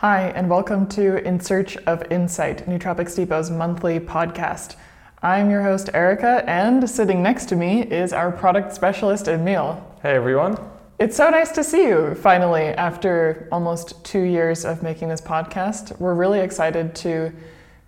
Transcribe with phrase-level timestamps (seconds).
[0.00, 4.76] Hi, and welcome to In Search of Insight, Nootropics Depot's monthly podcast.
[5.22, 9.82] I'm your host, Erika, and sitting next to me is our product specialist, Emiel.
[10.02, 10.58] Hey everyone.
[10.98, 15.98] It's so nice to see you finally after almost two years of making this podcast.
[15.98, 17.32] We're really excited to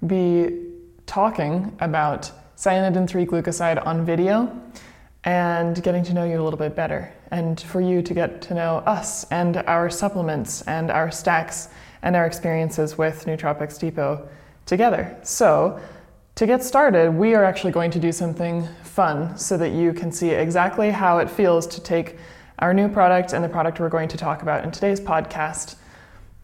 [0.06, 0.64] be
[1.04, 4.58] talking about cyanidin 3 glucoside on video
[5.24, 8.54] and getting to know you a little bit better, and for you to get to
[8.54, 11.68] know us and our supplements and our stacks
[12.02, 14.28] and our experiences with Nootropics Depot
[14.66, 15.16] together.
[15.22, 15.80] So,
[16.34, 20.12] to get started, we are actually going to do something fun so that you can
[20.12, 22.16] see exactly how it feels to take
[22.60, 25.74] our new product and the product we're going to talk about in today's podcast,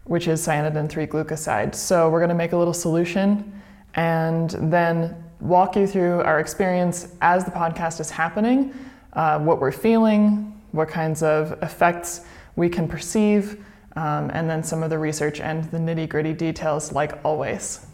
[0.04, 1.74] which is cyanidin 3 glucoside.
[1.74, 3.62] So, we're going to make a little solution
[3.94, 8.74] and then walk you through our experience as the podcast is happening,
[9.12, 12.22] uh, what we're feeling, what kinds of effects
[12.56, 13.64] we can perceive,
[13.96, 17.86] um, and then some of the research and the nitty gritty details, like always.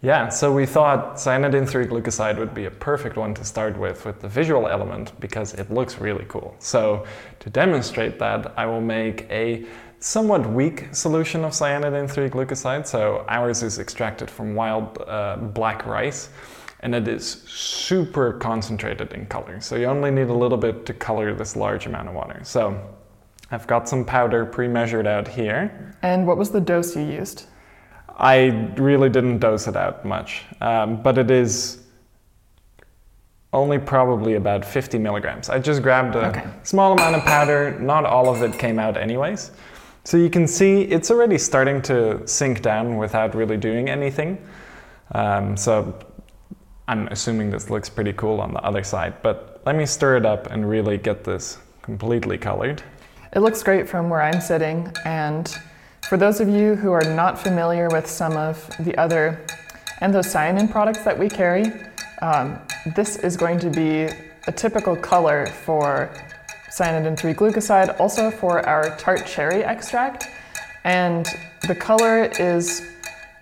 [0.00, 4.04] Yeah, so we thought cyanidin 3 glucoside would be a perfect one to start with,
[4.04, 6.56] with the visual element, because it looks really cool.
[6.58, 7.06] So,
[7.38, 9.64] to demonstrate that, I will make a
[10.00, 12.84] somewhat weak solution of cyanidin 3 glucoside.
[12.84, 16.30] So, ours is extracted from wild uh, black rice
[16.82, 19.60] and it is super concentrated in color.
[19.60, 22.40] So you only need a little bit to color this large amount of water.
[22.42, 22.78] So
[23.52, 25.94] I've got some powder pre-measured out here.
[26.02, 27.44] And what was the dose you used?
[28.16, 31.82] I really didn't dose it out much, um, but it is
[33.52, 35.50] only probably about 50 milligrams.
[35.50, 36.44] I just grabbed a okay.
[36.62, 39.50] small amount of powder, not all of it came out anyways.
[40.04, 44.42] So you can see it's already starting to sink down without really doing anything.
[45.14, 45.98] Um, so
[46.88, 50.26] I'm assuming this looks pretty cool on the other side, but let me stir it
[50.26, 52.82] up and really get this completely colored.
[53.34, 55.48] It looks great from where I'm sitting, and
[56.02, 59.42] for those of you who are not familiar with some of the other
[60.02, 61.64] anthocyanin products that we carry,
[62.20, 62.58] um,
[62.94, 64.02] this is going to be
[64.46, 66.14] a typical color for
[66.70, 70.28] cyanidin 3 glucoside, also for our tart cherry extract.
[70.84, 71.26] And
[71.66, 72.82] the color is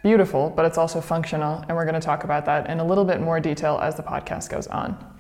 [0.05, 3.05] beautiful, but it's also functional, and we're going to talk about that in a little
[3.05, 5.20] bit more detail as the podcast goes on.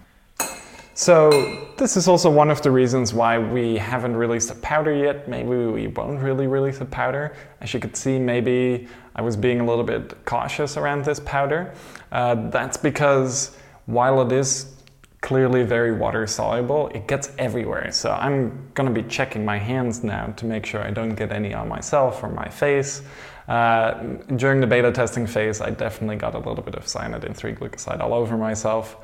[0.94, 5.28] So, this is also one of the reasons why we haven't released a powder yet.
[5.28, 7.32] Maybe we won't really release a powder.
[7.60, 11.72] As you could see, maybe I was being a little bit cautious around this powder.
[12.12, 13.56] Uh, that's because
[13.86, 14.74] while it is
[15.20, 17.92] clearly very water soluble, it gets everywhere.
[17.92, 21.54] So, I'm gonna be checking my hands now to make sure I don't get any
[21.54, 23.02] on myself or my face.
[23.48, 23.94] Uh,
[24.36, 27.54] during the beta testing phase, I definitely got a little bit of cyanide cyanidin 3
[27.54, 28.96] glucoside all over myself.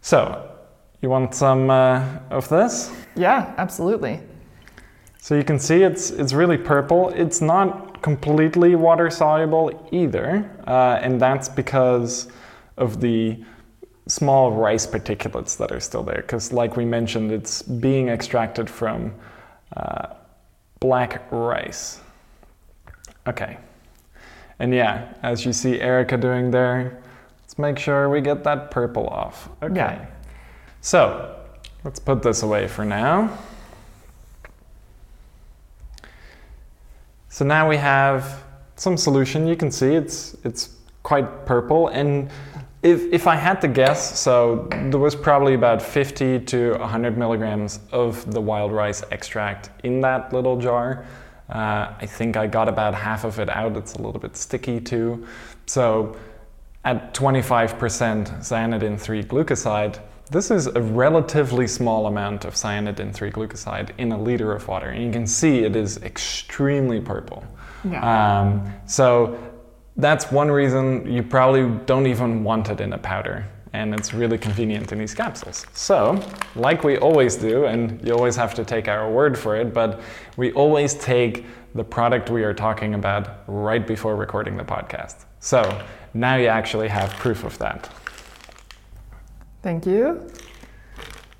[0.00, 0.57] So,
[1.00, 2.90] you want some uh, of this?
[3.14, 4.20] Yeah, absolutely.
[5.20, 7.10] So you can see it's it's really purple.
[7.10, 12.28] It's not completely water soluble either, uh, and that's because
[12.76, 13.42] of the
[14.06, 16.22] small rice particulates that are still there.
[16.22, 19.14] Because, like we mentioned, it's being extracted from
[19.76, 20.14] uh,
[20.80, 22.00] black rice.
[23.26, 23.58] Okay.
[24.58, 27.02] And yeah, as you see Erika doing there,
[27.42, 29.50] let's make sure we get that purple off.
[29.62, 29.76] Okay.
[29.76, 30.06] Yeah.
[30.80, 31.36] So
[31.84, 33.36] let's put this away for now.
[37.28, 38.42] So now we have
[38.76, 39.46] some solution.
[39.46, 42.30] You can see it's it's quite purple and
[42.82, 47.80] if, if I had to guess, so there was probably about 50 to 100 milligrams
[47.90, 51.04] of the wild rice extract in that little jar.
[51.48, 53.76] Uh, I think I got about half of it out.
[53.76, 55.26] It's a little bit sticky too.
[55.66, 56.16] So
[56.84, 57.78] at 25%
[58.40, 64.20] cyanidin 3 glucoside, this is a relatively small amount of cyanidin 3 glucoside in a
[64.20, 64.88] liter of water.
[64.88, 67.44] And you can see it is extremely purple.
[67.84, 68.40] Yeah.
[68.40, 69.38] Um, so
[69.96, 74.38] that's one reason you probably don't even want it in a powder and it's really
[74.38, 75.66] convenient in these capsules.
[75.74, 76.22] So,
[76.56, 80.00] like we always do, and you always have to take our word for it, but
[80.36, 81.44] we always take
[81.74, 85.26] the product we are talking about right before recording the podcast.
[85.40, 87.90] So, now you actually have proof of that.
[89.68, 90.26] Thank you.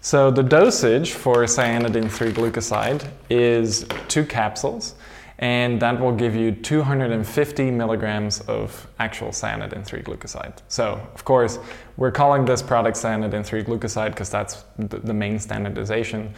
[0.03, 4.97] So, the dosage for cyanidin 3 glucoside is two capsules
[5.39, 10.59] and that will give you 250 milligrams of actual cyanidin 3 glucoside.
[10.69, 11.59] So, of course,
[11.97, 16.35] we're calling this product cyanidin 3 glucoside because that's the main standardization.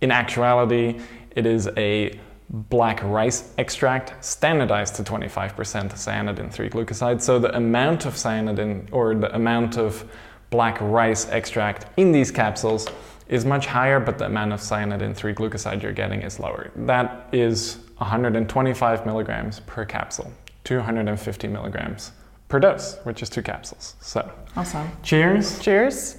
[0.00, 0.98] In actuality,
[1.36, 2.18] it is a
[2.50, 5.54] black rice extract standardized to 25%
[5.92, 7.22] cyanidin 3 glucoside.
[7.22, 10.04] So, the amount of cyanidin or the amount of
[10.50, 12.86] black rice extract in these capsules
[13.28, 16.70] is much higher, but the amount of cyanide cyanidin 3 glucoside you're getting is lower.
[16.76, 20.32] That is 125 milligrams per capsule,
[20.64, 22.12] 250 milligrams
[22.48, 23.96] per dose, which is two capsules.
[24.00, 24.90] So, Awesome.
[25.02, 25.58] cheers.
[25.60, 26.16] Cheers,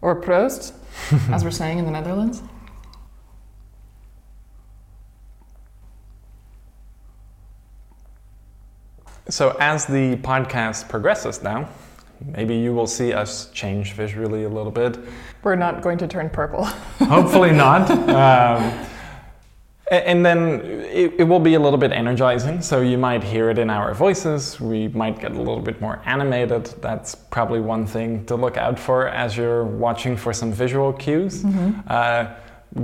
[0.00, 0.72] or Proost,
[1.30, 2.42] as we're saying in the Netherlands.
[9.28, 11.68] So, as the podcast progresses now,
[12.24, 14.98] maybe you will see us change visually a little bit.
[15.42, 16.64] We're not going to turn purple.
[16.98, 17.90] Hopefully not.
[17.90, 18.86] Um,
[19.90, 23.58] and then it, it will be a little bit energizing, so you might hear it
[23.58, 24.60] in our voices.
[24.60, 26.66] We might get a little bit more animated.
[26.82, 31.44] That's probably one thing to look out for as you're watching for some visual cues.
[31.86, 32.34] Uh,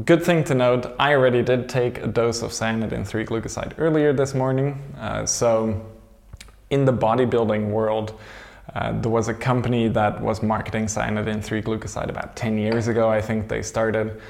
[0.06, 4.12] good thing to note I already did take a dose of cyanidin 3 glucoside earlier
[4.12, 4.81] this morning.
[4.98, 5.84] Uh, so,
[6.70, 8.19] in the bodybuilding world,
[8.75, 13.08] uh, there was a company that was marketing cyanidin 3 glucoside about 10 years ago,
[13.08, 14.20] I think they started.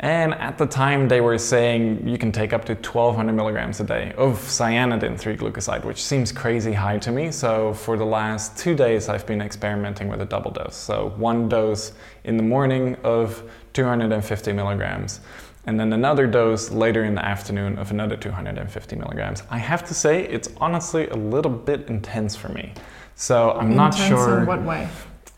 [0.00, 3.84] And at the time, they were saying you can take up to 1200 milligrams a
[3.84, 7.30] day of cyanidin 3 glucoside, which seems crazy high to me.
[7.30, 10.74] So, for the last two days, I've been experimenting with a double dose.
[10.74, 11.92] So, one dose
[12.24, 15.20] in the morning of 250 milligrams,
[15.66, 19.44] and then another dose later in the afternoon of another 250 milligrams.
[19.48, 22.72] I have to say, it's honestly a little bit intense for me.
[23.16, 24.88] So, I'm not sure In what way?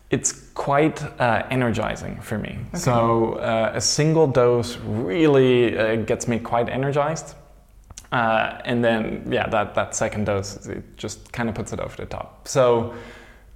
[0.09, 2.57] it's quite uh, energizing for me.
[2.73, 7.35] So uh, a single dose really uh, gets me quite energized.
[8.11, 11.95] Uh, and then, yeah, that, that second dose, it just kind of puts it over
[11.97, 12.47] the top.
[12.47, 12.93] So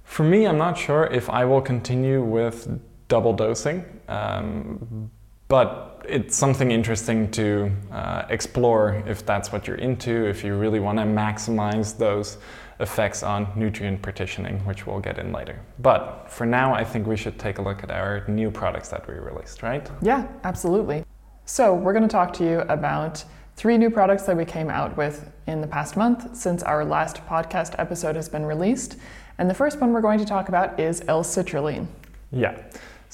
[0.04, 2.68] for me, I'm not sure if I will continue with
[3.08, 5.10] double dosing, um,
[5.52, 10.80] but it's something interesting to uh, explore if that's what you're into, if you really
[10.80, 12.38] want to maximize those
[12.80, 15.60] effects on nutrient partitioning, which we'll get in later.
[15.78, 19.06] But for now, I think we should take a look at our new products that
[19.06, 19.86] we released, right?
[20.00, 21.04] Yeah, absolutely.
[21.44, 23.22] So, we're going to talk to you about
[23.56, 27.26] three new products that we came out with in the past month since our last
[27.26, 28.96] podcast episode has been released.
[29.36, 31.88] And the first one we're going to talk about is L-citrulline.
[32.30, 32.58] Yeah.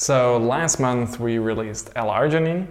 [0.00, 2.68] So last month we released L-arginine,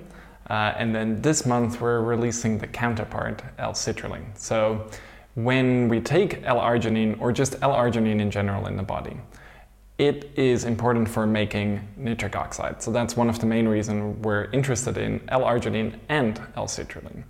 [0.49, 4.27] uh, and then this month we're releasing the counterpart, L-citrulline.
[4.37, 4.89] So
[5.35, 9.17] when we take L-arginine, or just L-arginine in general in the body,
[9.97, 12.81] it is important for making nitric oxide.
[12.81, 17.23] So that's one of the main reasons we're interested in L-arginine and L-citrulline.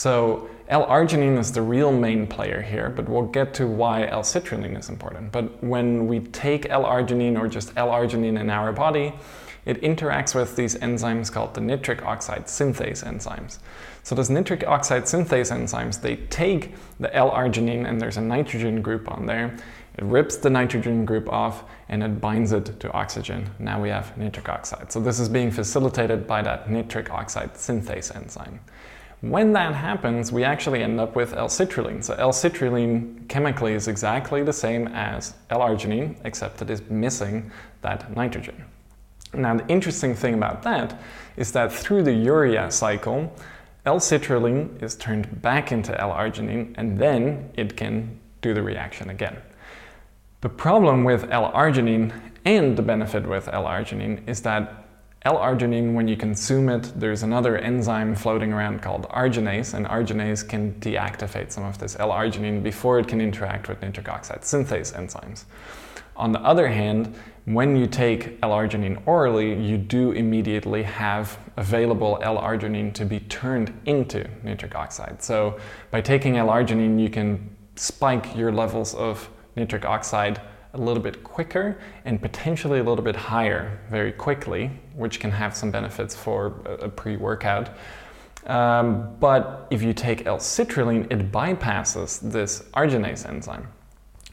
[0.00, 4.88] So L-arginine is the real main player here, but we'll get to why L-citrulline is
[4.88, 5.30] important.
[5.30, 9.12] But when we take L-arginine or just L-arginine in our body,
[9.66, 13.58] it interacts with these enzymes called the nitric oxide synthase enzymes.
[14.02, 19.12] So those nitric oxide synthase enzymes, they take the L-arginine and there's a nitrogen group
[19.12, 19.54] on there.
[19.98, 23.50] It rips the nitrogen group off and it binds it to oxygen.
[23.58, 24.90] Now we have nitric oxide.
[24.90, 28.60] So this is being facilitated by that nitric oxide synthase enzyme.
[29.20, 32.02] When that happens, we actually end up with L-citrulline.
[32.02, 37.50] So L-citrulline chemically is exactly the same as L-arginine, except it is missing
[37.82, 38.64] that nitrogen.
[39.34, 40.98] Now the interesting thing about that
[41.36, 43.32] is that through the urea cycle,
[43.84, 49.36] L-citrulline is turned back into L-arginine and then it can do the reaction again.
[50.40, 52.12] The problem with L-arginine
[52.46, 54.86] and the benefit with L-arginine is that
[55.26, 60.72] L-arginine, when you consume it, there's another enzyme floating around called arginase, and arginase can
[60.80, 65.44] deactivate some of this L-arginine before it can interact with nitric oxide synthase enzymes.
[66.16, 72.94] On the other hand, when you take L-arginine orally, you do immediately have available L-arginine
[72.94, 75.22] to be turned into nitric oxide.
[75.22, 75.60] So
[75.90, 80.40] by taking L-arginine, you can spike your levels of nitric oxide
[80.74, 85.56] a little bit quicker and potentially a little bit higher very quickly, which can have
[85.56, 87.70] some benefits for a, pre workout.
[88.46, 93.68] Um, but if you take L citrulline, it bypasses this arginase enzyme.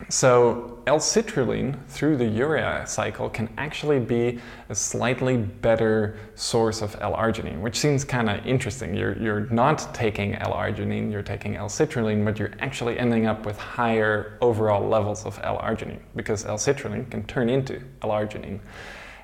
[0.09, 4.39] So, L citrulline through the urea cycle can actually be
[4.69, 8.95] a slightly better source of L arginine, which seems kind of interesting.
[8.95, 13.45] You're, you're not taking L arginine, you're taking L citrulline, but you're actually ending up
[13.45, 18.59] with higher overall levels of L arginine because L citrulline can turn into L arginine.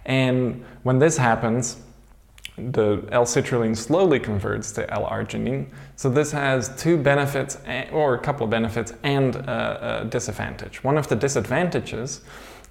[0.06, 1.78] And when this happens,
[2.58, 5.68] the L-citrulline slowly converts to L-arginine.
[5.96, 7.58] So this has two benefits,
[7.92, 10.84] or a couple of benefits, and a, disadvantage.
[10.84, 12.22] One of the disadvantages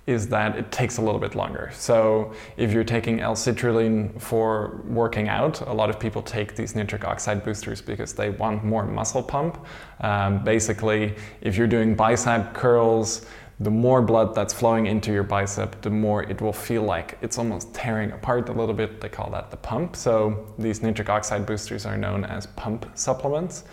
[0.07, 1.71] is that it takes a little bit longer.
[1.73, 7.05] So if you're taking L-citrulline for working out, a lot of people take these nitric
[7.05, 9.65] oxide boosters because they want more muscle pump.
[10.01, 13.27] Um, basically, if you're doing bicep curls,
[13.63, 17.39] the more blood that's flowing into your bicep, the more it will feel like it's
[17.39, 19.01] almost tearing apart a little bit.
[19.01, 19.97] They call that the pump.
[19.97, 23.65] So these nitric oxide boosters are known as pump supplements.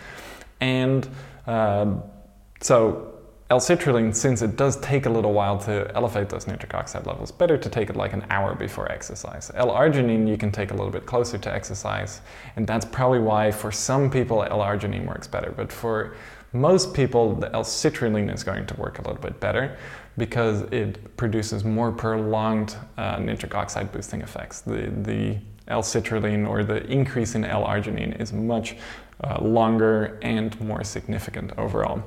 [0.60, 1.08] And
[1.46, 1.94] uh,
[2.60, 3.20] so
[3.50, 7.58] L-citrulline, since it does take a little while to elevate those nitric oxide levels, better
[7.58, 9.50] to take it like an hour before exercise.
[9.56, 12.20] L-arginine you can take a little bit closer to exercise,
[12.54, 16.14] and that's probably why for some people L-arginine works better, but for
[16.52, 19.76] most people the L-citrulline is going to work a little bit better
[20.16, 24.60] because it produces more prolonged uh, nitric oxide boosting effects.
[24.60, 25.38] The, the
[25.68, 28.76] L-citrulline or the increase in L-arginine is much
[29.22, 32.02] uh, longer and more significant overall.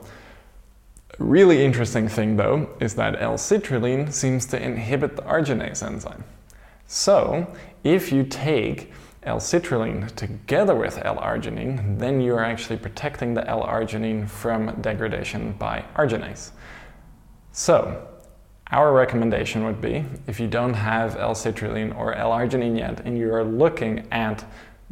[1.19, 6.23] Really interesting thing though is that L-citrulline seems to inhibit the arginase enzyme.
[6.87, 7.47] So
[7.83, 8.91] if you take
[9.25, 16.51] L-citrulline together with L-arginine, then you are actually protecting the L-arginine from degradation by arginase.
[17.51, 18.07] So
[18.71, 23.43] our recommendation would be if you don't have L-citrulline or L-arginine yet and you are
[23.43, 24.43] looking at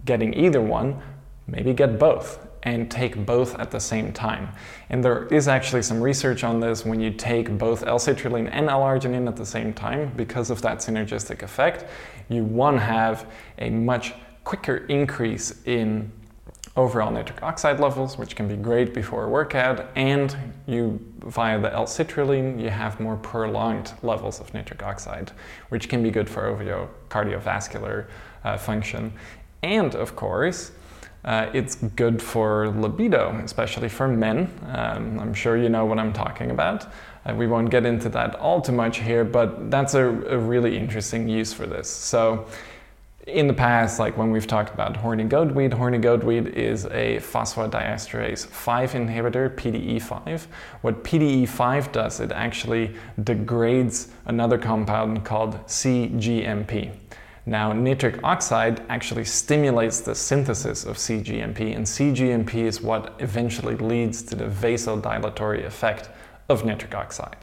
[0.05, 1.01] getting either one,
[1.47, 4.49] maybe get both and take both at the same time.
[4.89, 9.27] And there is actually some research on this when you take both L-citrulline and L-arginine
[9.27, 11.85] at the same time, because of that synergistic effect,
[12.29, 14.13] you one have a much
[14.43, 16.11] quicker increase in
[16.75, 20.35] overall nitric oxide levels, which can be great before a workout, and
[20.67, 25.31] you via the L-citrulline, you have more prolonged levels of nitric oxide,
[25.69, 26.55] which can be good for
[27.09, 28.07] cardiovascular
[28.43, 29.13] uh, function.
[29.61, 30.71] And of course,
[31.23, 34.49] uh, it's good for libido, especially for men.
[34.69, 36.91] Um, I'm sure you know what I'm talking about.
[37.25, 40.77] Uh, we won't get into that all too much here, but that's a, a, really
[40.77, 41.89] interesting use for this.
[41.89, 42.47] So,
[43.27, 48.47] in the past, like when we've talked about horny goatweed, horny goatweed is a phosphodiesterase
[48.47, 50.47] 5 inhibitor, PDE5.
[50.81, 56.91] What PDE5 does, it actually degrades another compound called CGMP.
[57.45, 64.23] Now, nitric oxide actually stimulates the synthesis of CGMP, and CGMP is what eventually leads
[64.23, 66.09] to the vasodilatory effect
[66.51, 67.37] of nitric oxide.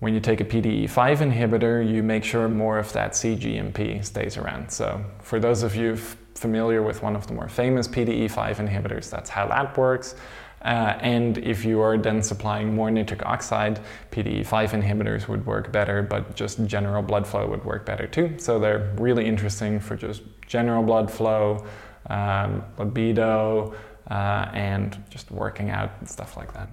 [0.00, 4.70] When you take a PDE5 inhibitor, you make sure more of that CGMP stays around.
[4.70, 5.96] So, for those of you
[6.34, 10.14] familiar with one of the more famous PDE5 inhibitors, that's how that works.
[10.62, 13.80] Uh, and if you are then supplying more nitric oxide,
[14.10, 18.34] PDE5 inhibitors would work better, but just general blood flow would work better too.
[18.38, 21.64] So they're really interesting for just general blood flow,
[22.10, 23.74] um, libido,
[24.10, 26.68] uh, and just working out and stuff like that.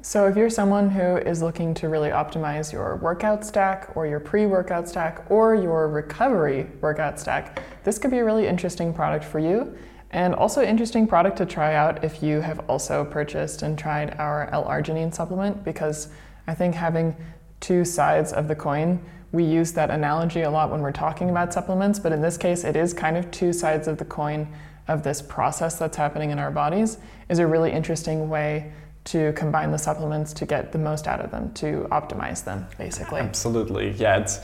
[0.00, 4.20] So, if you're someone who is looking to really optimize your workout stack or your
[4.20, 9.24] pre workout stack or your recovery workout stack, this could be a really interesting product
[9.24, 9.76] for you.
[10.12, 14.48] And also interesting product to try out if you have also purchased and tried our
[14.52, 16.08] L-arginine supplement because
[16.46, 17.16] I think having
[17.58, 21.52] two sides of the coin, we use that analogy a lot when we're talking about
[21.52, 24.46] supplements, but in this case it is kind of two sides of the coin
[24.86, 28.72] of this process that's happening in our bodies is a really interesting way
[29.10, 33.20] to combine the supplements to get the most out of them, to optimize them, basically.
[33.20, 33.92] Absolutely.
[33.92, 34.40] Yeah, it's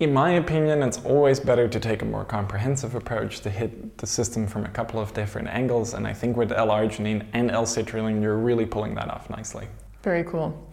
[0.00, 4.06] in my opinion, it's always better to take a more comprehensive approach to hit the
[4.06, 5.94] system from a couple of different angles.
[5.94, 9.66] And I think with L-arginine and L-citrulline, you're really pulling that off nicely.
[10.02, 10.70] Very cool.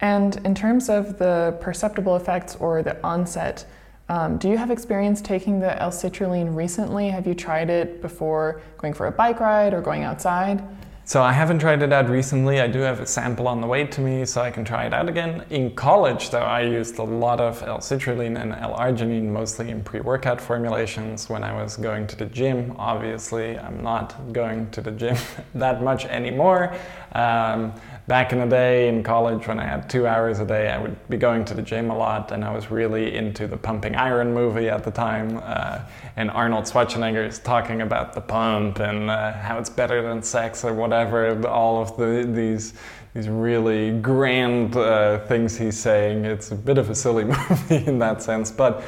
[0.00, 3.66] And in terms of the perceptible effects or the onset,
[4.08, 7.10] um, do you have experience taking the L-citrulline recently?
[7.10, 10.62] Have you tried it before going for a bike ride or going outside?
[11.08, 12.60] So I haven't tried it out recently.
[12.60, 14.92] I do have a sample on the way to me, so I can try it
[14.92, 15.42] out again.
[15.48, 21.30] In college, though, I used a lot of L-citrulline and L-arginine, mostly in pre-workout formulations.
[21.30, 25.16] When I was going to the gym, obviously, I'm not going to the gym
[25.54, 26.74] that much anymore.
[27.12, 27.72] Um,
[28.08, 30.96] back in the day in college when I had two hours a day, I would
[31.10, 34.32] be going to the gym a lot, and I was really into the Pumping Iron
[34.32, 35.38] movie at the time.
[35.44, 35.80] Uh,
[36.16, 40.64] and Arnold Schwarzenegger is talking about the pump and uh, how it's better than sex
[40.64, 41.46] or whatever.
[41.46, 42.72] All of the, these
[43.14, 46.24] these really grand uh, things he's saying.
[46.24, 48.84] It's a bit of a silly movie in that sense, but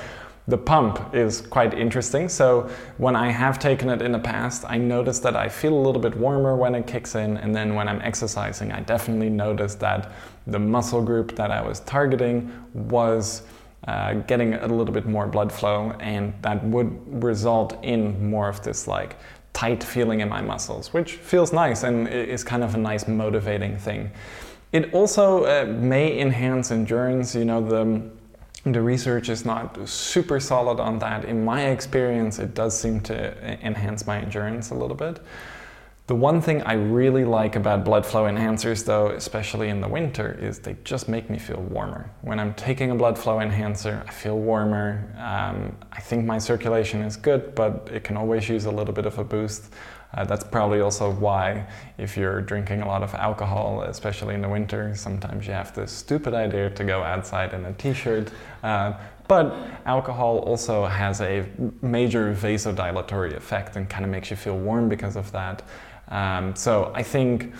[0.50, 2.28] the pump is quite interesting.
[2.28, 5.83] So when I have taken it in the past, I notice that I feel a
[5.83, 9.76] little bit warmer when it kicks in, and then when I'm exercising, I definitely notice
[9.76, 10.12] that
[10.47, 13.42] the muscle group that I was targeting was
[13.87, 18.61] uh, getting a little bit more blood flow, and that would result in more of
[18.62, 19.16] this like
[19.52, 23.76] tight feeling in my muscles, which feels nice and is kind of a nice motivating
[23.76, 24.11] thing.
[24.73, 27.35] It also uh, may enhance endurance.
[27.35, 28.11] You know the
[28.64, 31.25] the research is not super solid on that.
[31.25, 35.21] In my experience, it does seem to enhance my endurance a little bit.
[36.11, 40.37] The one thing I really like about blood flow enhancers, though, especially in the winter,
[40.40, 42.11] is they just make me feel warmer.
[42.23, 45.14] When I'm taking a blood flow enhancer, I feel warmer.
[45.17, 49.07] Um, I think my circulation is good, but it can always use a little bit
[49.07, 49.73] of a boost.
[50.12, 51.64] Uh, that's probably also why,
[51.97, 55.93] if you're drinking a lot of alcohol, especially in the winter, sometimes you have this
[55.93, 58.31] stupid idea to go outside in a t shirt.
[58.62, 58.93] Uh,
[59.29, 59.55] but
[59.87, 61.47] alcohol also has a
[61.83, 65.62] major vasodilatory effect and kind of makes you feel warm because of that.
[66.09, 67.55] Um, so I think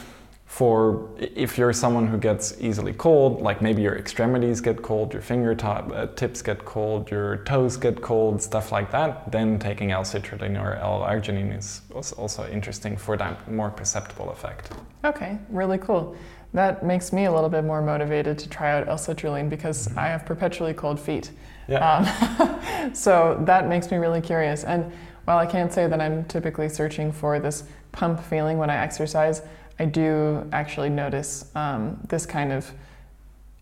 [0.50, 5.23] for if you're someone who gets easily cold, like maybe your extremities get cold, your
[5.23, 9.92] finger top, uh, tips get cold, your toes get cold, stuff like that, then taking
[9.92, 14.73] L-citrulline or L-arginine is also interesting for that more perceptible effect.
[15.04, 16.16] Okay, really cool.
[16.52, 20.00] That makes me a little bit more motivated to try out L-citrulline because mm-hmm.
[20.00, 21.30] I have perpetually cold feet.
[21.69, 21.78] Yeah.
[21.87, 24.64] Um, so that makes me really curious.
[24.64, 24.90] And
[25.26, 29.42] while I can't say that I'm typically searching for this pump feeling when I exercise,
[29.80, 32.70] I do actually notice um, this kind of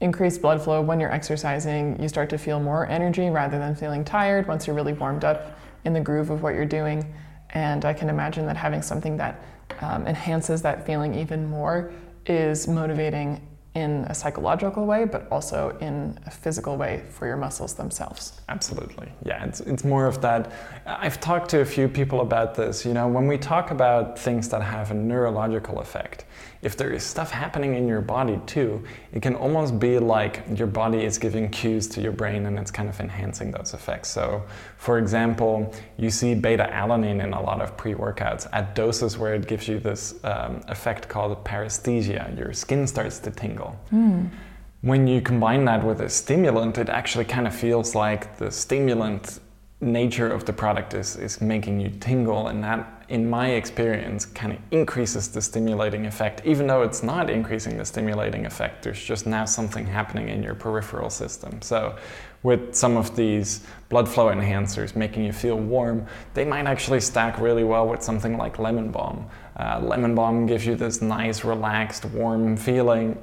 [0.01, 1.97] increased blood flow when you're exercising.
[2.03, 5.57] You start to feel more energy rather than feeling tired once you're really warmed up
[5.85, 7.15] in the groove of what you're doing.
[7.51, 9.41] And I can imagine that having something that
[9.81, 11.93] um, enhances that feeling even more
[12.27, 13.41] is motivating
[13.79, 18.41] in a psychological way, but also in a physical way for your muscles themselves.
[18.49, 19.09] Absolutely.
[19.25, 20.51] Yeah, it's, it's more of that.
[20.85, 22.85] I've talked to a few people about this.
[22.85, 26.25] You know, when we talk about things that have a neurological effect,
[26.63, 30.67] if there is stuff happening in your body too, it can almost be like your
[30.67, 34.11] body is giving cues to your brain and it's kind of enhancing those effects.
[34.11, 34.43] So,
[34.77, 39.35] for example, you see beta alanine in a lot of pre workouts at doses where
[39.35, 42.37] it gives you this um, effect called paresthesia.
[42.37, 43.79] Your skin starts to tingle.
[43.93, 44.31] Mm.
[44.81, 49.41] When you combine that with a stimulant, it actually kind of feels like the stimulant
[49.81, 54.53] nature of the product is, is making you tingle and that in my experience, kind
[54.53, 56.43] of increases the stimulating effect.
[56.45, 60.55] Even though it's not increasing the stimulating effect, there's just now something happening in your
[60.55, 61.61] peripheral system.
[61.63, 61.97] So,
[62.45, 67.41] with some of these blood flow enhancers making you feel warm, they might actually stack
[67.41, 69.27] really well with something like lemon balm.
[69.59, 73.19] Uh, lemon balm gives you this nice, relaxed, warm feeling,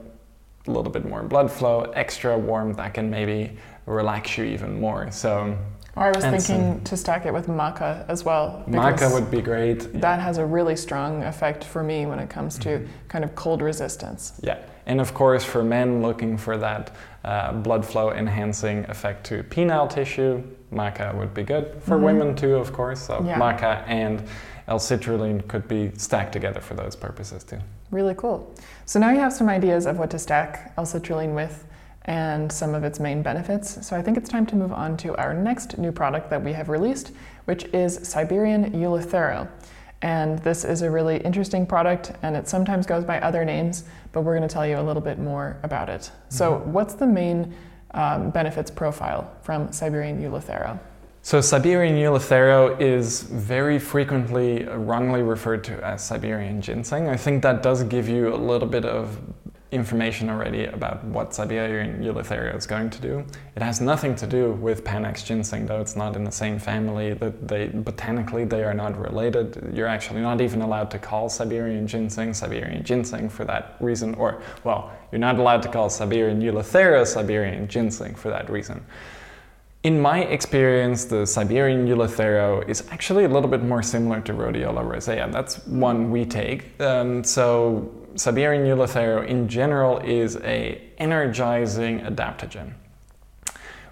[0.67, 5.11] a little bit more blood flow, extra warm that can maybe relax you even more.
[5.11, 5.55] So,
[5.97, 8.63] I was and thinking to stack it with maca as well.
[8.67, 10.01] Maca would be great.
[10.01, 13.07] That has a really strong effect for me when it comes to mm-hmm.
[13.07, 14.33] kind of cold resistance.
[14.43, 16.91] Yeah, and of course for men looking for that
[17.23, 21.81] uh, blood flow enhancing effect to penile tissue, maca would be good.
[21.81, 22.05] For mm-hmm.
[22.05, 23.01] women too, of course.
[23.01, 23.39] So yeah.
[23.39, 24.21] maca and
[24.67, 27.59] L-citrulline could be stacked together for those purposes too.
[27.91, 28.53] Really cool.
[28.85, 31.65] So now you have some ideas of what to stack L-citrulline with
[32.05, 33.85] and some of its main benefits.
[33.85, 36.53] So I think it's time to move on to our next new product that we
[36.53, 37.11] have released,
[37.45, 39.49] which is Siberian Eleuthero.
[40.01, 44.21] And this is a really interesting product, and it sometimes goes by other names, but
[44.21, 46.01] we're going to tell you a little bit more about it.
[46.01, 46.35] Mm-hmm.
[46.35, 47.55] So, what's the main
[47.91, 50.79] um, benefits profile from Siberian Eleuthero?
[51.25, 57.09] So Siberian Eleuthero is very frequently wrongly referred to as Siberian ginseng.
[57.09, 59.17] I think that does give you a little bit of
[59.75, 63.23] information already about what Siberian Eleuthero is going to do.
[63.55, 67.13] It has nothing to do with Panax ginseng, though it's not in the same family.
[67.13, 69.71] That they botanically they are not related.
[69.73, 74.41] You're actually not even allowed to call Siberian ginseng Siberian ginseng for that reason, or
[74.63, 78.83] well, you're not allowed to call Siberian Eleuthero Siberian ginseng for that reason.
[79.83, 84.83] In my experience, the Siberian Eleuthero is actually a little bit more similar to Rhodiola
[84.83, 85.29] rosea.
[85.31, 86.81] That's one we take.
[86.81, 92.73] Um, so Siberian Eleuthero in general is a energizing adaptogen.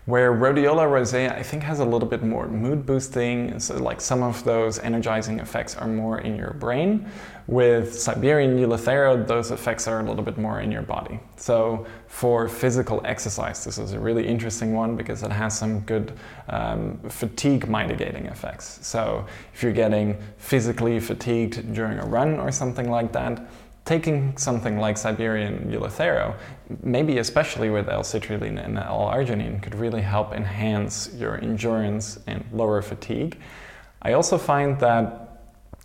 [0.06, 4.22] Where Rhodiola rosea, I think, has a little bit more mood boosting, so like some
[4.22, 7.10] of those energizing effects are more in your brain.
[7.48, 11.22] With Siberian Eleuthero, those effects are a little bit more in your body.
[11.38, 16.12] So for physical exercise, this is a really interesting one because it has some good
[16.50, 18.86] um, fatigue mitigating effects.
[18.86, 23.42] So if you're getting physically fatigued during a run or something like that,
[23.86, 26.36] taking something like Siberian Eleuthero,
[26.82, 33.38] maybe especially with L-citrulline and L-arginine, could really help enhance your endurance and lower fatigue.
[34.02, 35.24] I also find that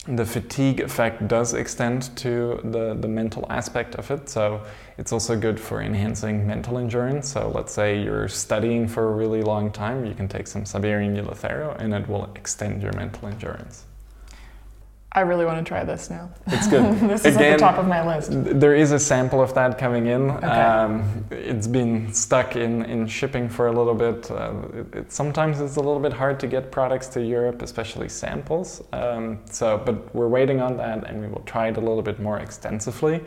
[0.07, 4.29] the fatigue effect does extend to the, the mental aspect of it.
[4.29, 4.65] So
[4.97, 7.29] it's also good for enhancing mental endurance.
[7.31, 11.17] So let's say you're studying for a really long time, you can take some Siberian
[11.17, 13.88] Eleuthero and it will extend your mental endurance.
[15.13, 16.31] I really want to try this now.
[16.49, 16.85] It's good.
[17.01, 18.31] this is Again, at the top of my list.
[18.31, 20.31] There is a sample of that coming in.
[20.31, 20.47] Okay.
[20.47, 24.31] Um, it's been stuck in, in shipping for a little bit.
[24.31, 28.09] Uh, it, it, sometimes it's a little bit hard to get products to Europe, especially
[28.11, 28.83] samples.
[28.93, 32.21] Um, so, but we're waiting on that, and we will try it a little bit
[32.21, 33.25] more extensively,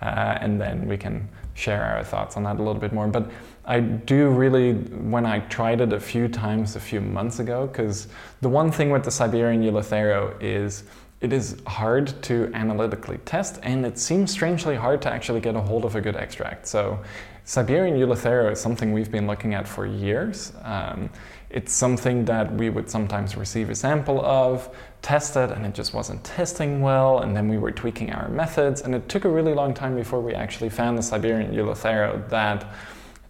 [0.00, 3.06] uh, and then we can share our thoughts on that a little bit more.
[3.06, 3.30] But
[3.66, 8.08] I do really, when I tried it a few times a few months ago, because
[8.40, 10.84] the one thing with the Siberian Eleuthero is
[11.20, 15.60] it is hard to analytically test, and it seems strangely hard to actually get a
[15.60, 16.66] hold of a good extract.
[16.66, 16.98] So,
[17.44, 20.52] Siberian Eleuthero is something we've been looking at for years.
[20.62, 21.08] Um,
[21.50, 24.68] it's something that we would sometimes receive a sample of,
[25.00, 28.82] test it, and it just wasn't testing well, and then we were tweaking our methods,
[28.82, 32.66] and it took a really long time before we actually found the Siberian Eleuthero that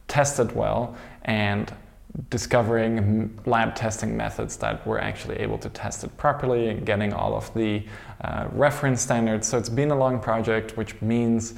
[0.09, 1.73] tested well and
[2.31, 7.35] discovering lab testing methods that were actually able to test it properly and getting all
[7.35, 7.85] of the
[8.23, 9.47] uh, reference standards.
[9.47, 11.55] So it's been a long project, which means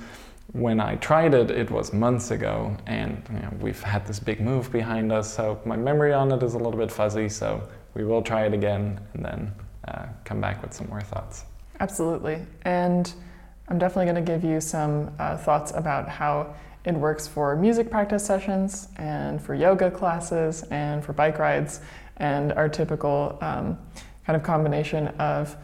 [0.52, 4.40] when I tried it, it was months ago, and you know, we've had this big
[4.40, 5.32] move behind us.
[5.32, 7.28] So my memory on it is a little bit fuzzy.
[7.28, 9.52] So we will try it again and then
[9.86, 11.44] uh, come back with some more thoughts.
[11.78, 13.12] Absolutely, and
[13.68, 17.90] I'm definitely going to give you some uh, thoughts about how it works for music
[17.90, 21.80] practice sessions and for yoga classes and for bike rides
[22.16, 23.78] and our typical um,
[24.24, 25.56] kind of combination of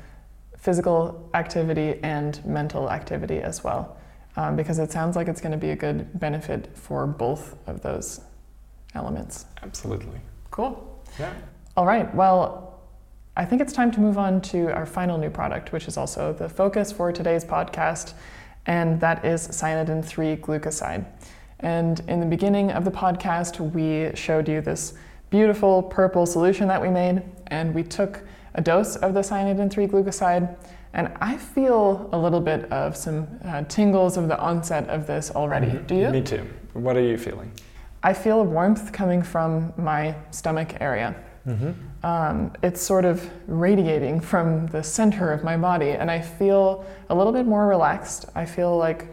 [0.59, 3.97] physical activity and mental activity as well.
[4.37, 7.81] Um, because it sounds like it's going to be a good benefit for both of
[7.81, 8.21] those
[8.95, 9.47] elements.
[9.63, 10.21] Absolutely.
[10.51, 11.03] Cool.
[11.19, 11.33] Yeah.
[11.77, 12.13] All right.
[12.15, 12.81] Well,
[13.37, 16.33] I think it's time to move on to our final new product, which is also
[16.33, 18.15] the focus for today's podcast
[18.67, 21.05] and that is cyanidin 3 glucoside.
[21.61, 24.95] And in the beginning of the podcast, we showed you this
[25.31, 28.23] beautiful purple solution that we made, and we took
[28.55, 30.57] a dose of the cyanidin 3 glucoside.
[30.93, 35.31] And I feel a little bit of some uh, tingles of the onset of this
[35.31, 35.67] already.
[35.67, 35.87] Mm-hmm.
[35.87, 36.09] Do you?
[36.11, 36.47] Me too.
[36.73, 37.53] What are you feeling?
[38.03, 41.15] I feel a warmth coming from my stomach area.
[41.47, 41.73] Mm-hmm.
[42.03, 47.15] Um, it's sort of radiating from the center of my body, and I feel a
[47.15, 48.27] little bit more relaxed.
[48.35, 49.09] I feel like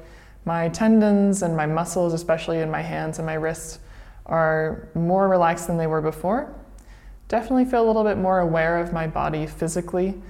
[0.45, 3.79] my tendons and my muscles, especially in my hands and my wrists,
[4.25, 6.53] are more relaxed than they were before.
[7.29, 10.21] Definitely feel a little bit more aware of my body physically,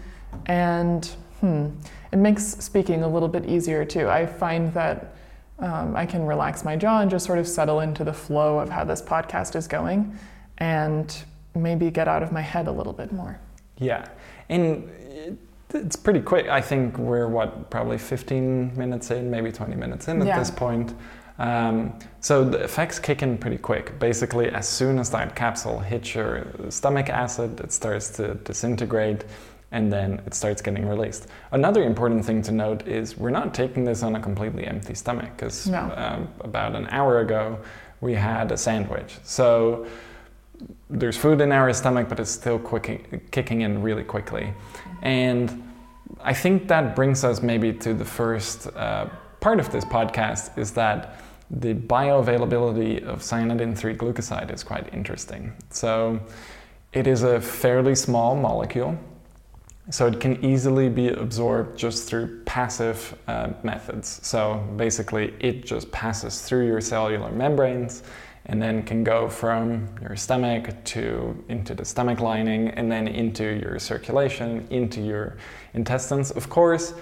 [0.45, 1.05] and
[1.39, 1.69] hmm,
[2.11, 4.09] it makes speaking a little bit easier too.
[4.09, 5.15] I find that
[5.59, 8.69] um, I can relax my jaw and just sort of settle into the flow of
[8.69, 10.17] how this podcast is going.
[10.57, 11.15] And
[11.55, 13.39] maybe get out of my head a little bit more.
[13.77, 14.07] Yeah,
[14.49, 14.89] and
[15.73, 16.47] it's pretty quick.
[16.47, 20.39] I think we're what probably 15 minutes in, maybe 20 minutes in at yeah.
[20.39, 20.93] this point.
[21.39, 23.97] Um, so the effects kick in pretty quick.
[23.99, 29.25] Basically, as soon as that capsule hits your stomach acid, it starts to disintegrate
[29.71, 31.27] and then it starts getting released.
[31.51, 35.31] Another important thing to note is we're not taking this on a completely empty stomach
[35.35, 35.91] because no.
[35.97, 37.57] um, about an hour ago
[37.99, 39.17] we had a sandwich.
[39.23, 39.87] So
[40.89, 44.53] there's food in our stomach, but it's still quick, kicking in really quickly.
[45.01, 45.71] And
[46.21, 49.07] I think that brings us maybe to the first uh,
[49.39, 55.53] part of this podcast is that the bioavailability of cyanidin 3 glucoside is quite interesting.
[55.69, 56.19] So
[56.93, 58.97] it is a fairly small molecule,
[59.89, 64.19] so it can easily be absorbed just through passive uh, methods.
[64.23, 68.03] So basically, it just passes through your cellular membranes
[68.45, 73.43] and then can go from your stomach to into the stomach lining and then into
[73.43, 75.37] your circulation into your
[75.73, 76.31] intestines.
[76.31, 76.93] Of course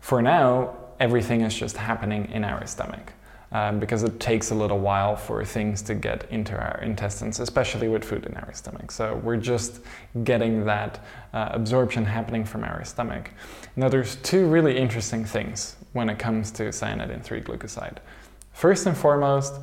[0.00, 3.12] for now everything is just happening in our stomach
[3.50, 7.88] um, because it takes a little while for things to get into our intestines especially
[7.88, 8.92] with food in our stomach.
[8.92, 9.80] So we're just
[10.22, 13.30] getting that uh, absorption happening from our stomach.
[13.74, 17.96] Now there's two really interesting things when it comes to cyanidin 3 glucoside.
[18.52, 19.54] First and foremost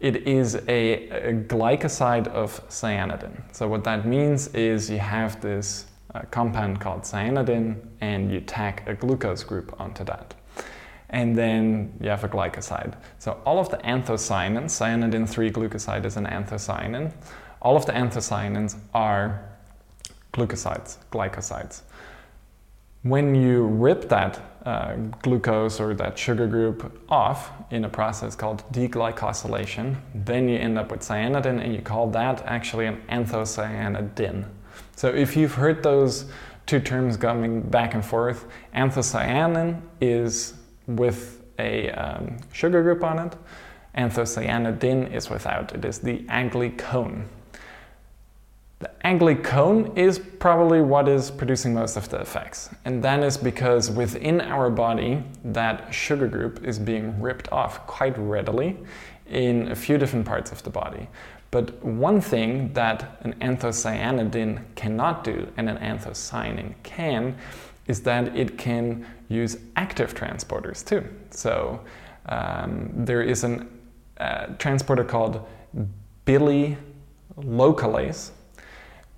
[0.00, 3.42] it is a, a, glycoside of cyanidin.
[3.52, 8.84] So what that means is you have this uh, compound called cyanidin and you tack
[8.86, 10.34] a glucose group onto that.
[11.10, 12.94] And then you have a glycoside.
[13.18, 17.12] So all of the anthocyanins, cyanidin 3 glucoside is an anthocyanin,
[17.60, 19.42] all of the anthocyanins are
[20.32, 21.82] glucosides, glycosides.
[23.02, 28.64] When you rip that uh, glucose or that sugar group off in a process called
[28.72, 34.44] deglycosylation, then you end up with cyanidin and you call that actually an anthocyanidin.
[34.96, 36.26] So if you've heard those
[36.66, 40.54] two terms coming back and forth, anthocyanin is
[40.86, 43.36] with a um, sugar group on it,
[43.96, 45.72] anthocyanidin is without.
[45.72, 47.24] It is the aglycone.
[48.80, 52.70] The aglycone is probably what is producing most of the effects.
[52.84, 58.16] And that is because within our body, that sugar group is being ripped off quite
[58.16, 58.76] readily
[59.26, 61.08] in a few different parts of the body.
[61.50, 67.36] But one thing that an anthocyanidin cannot do and an anthocyanin can
[67.88, 71.02] is that it can use active transporters too.
[71.30, 71.80] So
[72.26, 73.66] um, there is a
[74.20, 75.46] uh, transporter called
[76.26, 78.32] bilitranslocase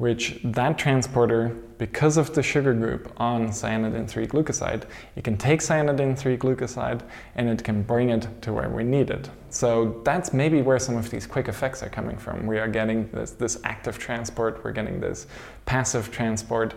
[0.00, 4.84] which that transporter, because of the sugar group on cyanidin 3 glucoside,
[5.14, 7.02] it can take cyanidin 3 glucoside
[7.34, 9.28] and it can bring it to where we need it.
[9.50, 12.46] So that's maybe where some of these quick effects are coming from.
[12.46, 15.26] We are getting this, this active transport, we're getting this
[15.66, 16.72] passive transport,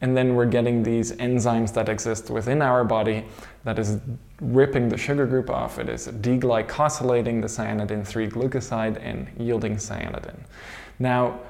[0.00, 3.24] and then we're getting these enzymes that exist within our body
[3.64, 3.98] that is
[4.40, 5.80] ripping the sugar group off.
[5.80, 10.38] It is deglycosylating the cyanidin 3 glucoside and yielding cyanidin.
[11.00, 11.40] Now,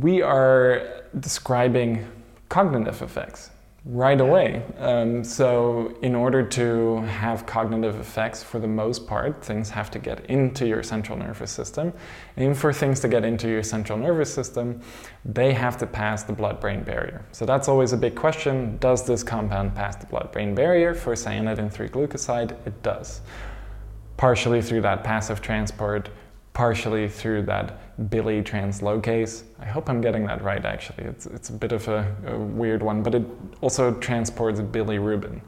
[0.00, 2.04] we are describing
[2.48, 3.50] cognitive effects
[3.84, 4.62] right away.
[4.78, 9.98] Um, so, in order to have cognitive effects, for the most part, things have to
[9.98, 11.92] get into your central nervous system.
[12.36, 14.80] And for things to get into your central nervous system,
[15.24, 17.24] they have to pass the blood brain barrier.
[17.32, 18.78] So, that's always a big question.
[18.78, 20.94] Does this compound pass the blood brain barrier?
[20.94, 23.20] For cyanidin 3 glucoside, it does.
[24.16, 26.08] Partially through that passive transport,
[26.54, 29.42] partially through that bilitranslocase.
[29.58, 31.04] I hope I'm getting that right actually.
[31.04, 33.24] It's, it's a bit of a, a weird one, but it
[33.60, 35.40] also transports bilirubin.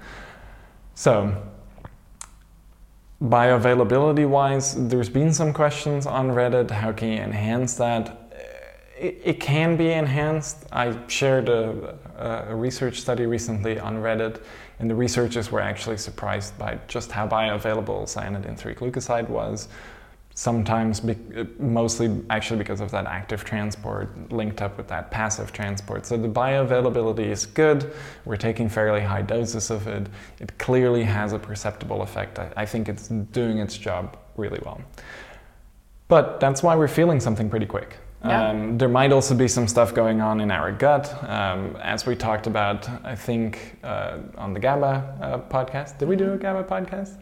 [0.95, 1.43] So,
[3.23, 6.71] bioavailability wise, there's been some questions on Reddit.
[6.71, 8.23] How can you enhance that?
[8.99, 10.65] It, can be enhanced.
[10.73, 11.99] I shared a,
[12.49, 14.43] a research study recently on Reddit,
[14.79, 19.69] and the researchers were actually surprised by just how bioavailable cyanidin 3 glucoside was
[20.37, 21.17] sometimes be,
[21.59, 26.29] mostly actually because of that active transport linked up with that passive transport so the
[26.29, 27.91] bioavailability is good
[28.27, 30.07] we're taking fairly high doses of it
[30.39, 34.79] it clearly has a perceptible effect i, I think it's doing its job really well
[36.07, 38.49] but that's why we're feeling something pretty quick yeah.
[38.49, 42.17] Um, there might also be some stuff going on in our gut, um, as we
[42.17, 42.89] talked about.
[43.05, 45.99] I think uh, on the GABA uh, podcast.
[45.99, 47.19] Did we do a GABA podcast?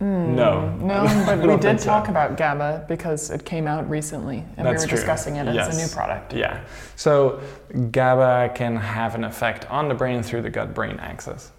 [0.00, 0.70] Mm, no.
[0.76, 2.10] No, but we did talk so.
[2.10, 4.98] about GABA because it came out recently and That's we were true.
[4.98, 5.68] discussing it yes.
[5.68, 6.32] as a new product.
[6.32, 6.64] Yeah.
[6.96, 7.40] So
[7.90, 11.52] GABA can have an effect on the brain through the gut brain axis.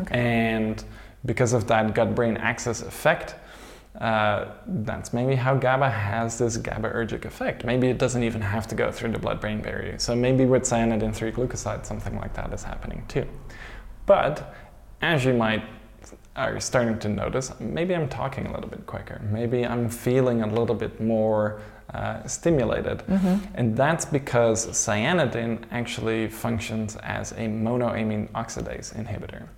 [0.00, 0.18] Okay.
[0.18, 0.82] And
[1.24, 3.36] because of that gut brain axis effect,
[4.00, 7.64] uh, that's maybe how GABA has this GABAergic effect.
[7.64, 9.98] Maybe it doesn't even have to go through the blood brain barrier.
[9.98, 13.26] So maybe with cyanidin 3 glucoside, something like that is happening too.
[14.06, 14.54] But
[15.00, 15.64] as you might
[16.38, 20.42] are you starting to notice maybe I'm talking a little bit quicker, maybe I'm feeling
[20.42, 21.60] a little bit more
[21.92, 22.98] uh, stimulated.
[22.98, 23.36] Mm-hmm.
[23.54, 29.48] And that's because cyanidin actually functions as a monoamine oxidase inhibitor.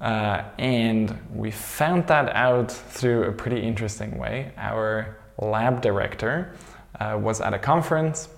[0.00, 4.52] Uh, and we found that out through a pretty interesting way.
[4.56, 6.54] Our lab director
[7.00, 8.28] uh, was at a conference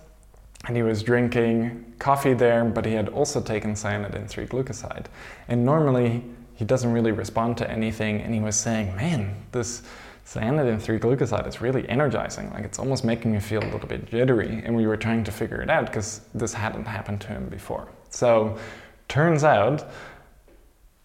[0.66, 5.06] and he was drinking coffee there, but he had also taken cyanidin 3 glucoside.
[5.48, 6.22] And normally,
[6.60, 8.20] he doesn't really respond to anything.
[8.20, 9.80] And he was saying, man, this
[10.26, 12.50] cyanidin 3 glucoside is really energizing.
[12.50, 14.60] Like it's almost making me feel a little bit jittery.
[14.62, 17.88] And we were trying to figure it out because this hadn't happened to him before.
[18.10, 18.58] So
[19.08, 19.90] turns out,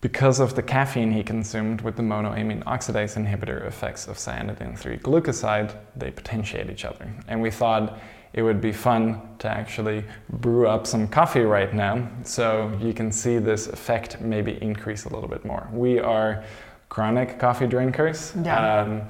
[0.01, 4.97] because of the caffeine he consumed with the monoamine oxidase inhibitor effects of cyanidin 3
[4.97, 7.09] glucoside, they potentiate each other.
[7.29, 7.97] And we thought
[8.35, 13.09] it would be fun to actually brew up some coffee right now so you can
[13.09, 15.69] see this effect maybe increase a little bit more.
[15.71, 16.43] We are
[16.89, 18.33] chronic coffee drinkers.
[18.43, 18.81] Yeah.
[18.81, 19.03] Um,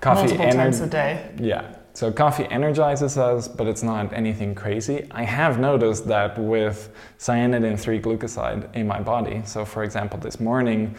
[0.00, 1.30] coffee Multiple ener- times a day.
[1.38, 1.76] Yeah.
[1.94, 5.06] So coffee energizes us, but it's not anything crazy.
[5.12, 9.42] I have noticed that with cyanidin 3 glucoside in my body.
[9.44, 10.96] So for example, this morning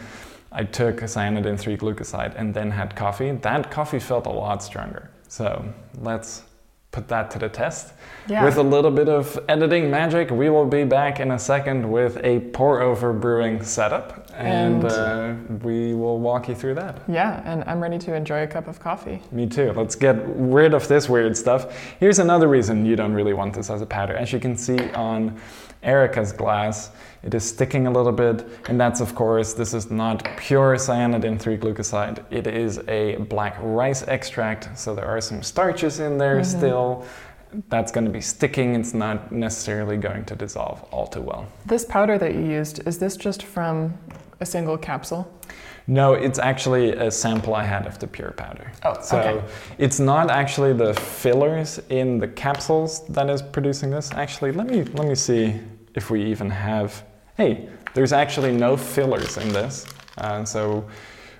[0.52, 3.32] I took cyanidin 3 glucoside and then had coffee.
[3.32, 5.10] That coffee felt a lot stronger.
[5.28, 5.64] So
[5.98, 6.44] let's
[6.94, 7.92] put that to the test.
[8.28, 8.44] Yeah.
[8.44, 12.16] With a little bit of editing magic, we will be back in a second with
[12.22, 17.02] a pour over brewing setup and, and uh, we will walk you through that.
[17.08, 19.20] Yeah, and I'm ready to enjoy a cup of coffee.
[19.32, 19.72] Me too.
[19.72, 21.76] Let's get rid of this weird stuff.
[21.98, 24.14] Here's another reason you don't really want this as a powder.
[24.14, 25.38] As you can see on
[25.84, 26.90] Erika's glass,
[27.22, 31.38] it is sticking a little bit, and that's of course, this is not pure cyanidin
[31.38, 32.24] 3 glucoside.
[32.30, 36.58] It is a black rice extract, so there are some starches in there mm-hmm.
[36.58, 37.06] still.
[37.68, 41.46] That's going to be sticking, it's not necessarily going to dissolve all too well.
[41.66, 43.96] This powder that you used, is this just from
[44.40, 45.30] a single capsule?
[45.86, 48.72] No, it's actually a sample I had of the pure powder.
[48.84, 49.44] Oh, so okay.
[49.78, 54.10] it's not actually the fillers in the capsules that is producing this.
[54.12, 55.60] Actually, let me let me see
[55.94, 57.04] if we even have
[57.36, 59.86] hey, there's actually no fillers in this.
[60.18, 60.88] Uh, so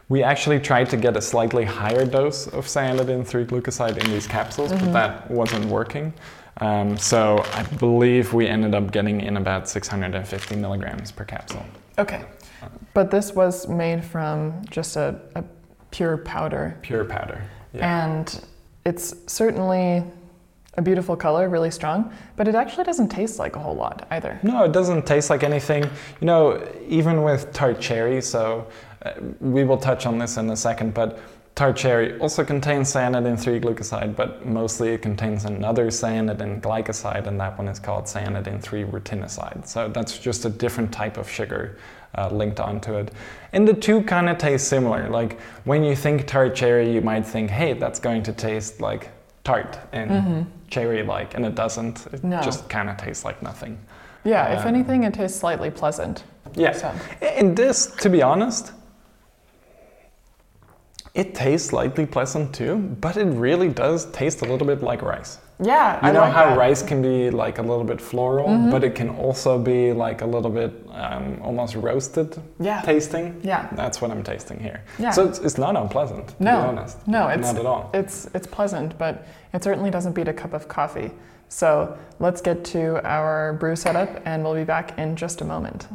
[0.09, 4.27] we actually tried to get a slightly higher dose of cyanidin 3 glucoside in these
[4.27, 4.87] capsules, mm-hmm.
[4.87, 6.13] but that wasn't working.
[6.59, 11.65] Um, so I believe we ended up getting in about 650 milligrams per capsule.
[11.99, 12.25] Okay.
[12.93, 15.45] But this was made from just a, a
[15.91, 16.79] pure powder.
[16.83, 17.43] Pure powder.
[17.73, 18.07] Yeah.
[18.07, 18.45] And
[18.85, 20.05] it's certainly
[20.77, 24.39] a beautiful color, really strong, but it actually doesn't taste like a whole lot either.
[24.43, 25.85] No, it doesn't taste like anything.
[26.21, 28.67] You know, even with tart cherry, so
[29.03, 31.21] uh, we will touch on this in a second, but
[31.55, 37.39] tart cherry also contains cyanidin 3 glucoside, but mostly it contains another cyanidin glycoside, and
[37.39, 39.67] that one is called cyanidin 3 rutinoside.
[39.67, 41.79] So that's just a different type of sugar
[42.17, 43.13] uh, linked onto it.
[43.53, 45.09] And the two kind of taste similar.
[45.09, 49.11] Like when you think tart cherry, you might think, hey, that's going to taste like
[49.45, 50.43] tart and mm-hmm.
[50.75, 52.07] Cherry like, and it doesn't.
[52.13, 52.43] It no.
[52.43, 53.79] just kind of tastes like nothing.
[54.25, 56.25] Yeah, um, if anything, it tastes slightly pleasant.
[56.55, 56.73] Yeah.
[56.73, 56.93] So.
[57.23, 58.73] And this, to be honest,
[61.15, 65.39] it tastes slightly pleasant too, but it really does taste a little bit like rice.
[65.63, 66.59] Yeah, you I know like how that.
[66.59, 68.71] rice can be like a little bit floral, mm-hmm.
[68.71, 72.81] but it can also be like a little bit um, almost roasted yeah.
[72.83, 73.41] tasting.
[73.45, 74.83] Yeah, that's what I'm tasting here.
[74.99, 75.11] Yeah.
[75.11, 76.29] so it's, it's not unpleasant.
[76.29, 77.07] To no, be honest.
[77.07, 77.91] no, it's not at all.
[77.95, 81.13] It's it's pleasant, but it certainly doesn't beat a cup of coffee.
[81.49, 85.87] So let's get to our brew setup, and we'll be back in just a moment.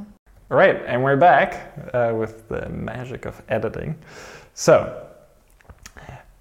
[0.52, 3.96] All right, and we're back uh, with the magic of editing.
[4.54, 5.09] So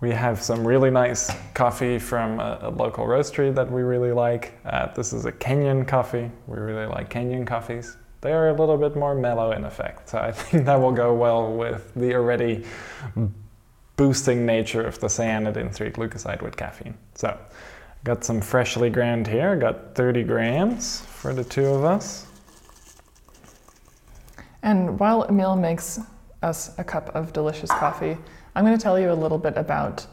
[0.01, 4.53] we have some really nice coffee from a, a local roastery that we really like.
[4.65, 6.31] Uh, this is a Kenyan coffee.
[6.47, 7.97] We really like Kenyan coffees.
[8.21, 11.15] They are a little bit more mellow in effect, so I think that will go
[11.15, 12.65] well with the already
[13.97, 16.95] boosting nature of the cyanidin 3 glucoside with caffeine.
[17.15, 17.37] So,
[18.05, 19.57] got some freshly ground here.
[19.57, 22.27] Got 30 grams for the two of us.
[24.63, 25.99] And while Emiel makes
[26.43, 28.17] us a cup of delicious coffee,
[28.59, 30.05] I'm going to tell you a little bit about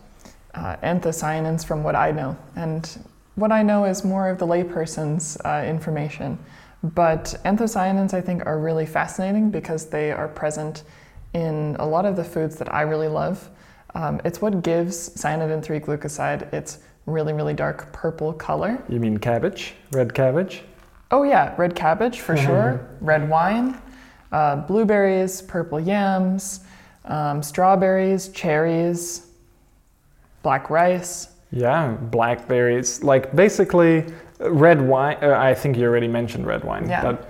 [0.54, 2.38] uh, anthocyanins from what I know.
[2.56, 2.88] And
[3.34, 6.38] what I know is more of the layperson's uh, information.
[6.84, 10.84] But anthocyanins, I think, are really fascinating because they are present
[11.34, 13.50] in a lot of the foods that I really love.
[13.96, 16.78] Um, it's what gives cyanidin 3 glucoside its
[17.08, 18.80] really, really dark purple color.
[18.88, 19.74] You mean cabbage?
[19.92, 20.62] Red cabbage?
[21.10, 23.82] Oh, yeah, red cabbage for sure, red wine,
[24.32, 26.60] uh, blueberries, purple yams,
[27.06, 29.28] um, strawberries, cherries,
[30.44, 31.30] black rice.
[31.52, 33.04] Yeah, blackberries.
[33.04, 34.06] Like basically,
[34.40, 35.18] red wine.
[35.22, 36.90] Uh, I think you already mentioned red wine.
[36.90, 37.02] Yeah.
[37.02, 37.30] But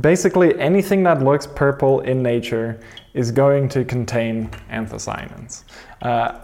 [0.00, 2.80] basically, anything that looks purple in nature
[3.14, 5.64] is going to contain anthocyanins.
[6.02, 6.40] Uh,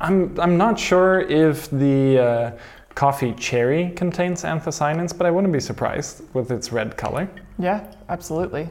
[0.00, 2.50] I'm, I'm not sure if the uh,
[2.94, 7.28] coffee cherry contains anthocyanins, but I wouldn't be surprised with its red color.
[7.58, 8.68] Yeah, absolutely.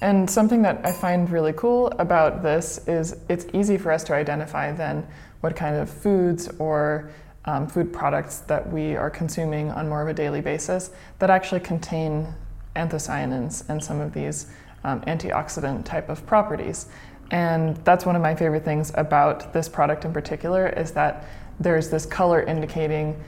[0.00, 4.14] And something that I find really cool about this is it's easy for us to
[4.14, 5.06] identify then
[5.40, 7.10] what kind of foods or
[7.44, 11.60] um, food products that we are consuming on more of a daily basis that actually
[11.60, 12.34] contain
[12.76, 14.46] anthocyanins and some of these
[14.84, 16.86] um, antioxidant type of properties.
[17.30, 21.26] And that's one of my favorite things about this product in particular is that
[21.60, 23.22] there's this color indicating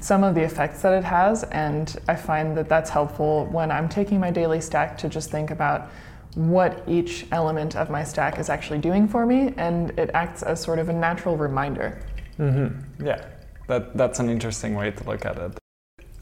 [0.00, 3.88] some of the effects that it has, and I find that that's helpful when I'm
[3.88, 5.90] taking my daily stack to just think about
[6.34, 10.60] what each element of my stack is actually doing for me, and it acts as
[10.60, 12.02] sort of a natural reminder.
[12.38, 13.06] Mm-hmm.
[13.06, 13.24] Yeah,
[13.68, 15.58] that, that's an interesting way to look at it.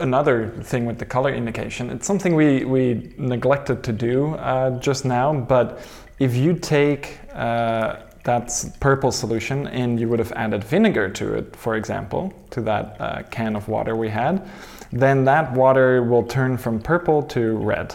[0.00, 5.04] Another thing with the color indication, it's something we, we neglected to do uh, just
[5.04, 5.80] now, but
[6.18, 11.54] if you take uh, that's purple solution and you would have added vinegar to it,
[11.54, 14.48] for example, to that uh, can of water we had,
[14.90, 17.94] then that water will turn from purple to red,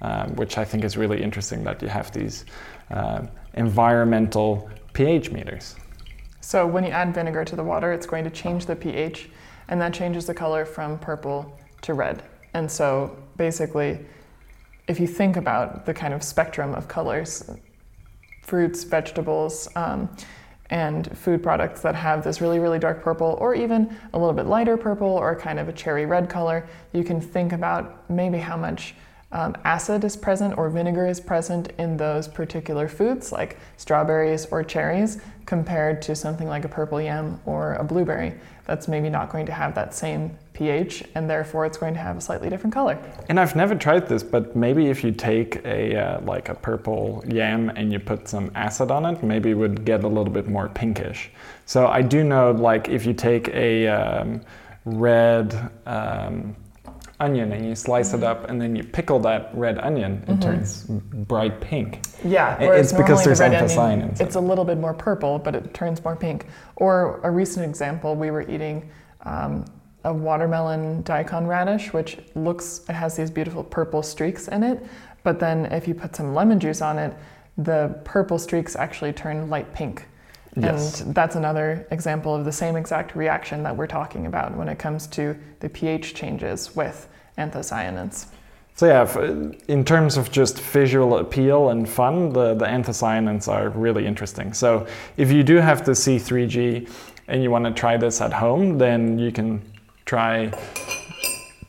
[0.00, 2.44] uh, which I think is really interesting that you have these
[2.90, 5.74] uh, environmental pH meters.
[6.40, 9.28] So when you add vinegar to the water, it's going to change the pH,
[9.68, 12.22] and that changes the color from purple to red.
[12.52, 13.98] And so basically,
[14.86, 17.50] if you think about the kind of spectrum of colors,
[18.44, 20.08] fruits, vegetables, um,
[20.70, 24.46] and food products that have this really, really dark purple or even a little bit
[24.46, 28.56] lighter purple or kind of a cherry red color, you can think about maybe how
[28.56, 28.94] much
[29.32, 34.62] um, acid is present or vinegar is present in those particular foods, like strawberries or
[34.62, 38.34] cherries, compared to something like a purple yam or a blueberry.
[38.64, 42.16] That's maybe not going to have that same pH, and therefore it's going to have
[42.16, 42.98] a slightly different color.
[43.28, 47.22] And I've never tried this, but maybe if you take a uh, like a purple
[47.28, 50.48] yam and you put some acid on it, maybe it would get a little bit
[50.48, 51.30] more pinkish.
[51.66, 54.40] So I do know, like if you take a um,
[54.84, 56.56] red um,
[57.20, 60.40] onion and you slice it up and then you pickle that red onion, it mm-hmm.
[60.40, 62.00] turns bright pink.
[62.24, 64.20] Yeah, it's because there's the anthocyanins.
[64.20, 66.46] It's a little bit more purple, but it turns more pink.
[66.76, 68.88] Or a recent example, we were eating
[69.22, 69.64] um,
[70.04, 74.84] a watermelon daikon radish, which looks, it has these beautiful purple streaks in it.
[75.22, 77.14] But then if you put some lemon juice on it,
[77.56, 80.06] the purple streaks actually turn light pink.
[80.56, 81.00] Yes.
[81.00, 84.78] And that's another example of the same exact reaction that we're talking about when it
[84.78, 88.26] comes to the pH changes with anthocyanins.
[88.76, 94.04] So yeah, in terms of just visual appeal and fun, the, the anthocyanins are really
[94.04, 94.52] interesting.
[94.52, 94.86] So
[95.16, 96.90] if you do have the C3G
[97.28, 99.62] and you want to try this at home, then you can
[100.04, 100.52] try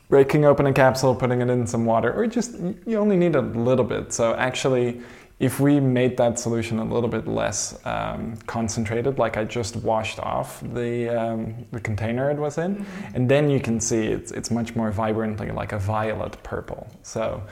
[0.08, 3.40] breaking open a capsule, putting it in some water, or just you only need a
[3.40, 4.12] little bit.
[4.12, 5.00] So actually,
[5.38, 10.18] if we made that solution a little bit less um, concentrated, like I just washed
[10.20, 14.50] off the, um, the container it was in, and then you can see it's, it's
[14.50, 16.88] much more vibrantly like a violet purple.
[17.02, 17.42] So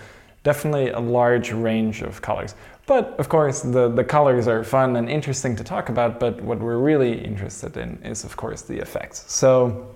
[0.45, 2.55] definitely a large range of colors.
[2.87, 6.61] But of course, the, the colors are fun and interesting to talk about, but what
[6.61, 9.24] we're really interested in is, of course, the effects.
[9.30, 9.93] So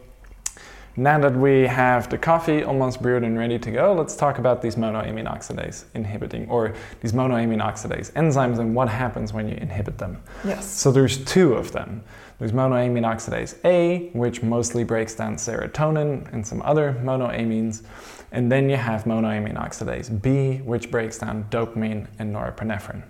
[0.98, 4.60] now that we have the coffee almost brewed and ready to go, let's talk about
[4.60, 9.96] these monoamine oxidase inhibiting or these monoamine oxidase enzymes and what happens when you inhibit
[9.96, 10.20] them.
[10.44, 10.68] Yes.
[10.68, 12.02] So there's two of them.
[12.40, 17.84] There's monoamine oxidase A, which mostly breaks down serotonin and some other monoamines,
[18.32, 23.04] and then you have monoamine oxidase B, which breaks down dopamine and norepinephrine.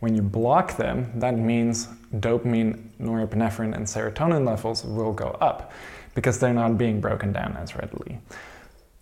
[0.00, 5.72] When you block them, that means dopamine, norepinephrine, and serotonin levels will go up
[6.20, 8.20] because they're not being broken down as readily.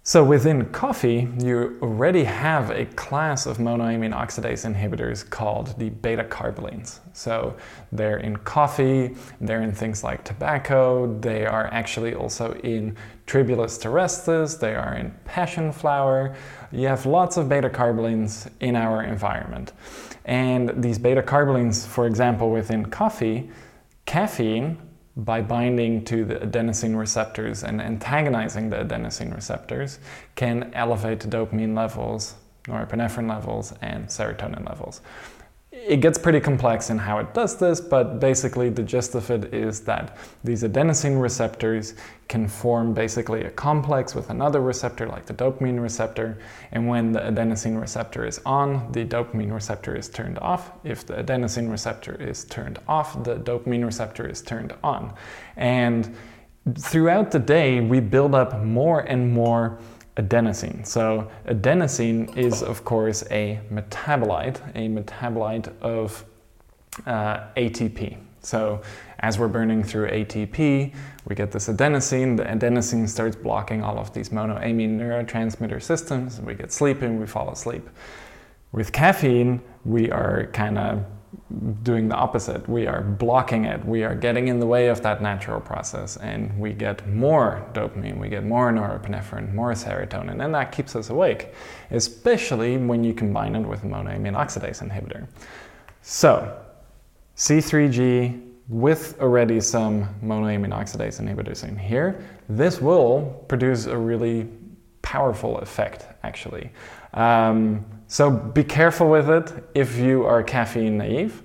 [0.05, 6.23] So within coffee, you already have a class of monoamine oxidase inhibitors called the beta
[6.23, 7.01] carbolines.
[7.15, 7.57] So
[7.91, 12.97] they're in coffee, they're in things like tobacco, they are actually also in
[13.27, 16.37] Tribulus terrestris, they are in passion flower.
[16.71, 19.73] You have lots of beta carbolines in our environment.
[20.25, 23.51] And these beta carbolines, for example, within coffee,
[24.07, 24.79] caffeine
[25.19, 29.99] by binding to the adenosine receptors and antagonizing the adenosine receptors
[30.37, 35.01] can elevate dopamine levels, norepinephrine levels, and serotonin levels.
[35.71, 39.53] It gets pretty complex in how it does this, but basically the gist of it
[39.53, 41.95] is that these adenosine receptors
[42.27, 46.39] can form basically a complex with another receptor like the dopamine receptor,
[46.73, 50.73] and when the adenosine receptor is on, the dopamine receptor is turned off.
[50.85, 55.13] If the adenosine receptor is turned off, the dopamine receptor is turned on.
[55.57, 56.17] And
[56.79, 59.79] throughout the day, we build up more and more
[60.19, 60.87] adenosine.
[60.87, 66.25] So, adenosine is, of course, a metabolite, a metabolite of
[67.07, 68.19] uh, ATP.
[68.41, 68.83] So,
[69.21, 70.95] as we're burning through ATP,
[71.27, 72.37] we get this adenosine.
[72.37, 76.41] The adenosine starts blocking all of these monoamine neurotransmitter systems.
[76.41, 77.89] We get sleepy and we fall asleep.
[78.73, 81.05] With caffeine, we are kind of
[81.83, 82.69] doing the opposite.
[82.69, 83.83] We are blocking it.
[83.85, 88.19] We are getting in the way of that natural process, and we get more dopamine,
[88.19, 91.55] we get more norepinephrine, more serotonin, and that keeps us awake,
[91.91, 95.27] especially when you combine it with a monoamine oxidase inhibitor.
[96.03, 96.59] So,
[97.37, 104.47] C3G with already some monoamine oxidase inhibitors in here, this will produce a really
[105.01, 106.71] powerful effect, actually.
[107.15, 111.43] Um, so be careful with it if you are caffeine naive.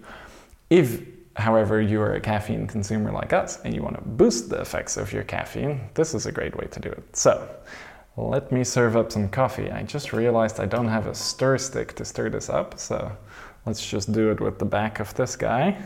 [0.70, 1.02] If,
[1.36, 4.96] however, you are a caffeine consumer like us and you want to boost the effects
[4.96, 7.16] of your caffeine, this is a great way to do it.
[7.18, 7.50] So
[8.16, 9.70] let me serve up some coffee.
[9.70, 13.12] I just realized I don't have a stir stick to stir this up, so
[13.66, 15.78] let's just do it with the back of this guy.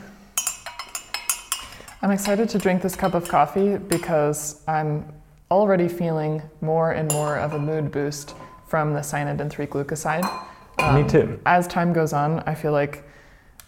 [2.04, 5.12] I'm excited to drink this cup of coffee because I'm
[5.50, 8.36] already feeling more and more of a mood boost
[8.68, 10.48] from the cyanidin 3 glucoside.
[10.94, 11.40] Me too.
[11.46, 13.04] As time goes on, I feel like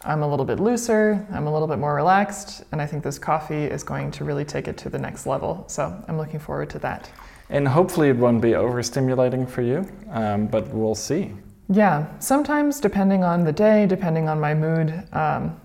[0.04, 3.20] I'm a little bit looser, I'm a little bit more relaxed, and I think this
[3.20, 5.66] coffee is going to really take it to the next level.
[5.68, 7.10] So I'm looking forward to that.
[7.50, 11.34] And hopefully it won't be overstimulating for you, um, but we'll see.
[11.68, 15.60] Yeah, sometimes depending on the day, depending on my mood, um,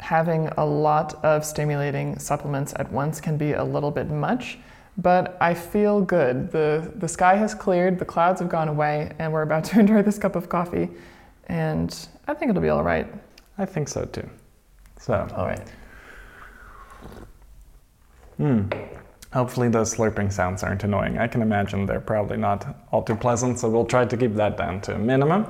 [0.00, 4.58] having a lot of stimulating supplements at once can be a little bit much.
[4.98, 6.50] But I feel good.
[6.50, 10.02] The, the sky has cleared, the clouds have gone away, and we're about to enjoy
[10.02, 10.88] this cup of coffee.
[11.48, 13.06] And I think it'll be all right.
[13.58, 14.28] I think so too.
[14.98, 15.72] So, All right.
[18.36, 18.62] hmm.
[19.32, 21.18] Hopefully those slurping sounds aren't annoying.
[21.18, 24.56] I can imagine they're probably not all too pleasant, so we'll try to keep that
[24.56, 25.46] down to a minimum.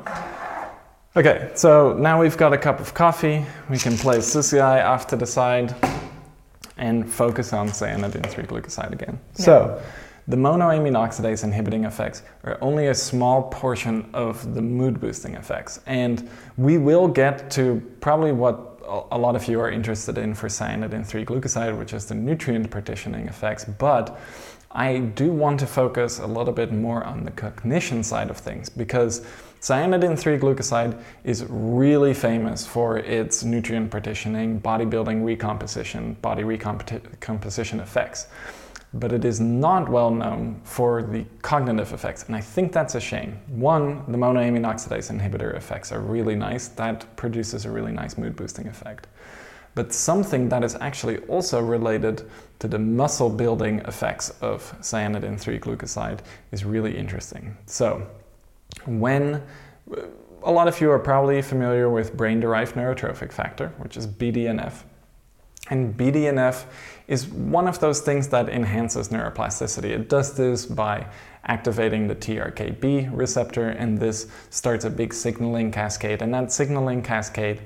[1.14, 3.44] Okay, so now we've got a cup of coffee.
[3.70, 5.74] We can place Susi off to the side
[6.76, 9.18] and focus on cyanidin 3 glucoside again.
[9.34, 9.80] So,
[10.28, 15.80] the monoamine oxidase inhibiting effects are only a small portion of the mood boosting effects.
[15.86, 18.76] And we will get to probably what
[19.10, 22.70] a lot of you are interested in for cyanidin 3 glucoside, which is the nutrient
[22.70, 23.64] partitioning effects.
[23.64, 24.18] But
[24.72, 28.68] I do want to focus a little bit more on the cognition side of things
[28.68, 29.24] because
[29.66, 38.28] Cyanidin 3 glucoside is really famous for its nutrient partitioning, bodybuilding recomposition, body recomposition effects.
[38.94, 43.00] But it is not well known for the cognitive effects, and I think that's a
[43.00, 43.40] shame.
[43.48, 48.36] One, the monoamine oxidase inhibitor effects are really nice, that produces a really nice mood
[48.36, 49.08] boosting effect.
[49.74, 52.22] But something that is actually also related
[52.60, 56.20] to the muscle building effects of cyanidin 3 glucoside
[56.52, 57.56] is really interesting.
[57.66, 58.06] So,
[58.84, 59.42] when
[60.42, 64.84] a lot of you are probably familiar with brain derived neurotrophic factor, which is BDNF.
[65.68, 66.66] And BDNF
[67.08, 69.90] is one of those things that enhances neuroplasticity.
[69.90, 71.06] It does this by
[71.44, 76.22] activating the TRKB receptor, and this starts a big signaling cascade.
[76.22, 77.62] And that signaling cascade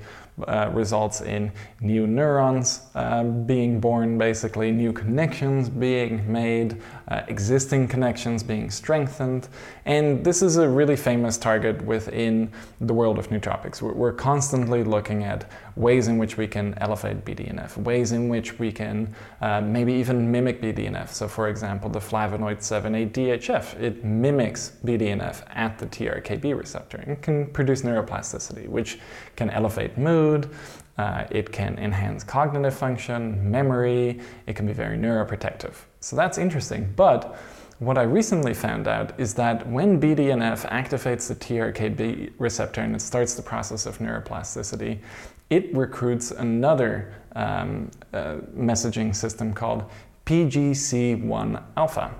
[0.47, 1.51] uh, results in
[1.81, 9.47] new neurons uh, being born, basically, new connections being made, uh, existing connections being strengthened.
[9.85, 13.81] And this is a really famous target within the world of nootropics.
[13.81, 18.59] We're, we're constantly looking at ways in which we can elevate BDNF, ways in which
[18.59, 21.09] we can uh, maybe even mimic BDNF.
[21.09, 27.47] So, for example, the flavonoid 7,8-DHF, it mimics BDNF at the TRKB receptor and can
[27.47, 28.99] produce neuroplasticity, which
[29.35, 30.49] can elevate mood,
[30.97, 35.73] uh, it can enhance cognitive function, memory, it can be very neuroprotective.
[35.99, 36.93] So that's interesting.
[36.95, 37.37] But
[37.81, 43.01] what I recently found out is that when BDNF activates the TRKB receptor and it
[43.01, 44.99] starts the process of neuroplasticity,
[45.51, 49.83] it recruits another um, uh, messaging system called
[50.25, 52.11] PGC1 alpha.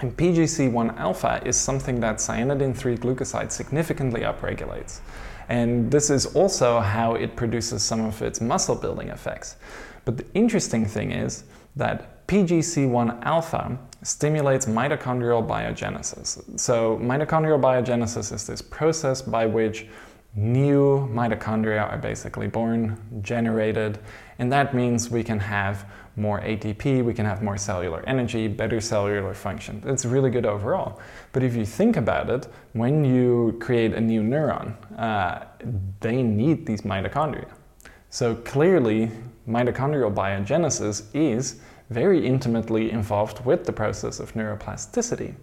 [0.00, 5.00] And PGC1 alpha is something that cyanidin 3 glucoside significantly upregulates.
[5.48, 9.56] And this is also how it produces some of its muscle building effects.
[10.06, 11.44] But the interesting thing is
[11.76, 16.58] that PGC1 alpha stimulates mitochondrial biogenesis.
[16.58, 19.86] So, mitochondrial biogenesis is this process by which
[20.36, 23.98] new mitochondria are basically born, generated,
[24.38, 28.80] and that means we can have more ATP, we can have more cellular energy, better
[28.80, 29.82] cellular function.
[29.84, 31.00] It's really good overall.
[31.32, 35.44] But if you think about it, when you create a new neuron, uh,
[36.00, 37.48] they need these mitochondria.
[38.10, 39.10] So clearly,
[39.48, 41.60] mitochondrial biogenesis is
[41.90, 45.34] very intimately involved with the process of neuroplasticity.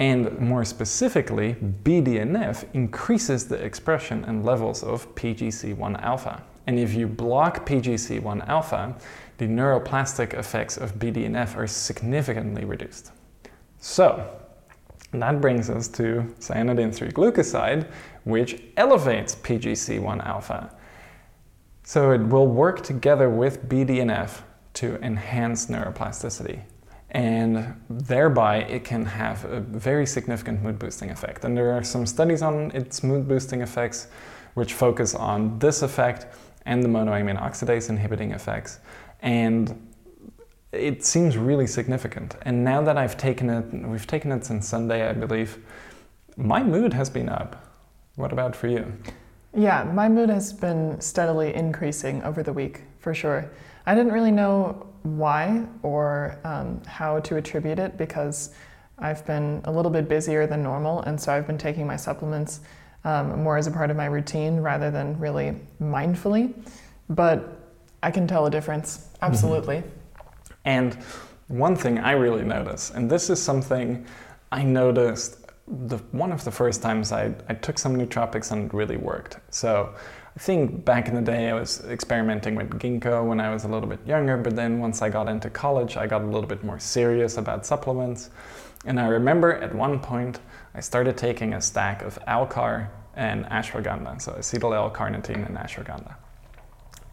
[0.00, 6.42] And more specifically, BDNF increases the expression and levels of PGC1 alpha.
[6.66, 8.96] And if you block PGC1 alpha,
[9.38, 13.12] the neuroplastic effects of BDNF are significantly reduced.
[13.78, 14.40] So,
[15.12, 17.86] that brings us to cyanidin 3 glucoside,
[18.24, 20.74] which elevates PGC1 alpha.
[21.84, 24.40] So, it will work together with BDNF
[24.74, 26.62] to enhance neuroplasticity
[27.14, 31.44] and thereby it can have a very significant mood boosting effect.
[31.44, 34.08] And there are some studies on its mood boosting effects
[34.54, 36.26] which focus on this effect
[36.66, 38.80] and the monoamine oxidase inhibiting effects.
[39.22, 39.92] And
[40.72, 42.34] it seems really significant.
[42.42, 45.58] And now that I've taken it, we've taken it since Sunday, I believe,
[46.36, 47.64] my mood has been up.
[48.16, 48.92] What about for you?
[49.56, 53.48] Yeah, my mood has been steadily increasing over the week, for sure.
[53.86, 58.54] I didn't really know why or um, how to attribute it because
[58.98, 62.60] I've been a little bit busier than normal, and so I've been taking my supplements
[63.04, 66.54] um, more as a part of my routine rather than really mindfully.
[67.10, 67.60] But
[68.02, 69.24] I can tell a difference, mm-hmm.
[69.26, 69.76] absolutely.
[69.76, 69.88] Mm-hmm.
[70.64, 70.94] And
[71.48, 74.06] one thing I really notice, and this is something
[74.52, 78.74] I noticed the one of the first times I, I took some nootropics and it
[78.74, 79.38] really worked.
[79.50, 79.94] So
[80.36, 83.68] I think back in the day I was experimenting with ginkgo when I was a
[83.68, 86.64] little bit younger, but then once I got into college, I got a little bit
[86.64, 88.30] more serious about supplements.
[88.84, 90.40] And I remember at one point
[90.74, 96.16] I started taking a stack of Alcar and ashwagandha, so acetyl L-carnitine and ashwagandha.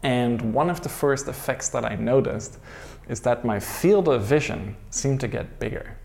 [0.02, 2.58] And one of the first effects that I noticed
[3.08, 5.96] is that my field of vision seemed to get bigger.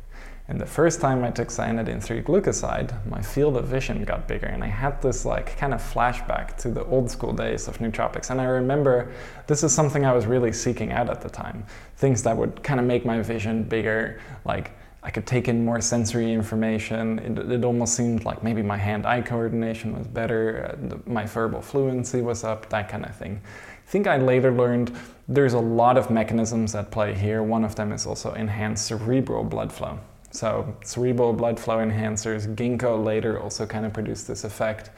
[0.50, 4.48] And the first time I took cyanidin 3 glucoside, my field of vision got bigger,
[4.48, 8.30] and I had this like kind of flashback to the old school days of nootropics.
[8.30, 9.12] And I remember
[9.48, 11.66] this is something I was really seeking out at the time
[11.98, 14.72] things that would kind of make my vision bigger, like
[15.04, 17.20] I could take in more sensory information.
[17.20, 22.22] It, it almost seemed like maybe my hand eye coordination was better, my verbal fluency
[22.22, 23.42] was up, that kind of thing.
[23.44, 24.92] I think I later learned
[25.28, 27.44] there's a lot of mechanisms at play here.
[27.44, 30.00] One of them is also enhanced cerebral blood flow.
[30.38, 34.92] So cerebral blood flow enhancers, ginkgo later also kind of produced this effect.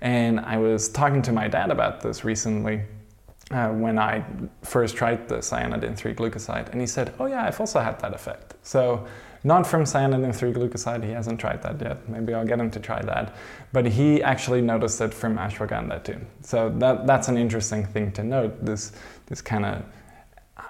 [0.00, 2.80] And I was talking to my dad about this recently
[3.50, 4.24] uh, when I
[4.62, 8.14] first tried the cyanidin 3 glucoside, and he said, Oh, yeah, I've also had that
[8.14, 8.54] effect.
[8.62, 9.06] So
[9.44, 12.08] Not from cyanidin 3 glucoside, he hasn't tried that yet.
[12.08, 13.36] Maybe I'll get him to try that.
[13.72, 16.20] But he actually noticed it from ashwagandha too.
[16.40, 18.64] So that, that's an interesting thing to note.
[18.64, 18.92] This,
[19.26, 19.84] this kind of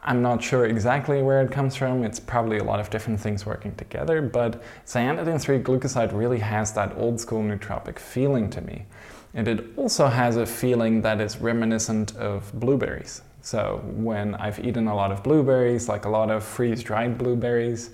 [0.09, 2.05] I'm not sure exactly where it comes from.
[2.05, 6.73] It's probably a lot of different things working together, but cyanidin 3 glucoside really has
[6.75, 8.87] that old school nootropic feeling to me.
[9.35, 13.23] And it also has a feeling that is reminiscent of blueberries.
[13.43, 17.91] So when I've eaten a lot of blueberries, like a lot of freeze dried blueberries,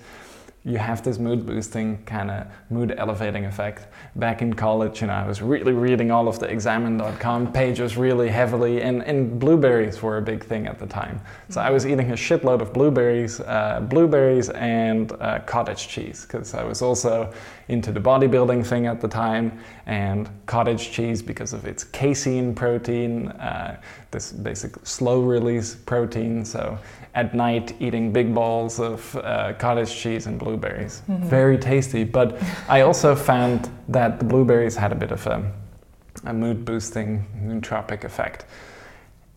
[0.65, 3.87] you have this mood boosting kind of mood elevating effect.
[4.15, 8.29] Back in college, you know, I was really reading all of the examine.com pages really
[8.29, 11.19] heavily, and, and blueberries were a big thing at the time.
[11.49, 16.53] So I was eating a shitload of blueberries, uh, blueberries and uh, cottage cheese, because
[16.53, 17.33] I was also
[17.67, 23.27] into the bodybuilding thing at the time, and cottage cheese because of its casein protein,
[23.29, 26.45] uh, this basic slow release protein.
[26.45, 26.77] So
[27.15, 31.01] at night eating big balls of uh, cottage cheese and blueberries.
[31.07, 31.27] Mm-hmm.
[31.27, 32.03] Very tasty.
[32.03, 35.51] But I also found that the blueberries had a bit of a,
[36.25, 38.45] a mood boosting nootropic effect.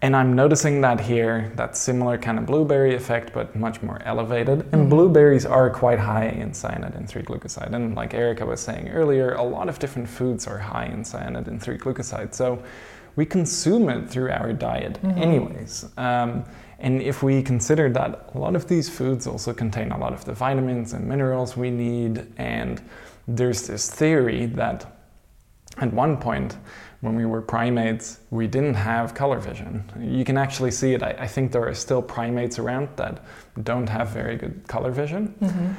[0.03, 4.61] And I'm noticing that here, that similar kind of blueberry effect, but much more elevated.
[4.61, 4.89] And mm-hmm.
[4.91, 7.75] blueberries are quite high in cyanidin 3 glucoside.
[7.75, 11.61] And like Erika was saying earlier, a lot of different foods are high in cyanidin
[11.61, 12.35] 3 glucoside.
[12.35, 12.63] So
[13.17, 15.23] we consume it through our diet, mm-hmm.
[15.23, 15.87] anyways.
[15.97, 16.45] Um,
[16.79, 20.25] and if we consider that a lot of these foods also contain a lot of
[20.25, 22.83] the vitamins and minerals we need, and
[23.27, 24.87] there's this theory that
[25.79, 26.57] at one point,
[27.01, 29.85] when we were primates, we didn't have color vision.
[30.01, 31.03] You can actually see it.
[31.03, 33.25] I, I think there are still primates around that
[33.63, 35.35] don't have very good color vision.
[35.41, 35.73] Mm-hmm.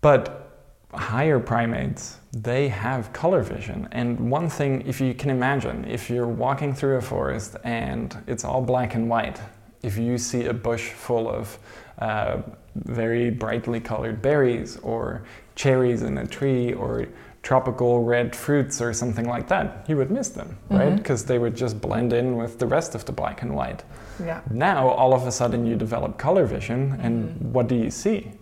[0.00, 0.46] But
[0.94, 3.88] higher primates, they have color vision.
[3.92, 8.44] And one thing, if you can imagine, if you're walking through a forest and it's
[8.44, 9.40] all black and white,
[9.82, 11.58] if you see a bush full of
[11.98, 12.42] uh,
[12.74, 15.24] very brightly colored berries or
[15.54, 17.06] cherries in a tree or
[17.42, 20.76] tropical red fruits or something like that, you would miss them, mm-hmm.
[20.76, 20.96] right?
[20.96, 23.84] Because they would just blend in with the rest of the black and white.
[24.22, 24.40] Yeah.
[24.50, 27.52] Now, all of a sudden, you develop color vision, and mm-hmm.
[27.52, 28.32] what do you see?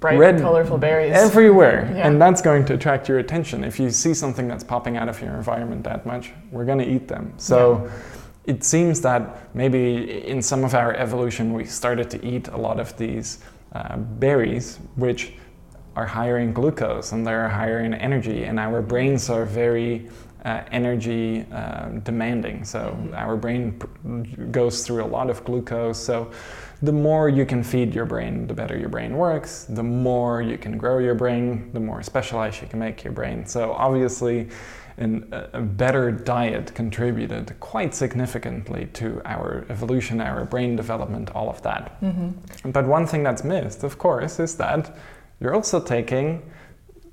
[0.00, 2.06] Bright, red, colorful berries everywhere, yeah.
[2.06, 3.64] and that's going to attract your attention.
[3.64, 6.88] If you see something that's popping out of your environment that much, we're going to
[6.88, 7.32] eat them.
[7.36, 7.84] So.
[7.84, 8.14] Yeah
[8.48, 12.80] it seems that maybe in some of our evolution we started to eat a lot
[12.80, 13.40] of these
[13.72, 15.34] uh, berries, which
[15.94, 20.08] are higher in glucose and they're higher in energy, and our brains are very
[20.46, 22.64] uh, energy uh, demanding.
[22.64, 23.14] So mm-hmm.
[23.14, 23.86] our brain pr-
[24.50, 26.02] goes through a lot of glucose.
[26.02, 26.30] So
[26.80, 29.64] the more you can feed your brain, the better your brain works.
[29.64, 33.44] The more you can grow your brain, the more specialized you can make your brain.
[33.44, 34.48] So obviously,
[34.98, 41.62] and a better diet contributed quite significantly to our evolution, our brain development, all of
[41.62, 42.00] that.
[42.02, 42.70] Mm-hmm.
[42.70, 44.96] But one thing that's missed, of course, is that
[45.40, 46.42] you're also taking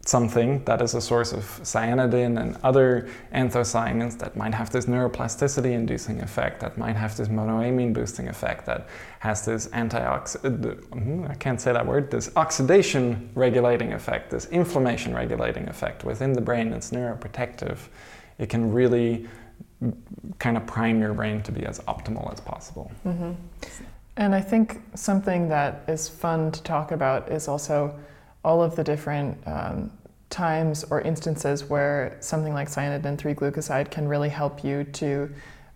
[0.06, 5.72] something that is a source of cyanidin and other anthocyanins that might have this neuroplasticity
[5.72, 8.88] inducing effect, that might have this monoamine boosting effect, that
[9.20, 14.46] has this antioxidant, uh, hmm, I can't say that word, this oxidation regulating effect, this
[14.46, 16.72] inflammation regulating effect within the brain.
[16.72, 17.80] It's neuroprotective.
[18.38, 19.28] It can really
[20.38, 22.92] kind of prime your brain to be as optimal as possible.
[23.06, 23.32] Mm-hmm.
[24.18, 28.00] And I think something that is fun to talk about is also
[28.46, 29.92] all of the different um,
[30.30, 35.30] times or instances where something like cyanidin 3 glucoside can really help you to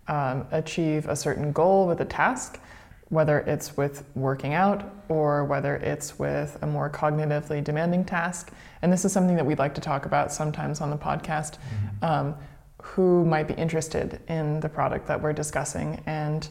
[0.08, 2.60] um, achieve a certain goal with a task,
[3.08, 8.52] whether it's with working out or whether it's with a more cognitively demanding task.
[8.82, 11.58] And this is something that we'd like to talk about sometimes on the podcast.
[11.58, 12.04] Mm-hmm.
[12.04, 12.34] Um,
[12.82, 16.48] who might be interested in the product that we're discussing and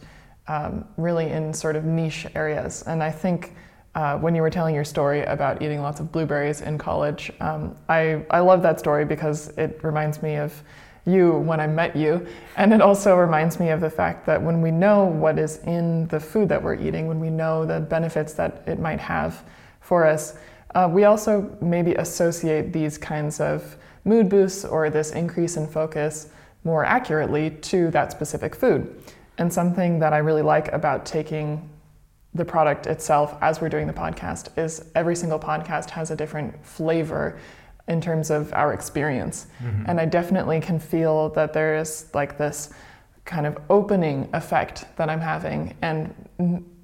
[0.48, 2.84] um, really in sort of niche areas.
[2.84, 3.56] And I think
[3.96, 7.32] uh, when you were telling your story about eating lots of blueberries in college.
[7.40, 10.62] Um, I, I love that story because it reminds me of
[11.06, 12.26] you when I met you.
[12.56, 16.08] And it also reminds me of the fact that when we know what is in
[16.08, 19.44] the food that we're eating, when we know the benefits that it might have
[19.82, 20.38] for us,
[20.76, 23.76] uh, we also maybe associate these kinds of
[24.06, 26.30] mood boosts or this increase in focus
[26.64, 29.02] more accurately to that specific food.
[29.38, 31.70] And something that I really like about taking
[32.34, 36.64] the product itself as we're doing the podcast is every single podcast has a different
[36.66, 37.40] flavor
[37.88, 39.48] in terms of our experience.
[39.64, 39.84] Mm-hmm.
[39.88, 42.72] And I definitely can feel that there is like this
[43.26, 45.76] kind of opening effect that I'm having.
[45.82, 46.14] And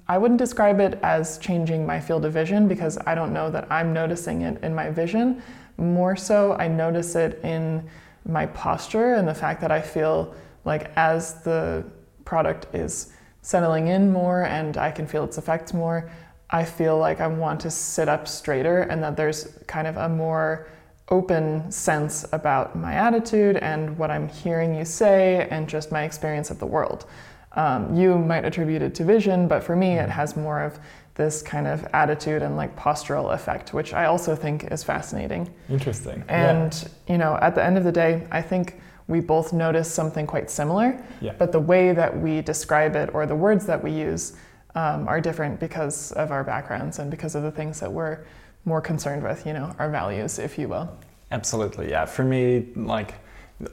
[0.08, 3.70] I wouldn't describe it as changing my field of vision because I don't know that
[3.70, 5.42] I'm noticing it in my vision.
[5.78, 7.88] More so, I notice it in
[8.24, 10.34] my posture and the fact that I feel
[10.64, 11.84] like as the
[12.24, 13.12] product is
[13.46, 16.10] settling in more and I can feel its effects more,
[16.50, 20.08] I feel like I want to sit up straighter and that there's kind of a
[20.08, 20.66] more
[21.10, 26.50] open sense about my attitude and what I'm hearing you say and just my experience
[26.50, 27.06] of the world.
[27.52, 30.80] Um, you might attribute it to vision, but for me, it has more of
[31.14, 35.48] this kind of attitude and like postural effect, which I also think is fascinating.
[35.68, 36.24] Interesting.
[36.26, 37.12] And, yeah.
[37.12, 40.50] you know, at the end of the day, I think we both notice something quite
[40.50, 41.34] similar, yeah.
[41.38, 44.36] but the way that we describe it or the words that we use
[44.74, 48.24] um, are different because of our backgrounds and because of the things that we're
[48.64, 50.88] more concerned with, you know, our values, if you will.
[51.30, 52.04] Absolutely, yeah.
[52.04, 53.14] For me, like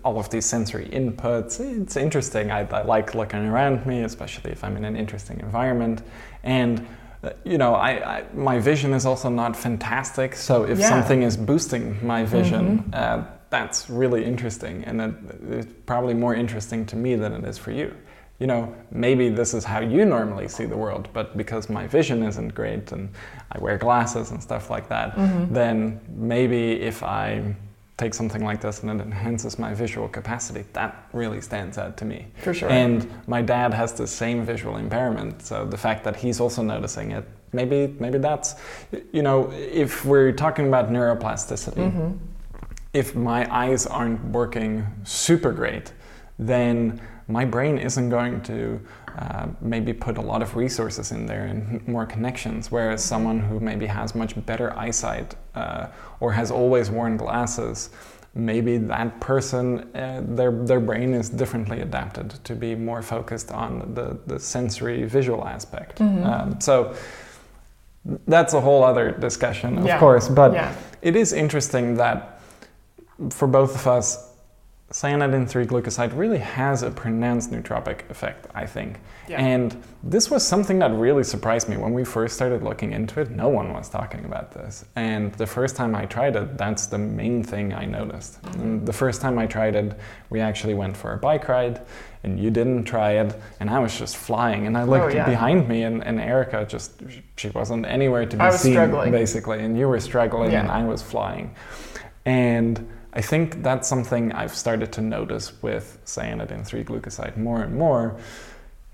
[0.03, 2.51] all of these sensory inputs, it's interesting.
[2.51, 6.03] I, I like looking around me, especially if I'm in an interesting environment.
[6.43, 6.87] And
[7.23, 10.35] uh, you know, I, I, my vision is also not fantastic.
[10.35, 10.89] So if yeah.
[10.89, 12.93] something is boosting my vision, mm-hmm.
[12.93, 13.23] uh,
[13.55, 15.13] that's really interesting, and it,
[15.59, 17.93] it's probably more interesting to me than it is for you
[18.39, 22.23] you know, maybe this is how you normally see the world, but because my vision
[22.23, 23.09] isn't great and
[23.51, 25.53] I wear glasses and stuff like that, mm-hmm.
[25.53, 27.55] then maybe if I
[27.95, 32.05] take something like this and it enhances my visual capacity, that really stands out to
[32.05, 32.27] me.
[32.41, 32.69] For sure.
[32.69, 37.11] And my dad has the same visual impairment, so the fact that he's also noticing
[37.11, 38.55] it, maybe maybe that's,
[39.13, 42.17] you know, if we're talking about neuroplasticity, mm-hmm.
[42.93, 45.91] If my eyes aren't working super great,
[46.37, 48.79] then my brain isn't going to
[49.17, 52.71] uh, maybe put a lot of resources in there and more connections.
[52.71, 55.87] Whereas someone who maybe has much better eyesight uh,
[56.19, 57.89] or has always worn glasses,
[58.35, 63.93] maybe that person, uh, their, their brain is differently adapted to be more focused on
[63.93, 65.99] the, the sensory visual aspect.
[65.99, 66.23] Mm-hmm.
[66.23, 66.95] Um, so
[68.27, 69.99] that's a whole other discussion, of yeah.
[69.99, 70.27] course.
[70.27, 70.75] But yeah.
[71.01, 72.32] it is interesting that
[73.29, 74.33] for both of us,
[74.93, 78.99] cyanidin 3 glucoside really has a pronounced nootropic effect, I think.
[79.27, 79.41] Yeah.
[79.41, 83.31] And this was something that really surprised me when we first started looking into it.
[83.31, 84.85] No one was talking about this.
[84.95, 88.41] And the first time I tried it, that's the main thing I noticed.
[88.43, 88.61] Mm-hmm.
[88.61, 89.97] And the first time I tried it,
[90.29, 91.81] we actually went for a bike ride
[92.23, 95.25] and you didn't try it and I was just flying and I looked oh, yeah.
[95.25, 97.01] behind me and, and Erika just
[97.35, 99.11] she wasn't anywhere to be seen struggling.
[99.11, 100.61] basically and you were struggling yeah.
[100.61, 101.53] and I was flying.
[102.25, 107.75] And I think that's something I've started to notice with cyanidin 3 glucoside more and
[107.75, 108.17] more.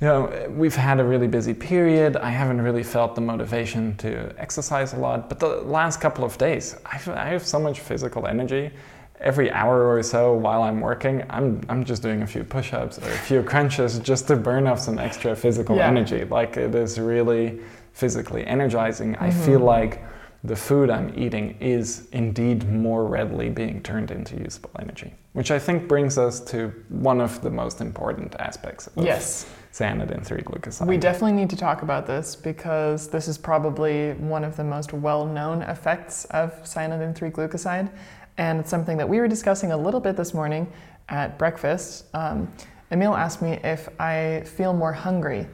[0.01, 2.17] You know, we've had a really busy period.
[2.17, 6.37] I haven't really felt the motivation to exercise a lot, but the last couple of
[6.37, 8.71] days, I've, I have so much physical energy.
[9.19, 12.97] Every hour or so while I'm working, I'm, I'm just doing a few push ups
[12.99, 15.87] or a few crunches just to burn off some extra physical yeah.
[15.87, 16.23] energy.
[16.23, 17.59] Like it is really
[17.91, 19.13] physically energizing.
[19.13, 19.23] Mm-hmm.
[19.23, 20.01] I feel like
[20.43, 25.13] the food I'm eating is indeed more readily being turned into usable energy.
[25.33, 29.45] Which I think brings us to one of the most important aspects of yes.
[29.73, 30.87] cyanidin 3 glucoside.
[30.87, 34.93] We definitely need to talk about this because this is probably one of the most
[34.93, 37.91] well known effects of cyanidin 3 glucoside.
[38.37, 40.71] And it's something that we were discussing a little bit this morning
[41.09, 42.05] at breakfast.
[42.13, 42.51] Um,
[42.91, 45.47] Emiel asked me if I feel more hungry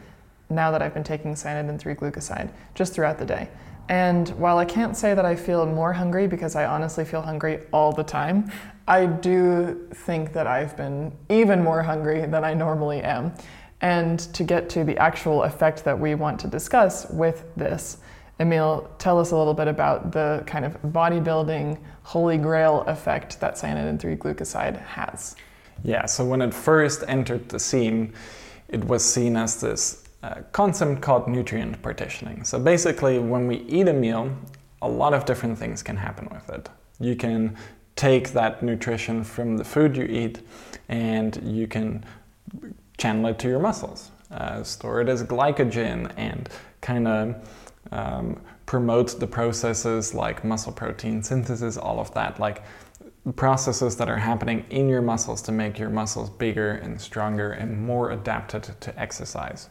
[0.49, 3.49] now that I've been taking cyanidin 3 glucoside just throughout the day.
[3.89, 7.61] And while I can't say that I feel more hungry because I honestly feel hungry
[7.71, 8.51] all the time,
[8.87, 13.33] I do think that I've been even more hungry than I normally am.
[13.81, 17.97] And to get to the actual effect that we want to discuss with this,
[18.39, 23.55] Emiel, tell us a little bit about the kind of bodybuilding holy grail effect that
[23.55, 25.35] cyanidin 3 glucoside has.
[25.83, 28.13] Yeah, so when it first entered the scene,
[28.67, 30.04] it was seen as this
[30.51, 32.43] concept called nutrient partitioning.
[32.43, 34.31] So basically, when we eat a meal,
[34.81, 36.69] a lot of different things can happen with it.
[36.99, 37.55] You can
[37.95, 40.41] take that nutrition from the food you eat
[40.89, 42.03] and you can
[42.97, 46.49] channel it to your muscles, uh, store it as glycogen, and
[46.81, 47.49] kind of
[47.91, 52.63] um, promote the processes like muscle protein synthesis, all of that, like
[53.35, 57.81] processes that are happening in your muscles to make your muscles bigger and stronger and
[57.81, 59.69] more adapted to exercise.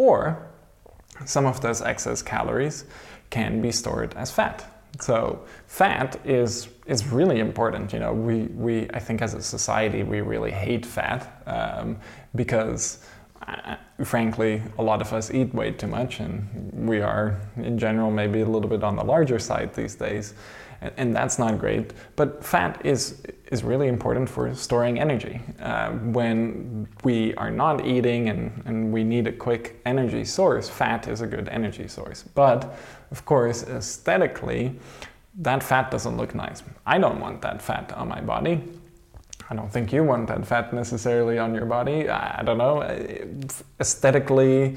[0.00, 0.48] Or
[1.26, 2.84] some of those excess calories
[3.28, 4.64] can be stored as fat.
[4.98, 7.92] So fat is is really important.
[7.92, 8.36] You know, we
[8.66, 11.98] we I think as a society we really hate fat um,
[12.34, 12.98] because.
[13.48, 16.38] Uh, frankly, a lot of us eat way too much, and
[16.88, 20.34] we are, in general, maybe a little bit on the larger side these days
[20.80, 21.92] and, and that's not great.
[22.16, 25.40] But fat is is really important for storing energy.
[25.60, 31.08] Uh, when we are not eating and, and we need a quick energy source, fat
[31.08, 32.22] is a good energy source.
[32.22, 32.78] But
[33.10, 34.78] of course, aesthetically,
[35.40, 36.62] that fat doesn't look nice.
[36.86, 38.62] I don't want that fat on my body.
[39.48, 42.08] I don't think you want that fat necessarily on your body.
[42.08, 42.82] I don't know.
[43.80, 44.76] Aesthetically,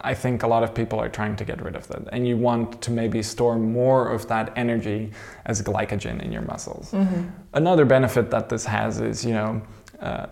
[0.00, 2.36] I think a lot of people are trying to get rid of that, and you
[2.36, 5.12] want to maybe store more of that energy
[5.46, 6.92] as glycogen in your muscles.
[6.92, 7.28] Mm-hmm.
[7.54, 9.62] Another benefit that this has is, you know,
[10.00, 10.26] uh,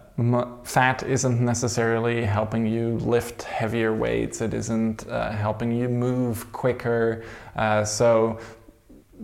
[0.64, 4.40] fat isn't necessarily helping you lift heavier weights.
[4.40, 7.24] It isn't uh, helping you move quicker.
[7.56, 8.38] Uh, so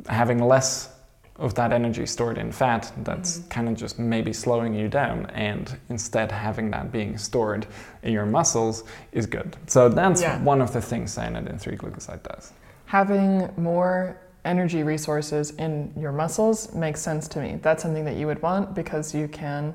[0.09, 0.97] having less
[1.39, 3.49] of that energy stored in fat that's Mhm.
[3.51, 7.66] kind of just maybe slowing you down and instead having that being stored
[8.03, 8.82] in your muscles
[9.12, 10.43] is good so that's Yeah.
[10.43, 12.53] one of the things cyanidin 3 glucoside does
[12.86, 14.16] Having more
[14.47, 17.59] energy resources in your muscles makes sense to me.
[17.61, 19.74] That's something that you would want because you can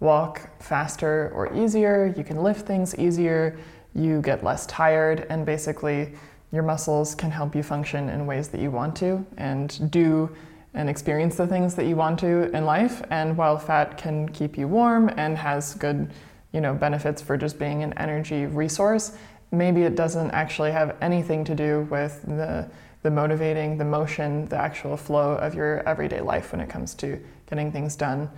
[0.00, 3.56] walk faster or easier, you can lift things easier,
[3.94, 6.14] you get less tired, and basically
[6.50, 10.28] your muscles can help you function in ways that you want to and do
[10.74, 13.02] and experience the things that you want to in life.
[13.10, 16.12] And while fat can keep you warm and has good,
[16.52, 19.12] you know, benefits for just being an energy resource,
[19.50, 22.68] maybe it doesn't actually have anything to do with the
[23.02, 27.18] the motivating, the motion, the actual flow of your everyday life when it comes to
[27.48, 28.28] getting things done,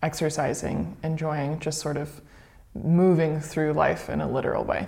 [0.00, 2.20] exercising, enjoying, just sort of
[2.74, 4.86] moving through life in a literal way.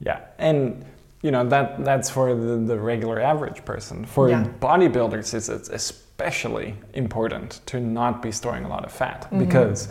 [0.00, 0.84] yeah and
[1.22, 4.44] you know that that's for the, the regular average person for Yeah.
[4.60, 5.92] bodybuilders it's, it's
[6.22, 9.38] especially important to not be storing a lot of fat Mhm.
[9.40, 9.88] because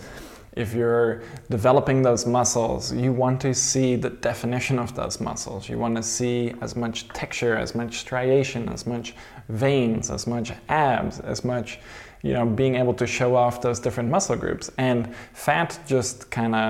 [0.53, 5.77] if you're developing those muscles you want to see the definition of those muscles you
[5.77, 9.07] want to see as much texture as much striation as much
[9.49, 11.79] veins as much abs as much
[12.21, 14.99] you know being able to show off those different muscle groups and
[15.34, 16.65] fat just kind of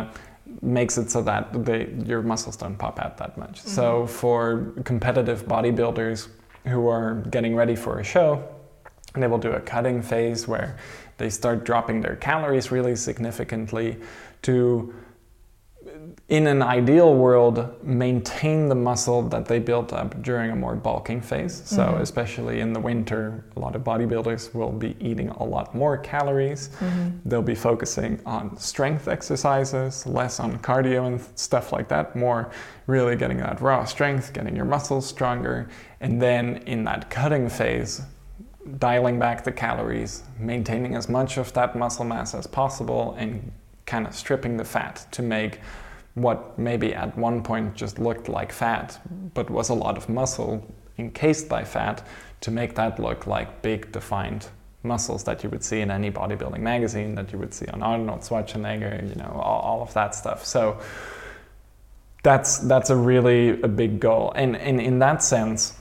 [0.62, 3.62] makes it so that they, your muscles don't pop out that much.
[3.62, 6.28] So for competitive bodybuilders
[6.66, 8.44] who are getting ready for a show,
[9.16, 10.78] they will do a cutting phase where
[11.18, 13.98] they start dropping their calories really significantly
[14.44, 14.94] to
[16.30, 21.20] in an ideal world maintain the muscle that they built up during a more bulking
[21.22, 21.62] phase.
[21.66, 22.00] So Mhm.
[22.02, 26.70] especially in the winter a lot of bodybuilders will be eating a lot more calories.
[27.26, 32.50] They'll be focusing on strength exercises, less on cardio and stuff like that, more
[32.88, 35.68] really getting that raw strength, getting your muscles stronger,
[36.00, 38.02] and then in that cutting phase,
[38.78, 43.52] dialing back the calories, maintaining as much of that muscle mass as possible, and
[43.86, 45.60] kind of stripping the fat to make
[46.14, 49.00] what maybe at one point just looked like fat,
[49.34, 50.66] but was a lot of muscle
[50.98, 52.06] encased by fat,
[52.42, 54.48] to make that look like big defined
[54.84, 58.22] muscles that you would see in any bodybuilding magazine, that you would see on Arnold
[58.22, 60.46] Schwarzenegger, you know, all, all of that stuff.
[60.46, 60.80] So
[62.24, 64.32] that's that's a really a big goal.
[64.36, 65.78] And, and in that sense,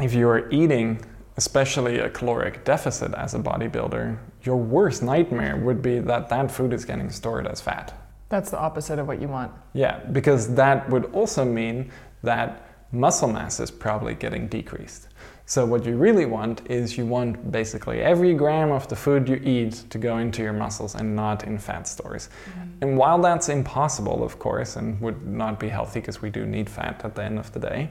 [0.00, 1.04] if you are eating,
[1.36, 6.72] especially a caloric deficit as a bodybuilder, your worst nightmare would be that that food
[6.72, 7.94] is getting stored as fat.
[8.28, 9.52] That's the opposite of what you want.
[9.74, 11.90] Yeah, because that would also mean
[12.22, 15.08] that muscle mass is probably getting decreased.
[15.46, 19.36] So what you really want is you want basically every gram of the food you
[19.36, 22.28] eat to go into your muscles and not in fat stores.
[22.48, 22.70] Mm-hmm.
[22.80, 26.70] And while that's impossible, of course, and would not be healthy because we do need
[26.70, 27.90] fat at the end of the day,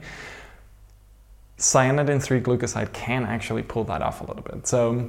[1.62, 4.66] cyanidin 3 glucoside can actually pull that off a little bit.
[4.66, 5.08] So,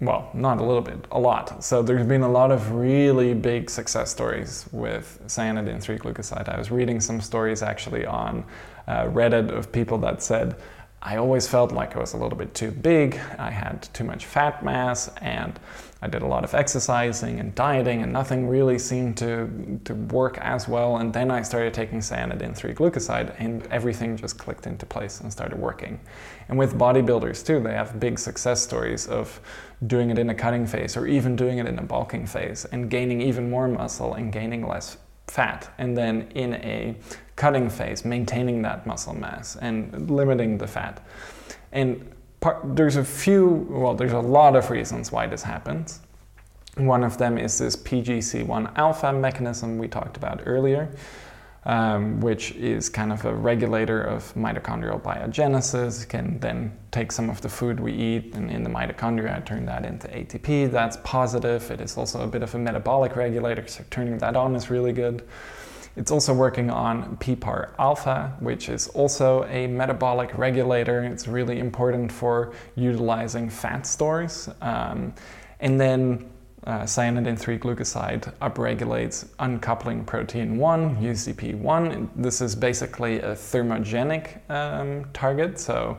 [0.00, 1.62] well, not a little bit, a lot.
[1.62, 6.48] So, there's been a lot of really big success stories with cyanidin 3 glucoside.
[6.48, 8.44] I was reading some stories actually on
[8.88, 10.56] uh, Reddit of people that said,
[11.00, 14.26] I always felt like I was a little bit too big, I had too much
[14.26, 15.58] fat mass, and
[16.02, 20.36] I did a lot of exercising and dieting, and nothing really seemed to, to work
[20.38, 20.96] as well.
[20.96, 25.30] And then I started taking cyanidin 3 glucoside, and everything just clicked into place and
[25.30, 26.00] started working.
[26.48, 29.40] And with bodybuilders too, they have big success stories of
[29.86, 32.90] doing it in a cutting phase or even doing it in a bulking phase and
[32.90, 34.96] gaining even more muscle and gaining less
[35.28, 35.72] fat.
[35.78, 36.96] And then in a
[37.36, 41.00] cutting phase, maintaining that muscle mass and limiting the fat.
[41.70, 42.12] And
[42.42, 46.00] part, there's a few, well, there's a lot of reasons why this happens.
[46.76, 50.90] One of them is this PGC1 alpha mechanism we talked about earlier,
[51.64, 56.08] um, which is kind of a regulator of mitochondrial biogenesis.
[56.08, 59.84] Can then take some of the food we eat and in the mitochondria turn that
[59.84, 60.70] into ATP.
[60.70, 61.70] That's positive.
[61.70, 64.92] It is also a bit of a metabolic regulator, so turning that on is really
[64.92, 65.22] good.
[65.96, 71.04] It's also working on PPAR alpha, which is also a metabolic regulator.
[71.04, 74.48] It's really important for utilizing fat stores.
[74.60, 75.12] Um,
[75.60, 76.30] and then
[76.64, 82.08] uh, cyanidin 3 glucoside upregulates uncoupling protein 1, UCP1.
[82.16, 85.58] This is basically a thermogenic um, target.
[85.58, 85.98] So,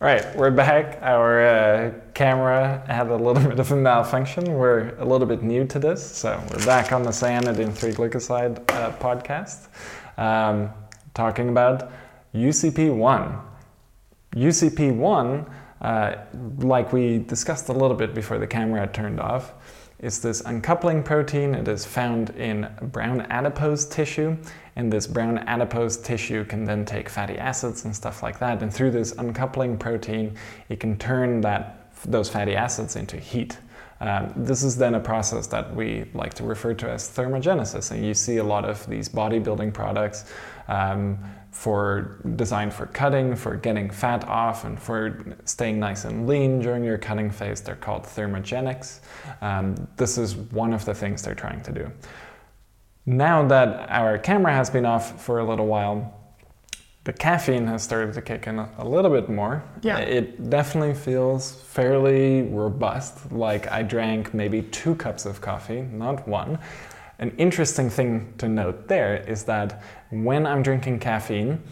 [0.00, 1.00] all right, we're back.
[1.02, 4.44] Our uh, camera had a little bit of a malfunction.
[4.54, 6.08] We're a little bit new to this.
[6.08, 9.66] So, we're back on the cyanidin 3 glucoside uh, podcast,
[10.16, 10.70] um,
[11.14, 11.90] talking about
[12.32, 13.40] UCP1.
[14.36, 16.16] UCP1, uh,
[16.58, 19.54] like we discussed a little bit before the camera turned off,
[19.98, 21.56] is this uncoupling protein.
[21.56, 24.36] It is found in brown adipose tissue,
[24.78, 28.62] and this brown adipose tissue can then take fatty acids and stuff like that.
[28.62, 30.36] And through this uncoupling protein,
[30.68, 33.58] it can turn that those fatty acids into heat.
[34.00, 38.06] Um, this is then a process that we like to refer to as thermogenesis, and
[38.06, 40.32] you see a lot of these bodybuilding products
[40.68, 41.18] um,
[41.50, 46.84] for designed for cutting, for getting fat off, and for staying nice and lean during
[46.84, 47.60] your cutting phase.
[47.60, 49.00] They're called thermogenics.
[49.40, 51.90] Um, this is one of the things they're trying to do.
[53.08, 56.14] Now that our camera has been off for a little while,
[57.04, 59.64] the caffeine has started to kick in a, little bit more.
[59.80, 59.96] Yeah.
[59.96, 66.58] It definitely feels fairly robust, like I drank maybe two cups of coffee, not one.
[67.18, 71.62] An interesting thing to note there is that when I'm drinking caffeine,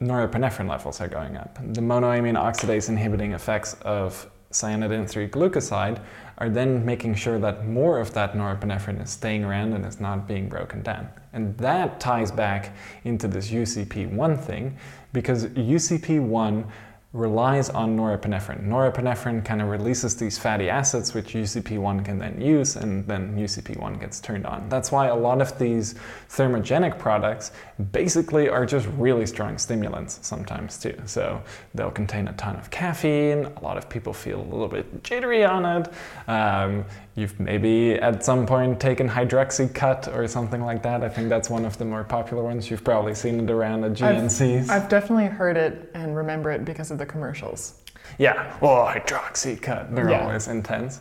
[0.00, 1.56] norepinephrine levels are going up.
[1.56, 6.00] The monoamine oxidase inhibiting effects of cyanidin 3 glucoside
[6.38, 10.26] are then making sure that more of that norepinephrine is staying around and is not
[10.26, 11.08] being broken down.
[11.32, 12.74] And that ties back
[13.04, 14.76] into this UCP1 thing
[15.12, 16.66] because UCP1
[17.12, 18.64] relies on norepinephrine.
[18.64, 23.98] Norepinephrine kind of releases these fatty acids, which UCP1 can then use, and then UCP1
[23.98, 24.68] gets turned on.
[24.68, 25.96] That's why a lot of these
[26.28, 27.50] thermogenic products
[27.90, 30.96] basically are just really strong stimulants sometimes too.
[31.04, 31.42] So
[31.74, 33.44] they'll contain a ton of caffeine.
[33.44, 35.92] A lot of people feel a little bit jittery on it.
[36.28, 36.84] Um,
[37.14, 41.02] you've maybe at some point taken Hydroxycut or something like that.
[41.02, 42.70] I think that's one of the more popular ones.
[42.70, 44.68] You've probably seen it around at GNCs.
[44.68, 47.74] I've, I've definitely heard it and remember it because of the commercials.
[48.18, 50.22] Yeah, well, hydroxycut, they're yeah.
[50.22, 51.00] always intense.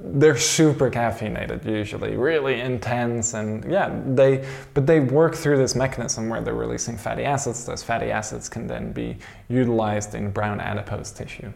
[0.00, 6.28] They're super caffeinated usually, really intense, and yeah, they but they work through this mechanism
[6.28, 7.64] where they're releasing fatty acids.
[7.64, 9.18] Those fatty acids can then be
[9.48, 11.52] utilized in brown adipose tissue.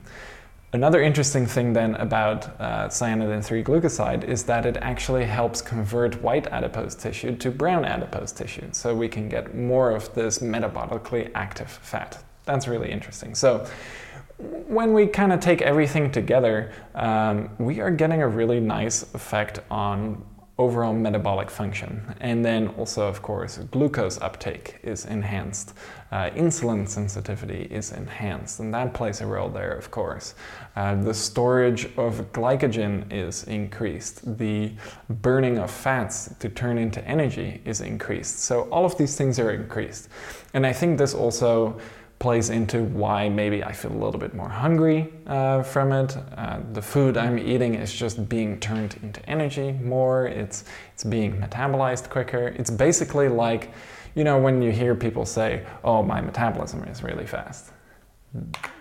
[0.74, 6.22] Another interesting thing then about uh, cyanidin 3 glucoside is that it actually helps convert
[6.22, 11.30] white adipose tissue to brown adipose tissue, so we can get more of this metabolically
[11.34, 12.24] active fat.
[12.46, 13.34] That's really interesting.
[13.34, 13.66] So
[14.38, 19.60] when we kind of take everything together, um, we are getting a really nice effect
[19.70, 20.24] on
[20.58, 22.14] overall metabolic function.
[22.20, 25.74] And then also, of course, glucose uptake is enhanced.
[26.10, 30.34] Uh, insulin sensitivity is enhanced, and that plays a role there, of course.
[30.76, 34.38] Uh, the storage of glycogen is increased.
[34.38, 34.72] The
[35.08, 38.40] burning of fats to turn into energy is increased.
[38.40, 40.10] So, all of these things are increased.
[40.52, 41.80] And I think this also
[42.22, 46.16] plays into why maybe I feel a little bit more hungry uh, from it.
[46.36, 50.26] Uh, the food I'm eating is just being turned into energy more.
[50.26, 50.64] It's
[50.94, 52.54] it's being metabolized quicker.
[52.56, 53.72] It's basically like,
[54.14, 57.72] you know, when you hear people say, "Oh, my metabolism is really fast."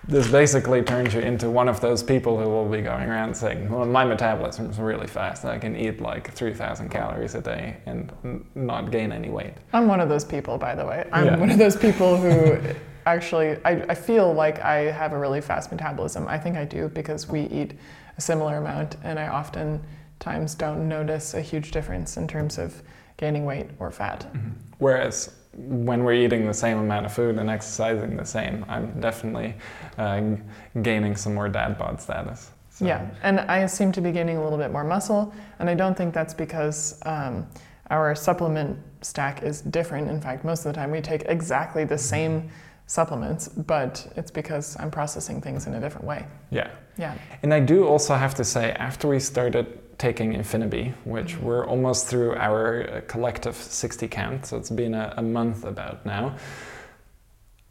[0.07, 3.69] This basically turns you into one of those people who will be going around saying,
[3.71, 5.45] "Well, my metabolism is really fast.
[5.45, 8.11] I can eat like 3,000 calories a day and
[8.53, 11.09] not gain any weight." I'm one of those people, by the way.
[11.11, 11.37] I'm yeah.
[11.37, 12.59] one of those people who
[13.05, 16.27] actually, I, I feel like I have a really fast metabolism.
[16.27, 17.73] I think I do because we eat
[18.17, 22.81] a similar amount, and I oftentimes don't notice a huge difference in terms of
[23.17, 24.31] gaining weight or fat.
[24.33, 24.49] Mm-hmm.
[24.79, 29.55] Whereas when we're eating the same amount of food and exercising the same, I'm definitely
[29.97, 30.35] uh,
[30.81, 32.51] gaining some more dad bod status.
[32.69, 32.85] So.
[32.85, 35.95] Yeah, and I seem to be gaining a little bit more muscle, and I don't
[35.95, 37.45] think that's because um,
[37.89, 40.09] our supplement stack is different.
[40.09, 42.49] In fact, most of the time we take exactly the same
[42.91, 46.25] supplements, but it's because I'm processing things in a different way.
[46.49, 46.69] Yeah.
[46.97, 47.17] Yeah.
[47.41, 49.65] And I do also have to say, after we started
[49.97, 51.45] taking Infinibee, which mm-hmm.
[51.45, 56.05] we're almost through our uh, collective 60 count, so it's been a, a month about
[56.05, 56.35] now.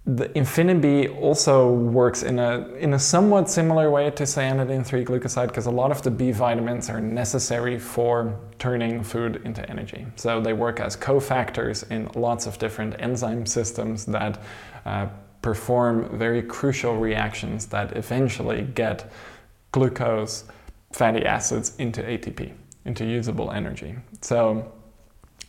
[0.06, 5.48] The Infinibee also works in a in a somewhat similar way to cyanidin 3 glucoside
[5.48, 10.06] because a lot of the B vitamins are necessary for turning food into energy.
[10.16, 14.40] So they work as cofactors in lots of different enzyme systems that
[14.86, 15.08] uh,
[15.42, 19.10] perform very crucial reactions that eventually get
[19.72, 20.44] glucose,
[20.92, 22.52] fatty acids into ATP,
[22.86, 23.96] into usable energy.
[24.22, 24.72] So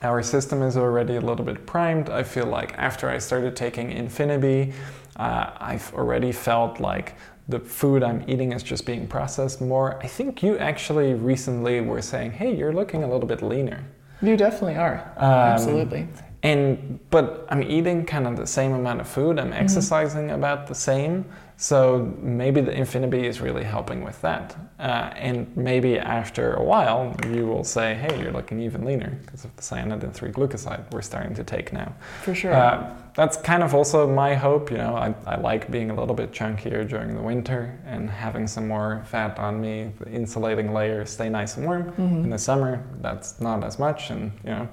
[0.03, 2.09] our system is already a little bit primed.
[2.09, 4.73] I feel like after I started taking Infinibee,
[5.17, 7.15] uh, I've already felt like
[7.47, 9.99] the food I'm eating is just being processed more.
[10.01, 13.83] I think you actually recently were saying, hey, you're looking a little bit leaner.
[14.21, 15.13] You definitely are.
[15.17, 16.07] Um, Absolutely
[16.43, 19.61] and but i'm eating kind of the same amount of food i'm mm-hmm.
[19.61, 20.35] exercising mm-hmm.
[20.35, 21.25] about the same
[21.61, 27.15] so maybe the infinibee is really helping with that uh, and maybe after a while
[27.29, 31.03] you will say hey you're looking even leaner because of the cyanidin 3 glucoside we're
[31.03, 31.93] starting to take now
[32.23, 34.71] for sure uh, that's kind of also my hope.
[34.71, 38.47] You know, I, I like being a little bit chunkier during the winter and having
[38.47, 39.91] some more fat on me.
[39.99, 41.91] The insulating layer stay nice and warm.
[41.91, 42.23] Mm-hmm.
[42.23, 44.69] In the summer, that's not as much, and you know,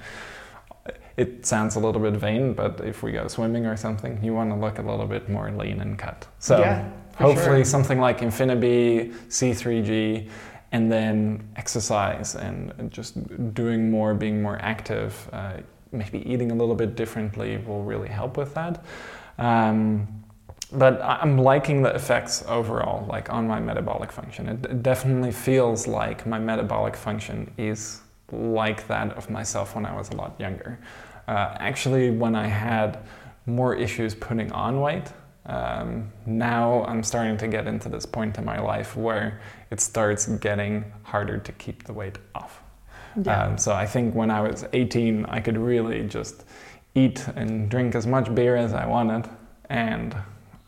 [1.19, 4.51] it sounds a little bit vain, but if we go swimming or something, you want
[4.51, 6.27] to look a little bit more lean and cut.
[6.39, 7.65] So Yeah, hopefully sure.
[7.65, 10.29] something like Infinibee, C3G,
[10.71, 13.15] and then exercise and just
[13.53, 15.55] doing more, being more active, uh,
[15.91, 18.85] maybe eating a little bit differently will really help with that.
[19.39, 20.07] Um,
[20.73, 24.49] but I'm liking the effects overall, like on my metabolic function.
[24.49, 29.95] It it definitely feels like my metabolic function is like that of myself when I
[29.97, 30.79] was a lot younger.
[31.29, 32.99] Uh, actually, when I had
[33.45, 35.13] more issues putting on weight,
[35.45, 40.27] um, now I'm starting to get into this point in my life where it starts
[40.27, 42.63] getting harder to keep the weight off.
[43.23, 43.45] Yeah.
[43.45, 46.45] Um, so I think when I was 18, I could really just
[46.95, 49.29] eat and drink as much beer as I wanted,
[49.69, 50.17] and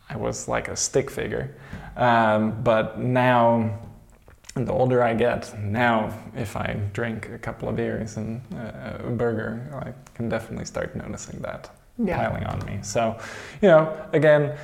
[0.09, 1.55] I was like a stick figure.
[1.95, 3.79] Um, but now,
[4.55, 9.09] the older I get, now if I drink a couple of beers and uh, a
[9.11, 12.17] burger, I can definitely start noticing that yeah.
[12.17, 12.79] piling on me.
[12.81, 13.17] So,
[13.61, 14.57] you know, again,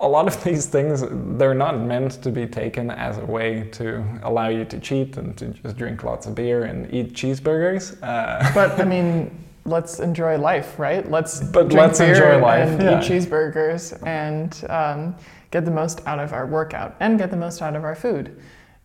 [0.00, 1.04] a lot of these things
[1.38, 5.36] they're not meant to be taken as a way to allow you to cheat and
[5.38, 8.00] to just drink lots of beer and eat cheeseburgers.
[8.02, 9.30] Uh, But I mean,
[9.64, 11.08] let's enjoy life, right?
[11.10, 13.00] Let's But drink let's beer enjoy life, and yeah.
[13.00, 15.16] eat cheeseburgers and um,
[15.50, 18.40] get the most out of our workout and get the most out of our food.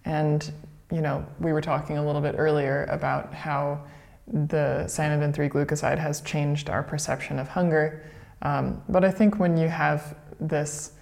[0.06, 0.51] And
[0.91, 3.84] you know, we were talking a little bit earlier about how
[4.28, 8.03] the cyanidin 3 glucoside has changed our perception of hunger.
[8.41, 10.93] Um, but I think when you have this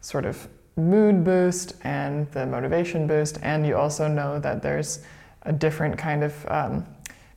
[0.00, 5.04] sort of mood boost and the motivation boost, and you also know that there's
[5.42, 6.86] a different kind of um,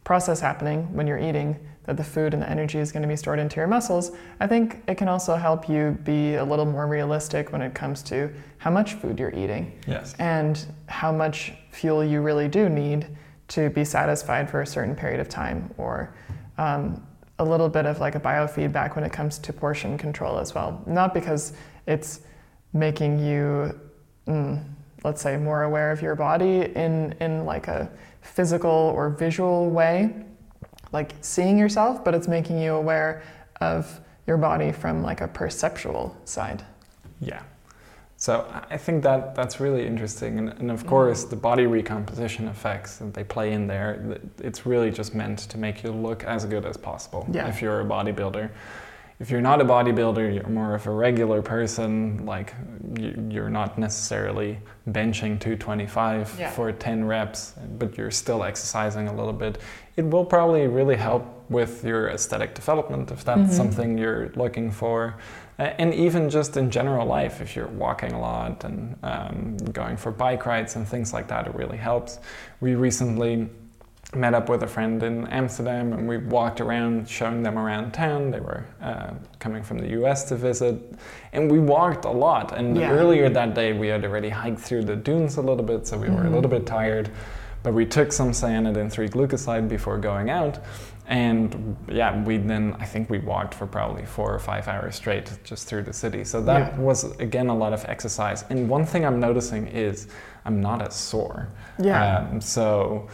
[0.04, 3.16] process happening when you're eating, that the food and the energy is going to be
[3.16, 6.88] stored into your muscles, I think it can also help you be a little more
[6.88, 10.16] realistic when it comes to how much food you're eating yes.
[10.20, 13.08] and how much fuel you really do need
[13.50, 16.16] to be satisfied for a certain period of time, or
[16.58, 17.06] um,
[17.40, 20.82] a little bit of like a biofeedback when it comes to portion control as well.
[20.88, 21.54] Not because
[21.86, 22.22] it's
[22.72, 23.80] making you,
[24.28, 24.64] mm,
[25.04, 30.16] let's say, more aware of your body in in like a physical or visual way,
[30.94, 33.24] like seeing yourself, but it's making you aware
[33.60, 36.64] of your body from like a perceptual side.
[37.20, 37.42] Yeah.
[38.16, 41.32] So I think that that's really interesting, and, and of course mm-hmm.
[41.32, 44.18] the body recomposition effects that they play in there.
[44.38, 47.28] It's really just meant to make you look as good as possible.
[47.30, 47.50] Yeah.
[47.50, 48.50] If you're a bodybuilder,
[49.20, 52.26] if you're not a bodybuilder, you're more of a regular person.
[52.26, 52.54] Like
[52.98, 54.60] you, you're not necessarily
[54.90, 56.50] benching 225 Yeah.
[56.52, 59.60] for 10 reps, but you're still exercising a little bit.
[59.96, 63.58] It will probably really help with your aesthetic development if that's Mhm.
[63.58, 65.16] something you're looking for.
[65.60, 70.12] And even just in general life, if you're walking a lot and um, going for
[70.12, 72.20] bike rides and things like that, it really helps.
[72.60, 73.50] We recently
[74.16, 78.32] met up with a friend in Amsterdam and we walked around showing them around town.
[78.32, 80.76] They were uh, coming from the US to visit
[81.32, 82.58] and we walked a lot.
[82.58, 82.92] And Yeah.
[82.92, 86.10] earlier that day, we had already hiked through the dunes a little bit, so we
[86.10, 86.34] were a Mhm.
[86.36, 87.10] little bit tired.
[87.64, 90.60] But we took some cyanidin 3 glucoside before going out.
[91.08, 95.32] And yeah, we then, I think we walked for probably four or five hours straight
[95.44, 96.24] just through the city.
[96.24, 96.80] So that Yeah.
[96.80, 98.46] was, again, a lot of exercise.
[98.50, 100.08] And one thing I'm noticing is
[100.46, 101.48] I'm not as sore.
[101.80, 102.18] Yeah.
[102.32, 103.08] Um, so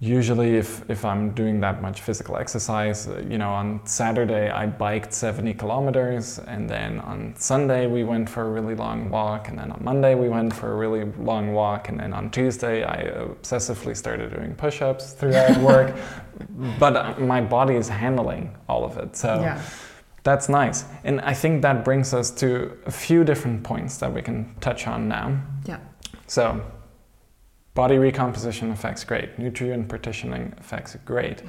[0.00, 4.66] usually if, if I'm doing that much physical exercise, uh, you know, on Saturday I
[4.66, 9.58] biked 70 kilometers and then on Sunday we went for a really long walk and
[9.58, 13.10] then on Monday we went for a really long walk and then on Tuesday I
[13.10, 15.94] obsessively started doing push-ups throughout work.
[16.78, 19.14] but uh, my body is handling all of it.
[19.14, 19.62] So yeah.
[20.22, 20.86] that's nice.
[21.04, 24.86] And I think that brings us to a few different points that we can touch
[24.86, 25.42] on now.
[25.66, 25.80] Yeah.
[26.26, 26.64] So,
[27.74, 31.42] body recomposition effects great, nutrient partitioning effects great.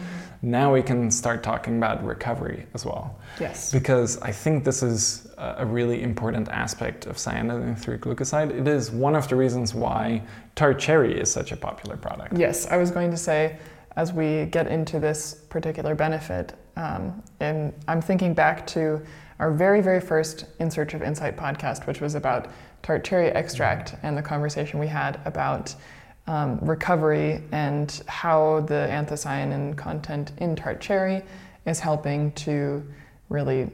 [0.44, 3.72] Now we can start talking about recovery as well, Yes.
[3.72, 8.52] because I think this is a really important aspect of cyanidin 3 glucoside.
[8.52, 10.22] It is one of the reasons why
[10.56, 12.38] tart cherry is such a popular product.
[12.38, 13.58] Yes, I was going to say,
[13.96, 19.02] as we get into this particular benefit, um, and I'm thinking back to
[19.40, 22.48] our very, very first In Search of Insight podcast, which was about
[22.84, 25.74] tart cherry extract and the conversation we had about
[26.32, 31.22] um, recovery and how the anthocyanin content in tart cherry
[31.66, 32.82] is helping to
[33.28, 33.70] really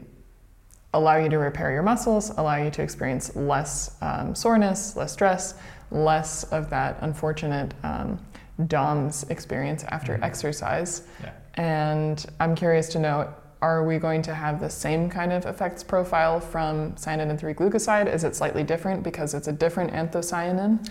[0.96, 5.54] allow you to repair your muscles, allow you to experience less um, soreness, less stress,
[5.92, 8.20] less of that unfortunate um,
[8.66, 10.24] DOMS experience after Mhm.
[10.24, 11.04] exercise.
[11.24, 11.30] Yeah.
[11.54, 13.28] And I'm curious to know
[13.62, 18.08] are we going to have the same kind of effects profile from cyanidin 3 glucoside?
[18.12, 20.88] Is it slightly different because it's a different anthocyanin?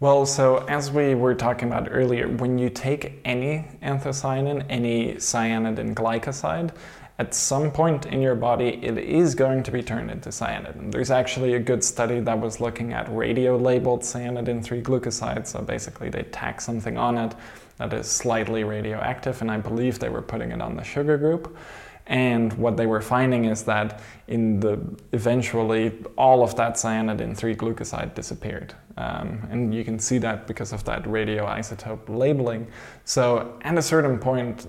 [0.00, 5.94] Well, so as we were talking about earlier, when you take any anthocyanin, any cyanidin
[5.94, 6.70] glycoside,
[7.18, 10.90] at some point in your body it is going to be turned into cyanidin.
[10.90, 15.60] There's actually a good study that was looking at radio labeled cyanidin 3 glucoside, so
[15.60, 17.34] basically they tack something on it
[17.76, 21.54] that is slightly radioactive, and I believe they were putting it on the sugar group.
[22.10, 24.80] And what they were finding is that in the
[25.12, 28.74] eventually all of that cyanidin 3 glucoside disappeared.
[28.96, 32.66] Um, and you can see that because of that radioisotope labeling.
[33.04, 34.66] So at a certain point,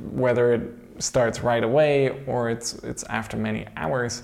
[0.00, 0.62] whether it
[0.98, 4.22] starts right away or it's, it's after many hours,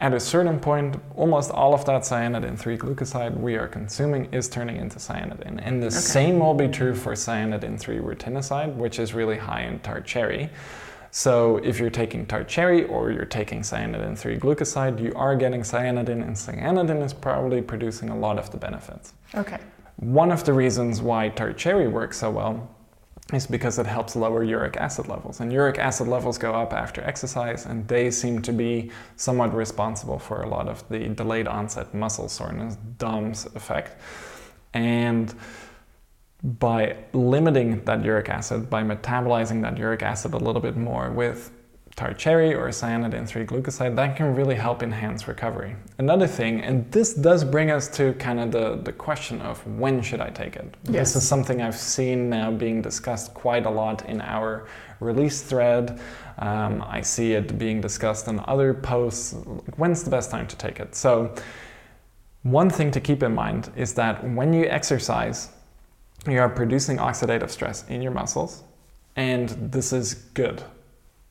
[0.00, 4.48] at a certain point, almost all of that cyanidin 3 glucoside we are consuming is
[4.48, 5.60] turning into cyanidin.
[5.62, 5.96] And the okay.
[5.96, 10.50] same will be true for cyanidin 3 rutinoside, which is really high in tart cherry.
[11.16, 15.62] So if you're taking tart cherry or you're taking cyanidin 3 glucoside, you are getting
[15.62, 19.14] cyanidin, and cyanidin is probably producing a lot of the benefits.
[19.34, 19.56] Okay.
[19.96, 22.68] One of the reasons why tart cherry works so well
[23.32, 25.40] is because it helps lower uric acid levels.
[25.40, 30.18] And uric acid levels go up after exercise, and they seem to be somewhat responsible
[30.18, 33.98] for a lot of the delayed onset muscle soreness, DOMS effect.
[34.74, 35.34] And
[36.46, 41.50] by limiting that uric acid, by metabolizing that uric acid a little bit more with
[41.96, 45.74] tart cherry or cyanidin 3 glucoside, that can really help enhance recovery.
[45.98, 50.02] Another thing, and this does bring us to kind of the, the question of when
[50.02, 50.76] should I take it?
[50.84, 51.14] Yes.
[51.14, 54.68] This is something I've seen now being discussed quite a lot in our
[55.00, 55.98] release thread.
[56.38, 59.32] Um, I see it being discussed in other posts.
[59.76, 60.94] When's the best time to take it?
[60.94, 61.34] So,
[62.42, 65.48] one thing to keep in mind is that when you exercise,
[66.26, 68.62] you are producing oxidative stress in your muscles,
[69.16, 70.62] and this is good.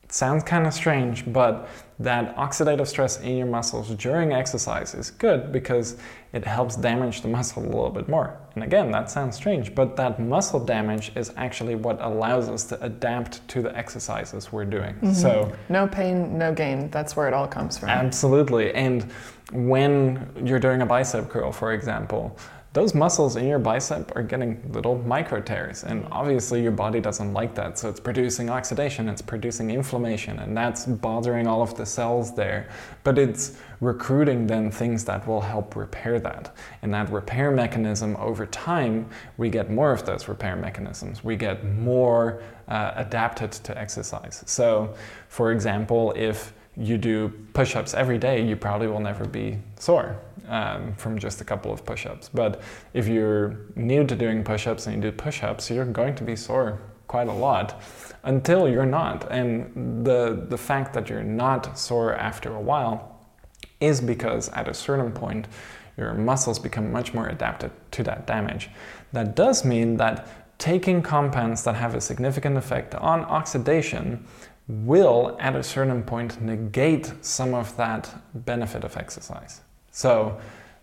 [0.02, 1.68] It sounds kind of strange, but
[1.98, 5.96] that oxidative stress in your muscles during exercise is good because
[6.32, 8.38] it helps damage the muscle a little bit more.
[8.54, 12.80] And again, that sounds strange, but that muscle damage is actually what allows us to
[12.84, 14.94] adapt to the exercises we're doing.
[14.94, 15.12] Mm-hmm.
[15.12, 16.88] So, no pain, no gain.
[16.90, 17.88] That's where it all comes from.
[17.88, 18.72] Absolutely.
[18.74, 19.10] And
[19.52, 22.38] when you're doing a bicep curl, for example,
[22.76, 27.32] those muscles in your bicep are getting little micro tears and obviously your body doesn't
[27.32, 31.86] like that so it's producing oxidation it's producing inflammation and that's bothering all of the
[31.86, 32.68] cells there.
[33.02, 36.54] But it's recruiting then things that will help repair that.
[36.82, 39.08] And that repair mechanism over time
[39.38, 41.24] we get more of those repair mechanisms.
[41.24, 44.42] We get more uh, adapted to exercise.
[44.46, 44.94] So
[45.28, 50.94] for example if you do push-ups every day, you probably will never be sore um,
[50.96, 52.28] from just a couple of push-ups.
[52.32, 52.62] But
[52.92, 56.80] if you're new to doing push-ups and you do push-ups, you're going to be sore
[57.06, 57.80] quite a lot
[58.24, 59.30] until you're not.
[59.30, 63.20] And the the fact that you're not sore after a while
[63.80, 65.46] is because at a certain point
[65.96, 68.68] your muscles become much more adapted to that damage.
[69.12, 70.28] That does mean that
[70.58, 74.26] taking compounds that have a significant effect on oxidation
[74.68, 79.60] will at a certain point negate some of that benefit of exercise.
[79.92, 80.38] So,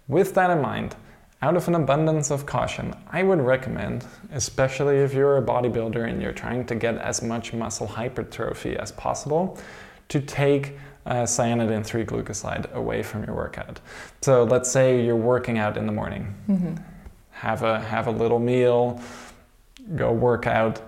[0.07, 0.95] with that in mind,
[1.41, 6.21] out of an abundance of caution, I would recommend, especially if you're a bodybuilder and
[6.21, 9.57] you're trying to get as much muscle hypertrophy as possible,
[10.07, 13.81] to take uh, cyanidin 3 glucoside away from your workout.
[14.21, 16.33] So let's say you're working out in the morning.
[16.47, 16.75] Mm-hmm.
[17.31, 19.01] Have a have a little meal,
[19.95, 20.81] go work out,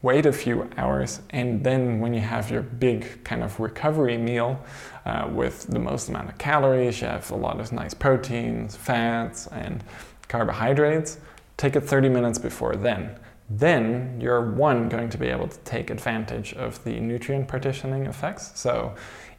[0.00, 4.60] wait a few hours, and then when you have your big kind of recovery meal
[5.04, 9.48] uh, with the most amount of calories, you have a lot of nice proteins, fats,
[9.48, 9.82] and
[10.28, 11.18] carbohydrates,
[11.56, 13.18] take it 30 minutes before then.
[13.50, 18.52] Then you're one going to be able to take advantage of the nutrient partitioning effects.
[18.54, 18.94] So,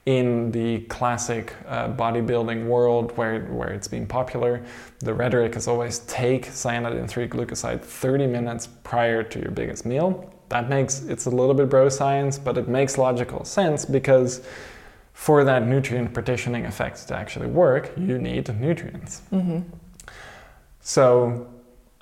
[0.05, 4.63] in the classic uh, bodybuilding world where, where it's been popular,
[4.99, 10.33] the rhetoric is always take cyanidin 3 glucoside 30 minutes prior to your biggest meal
[10.49, 14.41] that makes it's a little bit bro science, but it makes logical sense because
[15.13, 19.21] for that nutrient partitioning effect to actually work, you need nutrients.
[19.31, 19.59] Mm-hmm.
[20.79, 21.47] So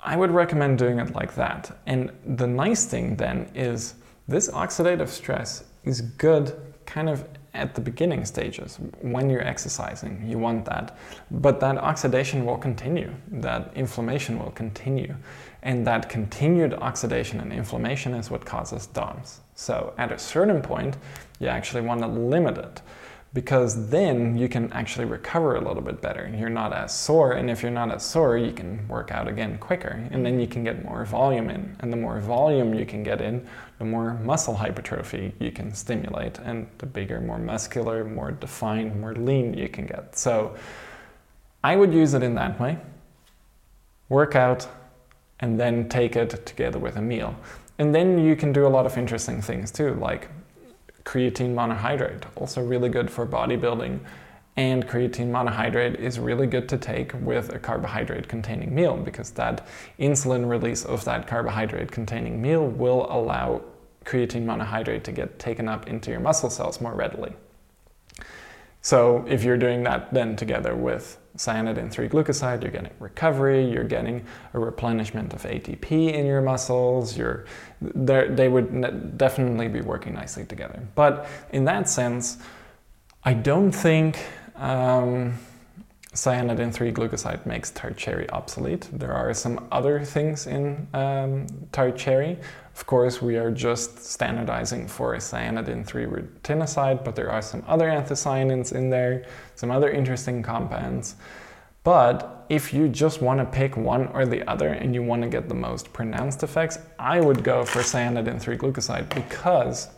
[0.00, 1.76] I would recommend doing it like that.
[1.86, 3.94] And the nice thing then is
[4.28, 6.54] this oxidative stress is good
[6.86, 7.24] kind of
[7.58, 10.24] at the beginning stages when you're exercising.
[10.26, 10.96] You want that.
[11.30, 15.14] But that oxidation will continue, that inflammation will continue.
[15.62, 19.40] And that continued oxidation and inflammation is what causes DOMS.
[19.54, 20.96] So at a certain point,
[21.40, 22.80] you actually want to limit it.
[23.34, 26.32] Because then you can actually recover a little bit better.
[26.34, 29.58] You're not as sore, and if you're not as sore, you can work out again
[29.58, 31.76] quicker, and then you can get more volume in.
[31.80, 33.46] And the more volume you can get in,
[33.78, 39.14] the more muscle hypertrophy you can stimulate, and the bigger, more muscular, more defined, more
[39.14, 40.16] lean you can get.
[40.16, 40.56] So
[41.62, 42.78] I would use it in that way
[44.08, 44.66] work out
[45.40, 47.34] and then take it together with a meal.
[47.78, 50.28] And then you can do a lot of interesting things too, like
[51.08, 53.98] creatine monohydrate, also really good for bodybuilding.
[54.56, 59.66] And creatine monohydrate is really good to take with a carbohydrate containing meal because that
[59.98, 63.62] insulin release of that carbohydrate containing meal will allow
[64.04, 67.32] creatine monohydrate to get taken up into your muscle cells more readily.
[68.82, 73.84] So if you're doing that then together with cyanidin 3 glucoside, you're getting recovery, you're
[73.84, 77.46] getting a replenishment of ATP in your muscles, you're,
[77.80, 80.82] they would definitely be working nicely together.
[80.94, 82.38] But in that sense,
[83.24, 84.18] I don't think
[84.56, 85.38] um,
[86.12, 88.88] cyanidin 3 glucoside makes tart cherry obsolete.
[88.92, 92.36] There are some other things in um, tart cherry.
[92.78, 97.88] Of course, we are just standardizing for cyanidin 3 rutinoside, but there are some other
[97.88, 99.24] anthocyanins in there,
[99.56, 101.16] some other interesting compounds.
[101.82, 105.28] But if you just want to pick one or the other and you want to
[105.28, 109.88] get the most pronounced effects, I would go for cyanidin 3 glucoside because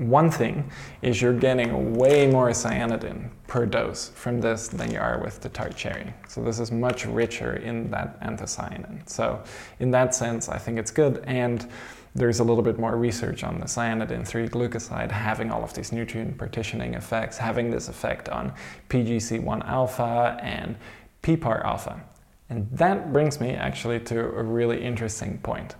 [0.00, 0.70] one thing
[1.02, 5.48] is you're getting way more cyanidin per dose from this than you are with the
[5.50, 6.14] tart cherry.
[6.26, 9.06] So this is much richer in that anthocyanin.
[9.06, 9.42] So
[9.78, 11.22] in that sense, I think it's good.
[11.26, 11.68] And
[12.14, 15.92] there's a little bit more research on the cyanidin 3 glucoside having all of these
[15.92, 18.54] nutrient partitioning effects, having this effect on
[18.88, 20.76] PGC1 alpha and
[21.22, 22.02] PPAR alpha.
[22.48, 25.76] And that brings me actually to a really interesting point.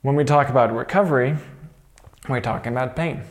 [0.00, 1.36] When we talk about recovery,
[2.28, 3.22] we're talking about pain.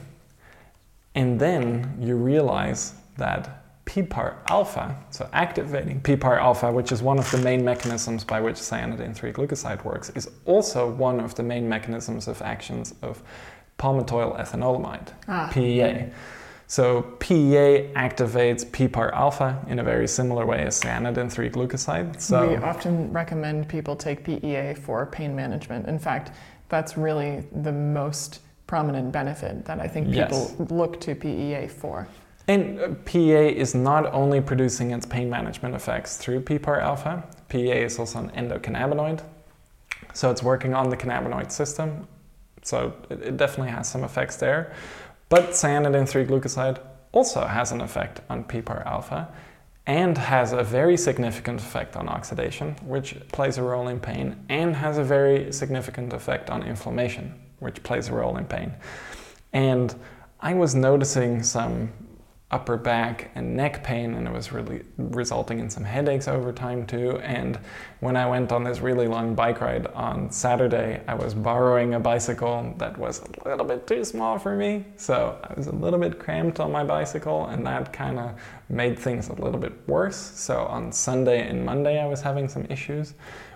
[1.16, 7.30] And then you realize that PPAR alpha, so activating PPAR alpha, which is one of
[7.32, 11.70] the main mechanisms by which cyanidin 3 glucoside works, is also one of the main
[11.70, 13.22] mechanisms of actions of
[13.78, 15.50] palmitoyl ethanolamide, ah.
[15.54, 16.10] PEA.
[16.68, 22.20] So PEA activates PPAR alpha in a very similar way as cyanidin 3 glucoside.
[22.20, 25.88] So we often recommend people take PEA for pain management.
[25.88, 26.32] In fact,
[26.70, 30.72] that's really the most prominent benefit that I think people yes.
[30.72, 32.08] look to PEA for.
[32.48, 37.84] And uh, PEA is not only producing its pain management effects through PPAR alpha, PEA
[37.84, 39.22] is also an endocannabinoid.
[40.14, 42.08] So it's working on the cannabinoid system.
[42.62, 44.74] So it, it definitely has some effects there.
[45.30, 46.80] But cyanidin 3 glucoside
[47.12, 49.28] also has an effect on PPAR alpha
[49.88, 54.76] and has a very significant effect on oxidation, which plays a role in pain, and
[54.76, 58.74] has a very significant effect on inflammation, which plays a role in pain.
[59.54, 59.96] And
[60.40, 61.92] I was noticing some
[62.52, 66.86] upper back and neck pain and it was really resulting in some headaches over time
[66.86, 67.18] too.
[67.22, 67.58] And
[68.02, 72.00] when i went on this really long bike ride on saturday i was borrowing a
[72.00, 74.86] bicycle that was a little bit too small for me.
[74.96, 78.98] So i was a little bit cramped on my bicycle and that kind of made
[79.00, 80.16] things a little bit worse.
[80.16, 83.16] So on sunday and monday i was having some issues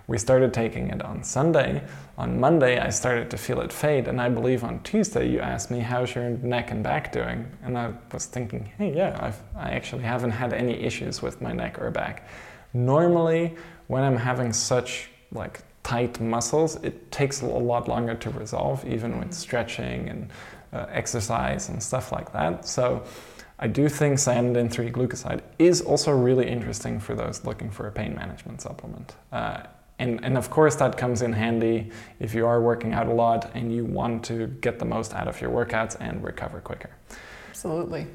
[0.09, 1.83] we started taking it on Sunday.
[2.17, 5.69] On Monday, I started to feel it fade, and I believe on Tuesday you asked
[5.69, 9.69] me how's your neck and back doing, and I was thinking, hey, yeah, I've, I
[9.69, 12.27] actually haven't had any issues with my neck or back.
[12.73, 13.55] Normally,
[13.85, 19.19] when I'm having such like tight muscles, it takes a lot longer to resolve, even
[19.19, 20.29] with stretching and
[20.73, 22.67] uh, exercise and stuff like that.
[22.67, 23.03] So.
[23.61, 27.91] I do think cyanidin 3 glucoside is also really interesting for those looking for a
[27.91, 29.15] pain management supplement.
[29.33, 29.63] Uh,
[29.99, 33.51] and, and of course, that comes in handy if you are working out a lot
[33.53, 36.89] and you want to get the most out of your workouts and recover quicker.
[37.49, 38.07] Absolutely.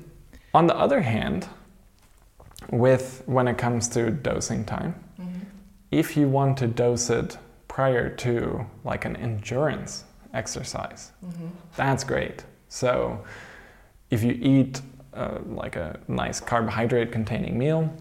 [0.54, 1.46] On the other hand,
[2.70, 5.40] with when it comes to dosing time, mm-hmm.
[5.90, 7.36] if you want to dose it
[7.68, 11.48] prior to like an endurance exercise, mm-hmm.
[11.76, 12.44] that's great.
[12.68, 13.22] So
[14.10, 14.80] if you eat
[15.12, 17.94] uh, like a nice carbohydrate containing meal,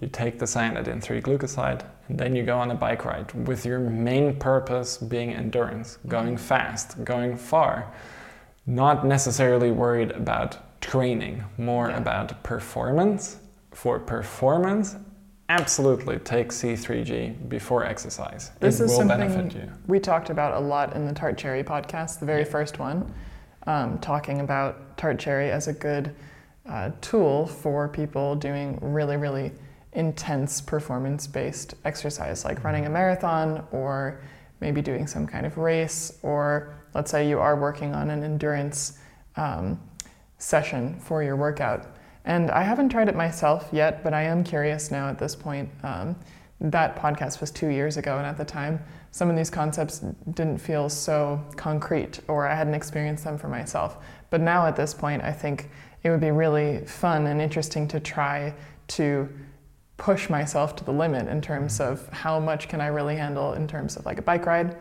[0.00, 3.78] you take the cyanidin 3 glucoside, then you go on a bike ride with your
[3.78, 7.92] main purpose being endurance, going fast, going far,
[8.66, 11.98] not necessarily worried about training, more yeah.
[11.98, 13.38] about performance.
[13.72, 14.96] For performance,
[15.48, 18.50] absolutely take C3G before exercise.
[18.60, 22.26] This it is something we talked about a lot in the Tart Cherry podcast, the
[22.26, 22.48] very yeah.
[22.50, 23.12] first one,
[23.66, 26.14] um, talking about Tart Cherry as a good
[26.68, 29.52] uh, tool for people doing really, really
[29.94, 34.20] intense performance based exercise, like running a marathon or
[34.60, 38.98] maybe doing some kind of race, or let's say you are working on an endurance
[39.36, 39.80] um,
[40.38, 41.96] session for your workout.
[42.24, 45.68] And I haven't tried it myself yet, but I am curious now at this point.
[45.82, 46.16] Um,
[46.60, 49.98] that podcast was two years ago, and at the time, some of these concepts
[50.32, 53.98] didn't feel so concrete, or I hadn't experienced them for myself.
[54.30, 55.68] But now at this point, I think
[56.02, 58.54] it would be really fun and interesting to try
[58.88, 59.28] to
[59.96, 63.66] push myself to the limit in terms of how much can I really handle in
[63.68, 64.76] terms of like a bike ride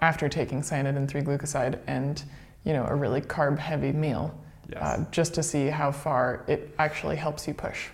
[0.00, 2.22] after taking cyanidin 3 glucoside and
[2.64, 4.34] you know a really carb heavy meal
[4.70, 4.82] Yes.
[4.82, 7.88] uh, just to see how far it actually helps you push.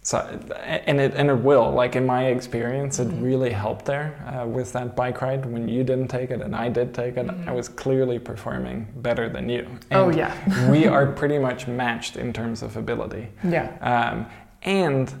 [0.00, 0.18] So,
[0.64, 1.70] and it and it will.
[1.72, 5.44] Like in my experience, it really helped there uh, with that bike ride.
[5.44, 9.28] When you didn't take it and I did take it, I was clearly performing better
[9.28, 9.66] than you.
[9.90, 10.70] Oh, yeah.
[10.70, 13.28] we are pretty much matched in terms of ability.
[13.44, 13.76] Yeah.
[13.82, 14.26] Um,
[14.62, 15.12] and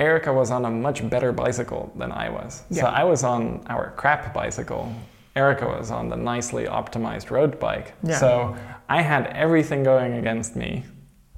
[0.00, 2.64] Erika was on a much better bicycle than I was.
[2.70, 2.82] Yeah.
[2.82, 2.86] So.
[2.88, 4.92] I was on our crap bicycle.
[5.36, 7.92] Erika was on the nicely optimized road bike.
[8.02, 8.16] Yeah.
[8.18, 8.56] So
[8.88, 10.84] I had everything going against me,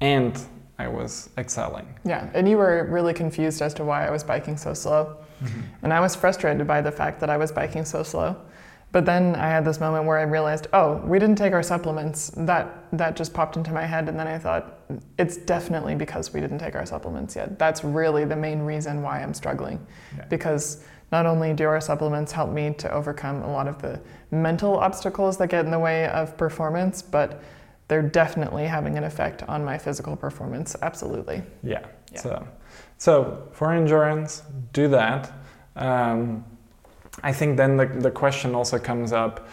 [0.01, 0.41] and
[0.79, 1.87] I was excelling.
[2.05, 5.17] Yeah, and you were really confused as to why I was biking so slow.
[5.43, 5.61] Mm-hmm.
[5.83, 8.37] And I was frustrated by the fact that I was biking so slow.
[8.93, 12.31] But then I had this moment where I realized, oh, we didn't take our supplements.
[12.37, 14.81] That that just popped into my head and then I thought
[15.19, 17.59] it's definitely because we didn't take our supplements yet.
[17.59, 19.85] That's really the main reason why I'm struggling.
[20.17, 20.25] Yeah.
[20.27, 24.01] Because not only do our supplements help me to overcome a lot of the
[24.31, 27.43] mental obstacles that get in the way of performance, but
[27.89, 30.75] they're definitely having an effect on my physical performance.
[30.81, 31.43] Absolutely.
[31.63, 31.85] Yeah.
[32.13, 32.21] Yeah.
[32.21, 32.49] So,
[32.99, 34.43] so for endurance,
[34.73, 35.31] do that.
[35.77, 36.45] Um,
[37.23, 39.49] I think then the, the question also comes up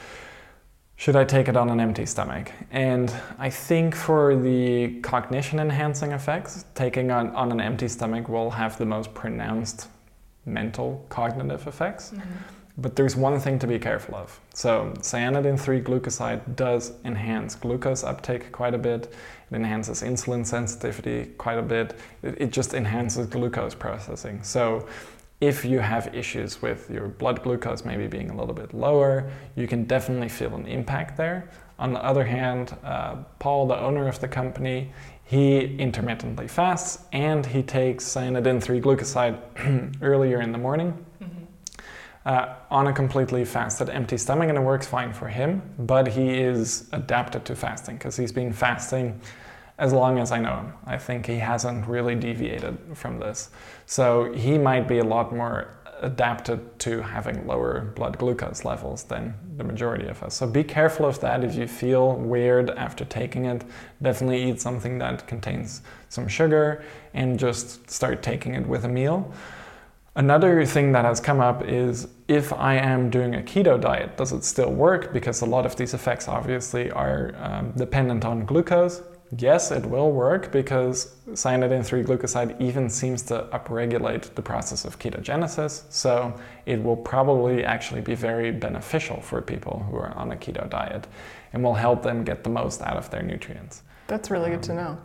[0.99, 2.51] should I take it on an empty stomach?
[2.71, 8.51] And I think for the cognition enhancing effects, taking on, on an empty stomach will
[8.51, 9.88] have the most pronounced
[10.45, 12.11] mental cognitive effects.
[12.11, 12.30] Mm-hmm.
[12.77, 14.41] But there's one thing to be careful of.
[14.53, 19.13] So, cyanidin 3 glucoside does enhance glucose uptake quite a bit.
[19.51, 21.97] It enhances insulin sensitivity quite a bit.
[22.23, 24.43] It, it just enhances glucose processing.
[24.43, 24.85] So,
[25.41, 29.68] if you have issues with your blood glucose maybe being a little bit lower, you
[29.68, 31.49] can definitely feel an impact there.
[31.78, 34.91] On the other hand, uh, Paul, the owner of the company,
[35.24, 39.38] he intermittently fasts and he takes cyanidin 3 glucoside
[40.02, 41.06] earlier in the morning
[42.26, 46.40] uh, on a completely fasted empty stomach and it works fine for him but he
[46.40, 49.20] is adapted to fasting because he's been fasting
[49.80, 50.73] as long as i know him.
[50.85, 53.49] I think he hasn't really deviated from this.
[53.85, 59.34] So he might be a lot more adapted to having lower blood glucose levels than
[59.57, 60.35] the majority of us.
[60.35, 61.43] So be careful of that.
[61.43, 63.64] If you feel weird after taking it
[64.01, 66.84] definitely eat something that contains some sugar
[67.14, 69.34] and just start taking it with a meal.
[70.15, 74.34] Another thing that has come up is if I am doing a keto diet, does
[74.34, 75.14] it still work?
[75.14, 79.01] Because a lot of these effects obviously are um, dependent on glucose.
[79.38, 84.97] Yes, it will work because cyanidin 3 glucoside even seems to upregulate the process of
[84.97, 85.84] ketogenesis.
[85.89, 86.34] So
[86.65, 91.07] it will probably actually be very beneficial for people who are on a keto diet
[91.53, 93.84] and will help them get the most out of their nutrients.
[94.07, 94.97] That's really good to um, know.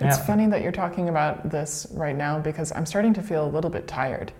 [0.00, 0.24] It's Yeah.
[0.24, 3.70] funny that you're talking about this right now because I'm starting to feel a little
[3.70, 4.32] bit tired.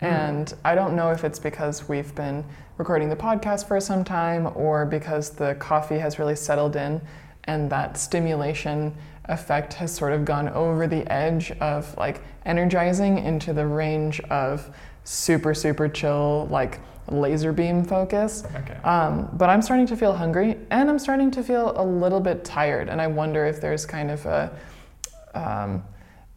[0.00, 0.06] Hmm.
[0.06, 2.44] And I don't know if it's because we've been
[2.78, 7.02] recording the podcast for some time or because the coffee has really settled in
[7.46, 8.94] and that stimulation
[9.26, 14.74] effect has sort of gone over the edge of like energizing into the range of
[15.04, 18.44] super, super chill, like laser beam focus.
[18.54, 18.76] Okay.
[18.82, 22.44] Um, but I'm starting to feel hungry and I'm starting to feel a little bit
[22.44, 22.88] tired.
[22.88, 24.56] And I wonder if there's kind of a,
[25.34, 25.84] um,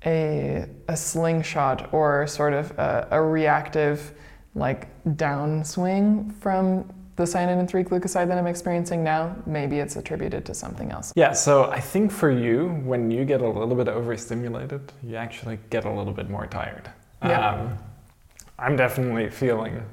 [0.05, 4.13] a, a slingshot or sort of a, a reactive
[4.55, 9.35] like downswing from the cyanidin 3 glucoside that I'm experiencing now.
[9.45, 11.11] Maybe it's attributed to something else.
[11.15, 15.59] Yeah, so I think for you, when you get a little bit overstimulated, you actually
[15.69, 16.89] get a little bit more tired.
[17.21, 17.51] Yeah.
[17.51, 17.77] Um,
[18.57, 19.83] I'm definitely feeling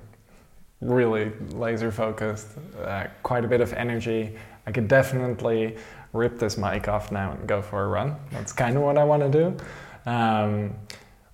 [0.80, 2.48] really laser focused,
[2.82, 4.36] uh, quite a bit of energy.
[4.66, 5.76] I could definitely
[6.12, 8.16] rip this mic off now and go for a run.
[8.30, 10.10] That's kind of what I want to do.
[10.10, 10.74] Um,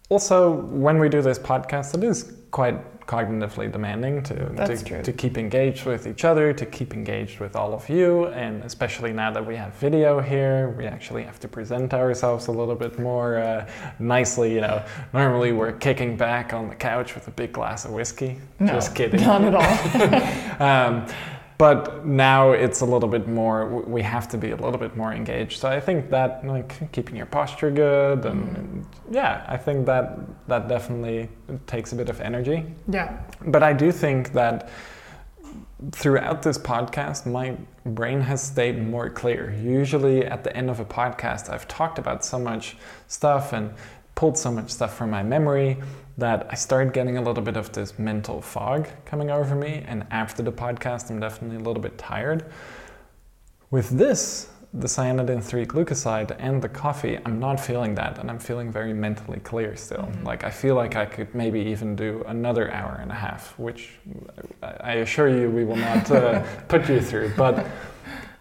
[0.09, 4.34] also, when we do this podcast, it is quite cognitively demanding to,
[4.66, 8.62] to, to keep engaged with each other, to keep engaged with all of you, and
[8.64, 12.74] especially now that we have video here, we actually have to present ourselves a little
[12.74, 13.68] bit more uh,
[13.98, 14.54] nicely.
[14.54, 18.38] You know, normally we're kicking back on the couch with a big glass of whiskey.
[18.58, 19.20] No, Just kidding.
[19.20, 20.38] Not at all.
[20.62, 21.06] Um,
[21.62, 23.56] but now it's a little bit more.
[23.97, 25.60] We have to be a little bit more engaged.
[25.60, 28.56] So I think that like keeping your posture good and, Mm.
[28.59, 28.86] and
[29.20, 30.05] yeah, I think that
[30.48, 31.28] that definitely
[31.68, 32.59] takes a bit of energy.
[32.89, 33.09] yeah.
[33.55, 34.68] But I do think that
[35.93, 39.52] throughout this podcast, my brain has stayed more clear.
[39.80, 42.76] Usually, at the end of a podcast, I've talked about so much
[43.06, 43.70] stuff and
[44.22, 45.76] pulled so much stuff from my memory
[46.16, 49.84] that I started getting a little bit of this mental fog coming over me.
[49.88, 52.44] And after the podcast, I'm definitely a little bit tired.
[53.72, 58.38] With this, the cyanidin 3 glucoside and the coffee, I'm not feeling that, and I'm
[58.38, 60.04] feeling very mentally clear still.
[60.04, 60.24] Mm-hmm.
[60.24, 63.90] Like, I feel like I could maybe even do another hour and a half, which
[64.62, 67.32] I assure you we will not uh, put you through.
[67.36, 67.66] But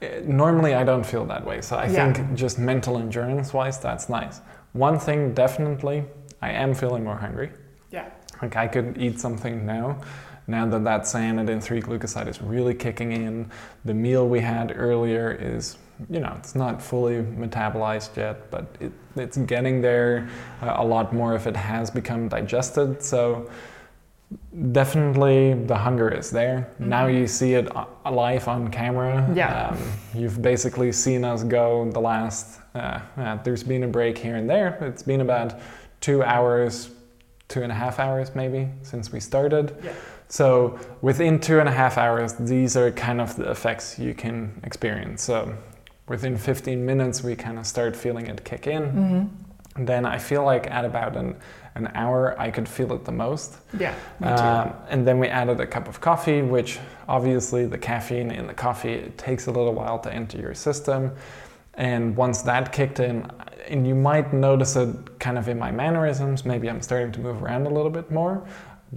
[0.03, 1.61] uh, normally I don't feel that way.
[1.61, 2.13] So I yeah.
[2.13, 4.41] think just mental endurance wise, that's nice.
[4.73, 6.03] One thing definitely,
[6.41, 7.52] I am feeling more hungry.
[7.91, 8.10] Yeah.
[8.41, 10.02] Like, I could eat something now
[10.48, 13.49] now that that cyanidin 3 glucoside is really kicking in,
[13.85, 15.77] the meal we had earlier is
[16.10, 20.27] you know, it's not fully metabolized yet, but it, it's getting there.
[20.60, 23.03] Uh, a lot more of it has become digested.
[23.03, 23.48] So
[24.72, 26.72] definitely the hunger is there.
[26.73, 26.89] Mm-hmm.
[26.89, 27.69] Now you see it
[28.10, 29.31] live on camera.
[29.35, 29.68] Yeah.
[29.68, 29.77] Um,
[30.15, 34.49] you've basically seen us go the last, uh, uh, there's been a break here and
[34.49, 34.77] there.
[34.81, 35.60] It's been about
[35.99, 36.89] two hours,
[37.48, 39.76] two and a half hours maybe since we started.
[39.84, 39.93] Yeah.
[40.30, 44.61] So within two and a half hours, these are kind of the effects you can
[44.64, 45.22] experience.
[45.22, 45.53] So
[46.07, 48.84] within 15 minutes, we kind of start feeling it kick in.
[48.84, 49.85] Mm-hmm.
[49.85, 51.35] Then I feel like at about an,
[51.76, 53.57] an hour, I could feel it the most.
[53.77, 53.93] Yeah.
[54.22, 58.53] Um, and then we added a cup of coffee, which obviously the caffeine in the
[58.53, 61.11] coffee it takes a little while to enter your system.
[61.76, 63.30] And once that kicked in,
[63.68, 67.41] and you might notice it kind of in my mannerisms, maybe I'm starting to move
[67.41, 68.45] around a little bit more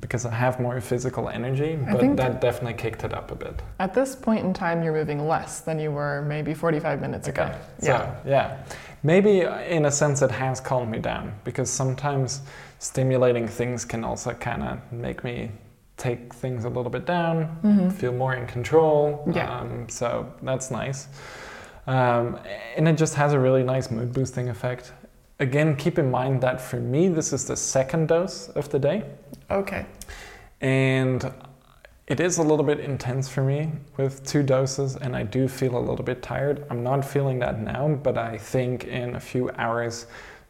[0.01, 3.63] because I have more physical energy, but that definitely kicked it up a bit.
[3.79, 7.43] At this point in time, you're moving less than you were maybe 45 minutes okay.
[7.43, 7.55] ago.
[7.79, 8.17] So, yeah.
[8.27, 8.63] yeah.
[9.05, 12.41] Maybe in a sense it has calmed me down because sometimes
[12.81, 15.51] stimulating things can also kind of make me
[15.97, 17.91] take things a little bit down, mm-hmm.
[17.91, 19.31] feel more in control.
[19.33, 19.61] Yeah.
[19.61, 21.07] Um, so that's nice.
[21.86, 22.39] Um,
[22.77, 24.93] and it just has a really nice mood boosting effect.
[25.40, 29.05] Again, keep in mind that for me, this is the second dose of the day.
[29.51, 29.85] Okay.
[30.61, 31.32] And
[32.06, 35.77] it is a little bit intense for me with two doses, and I do feel
[35.77, 36.66] a little bit tired.
[36.70, 40.06] I'm not feeling that now, but I think in a few hours,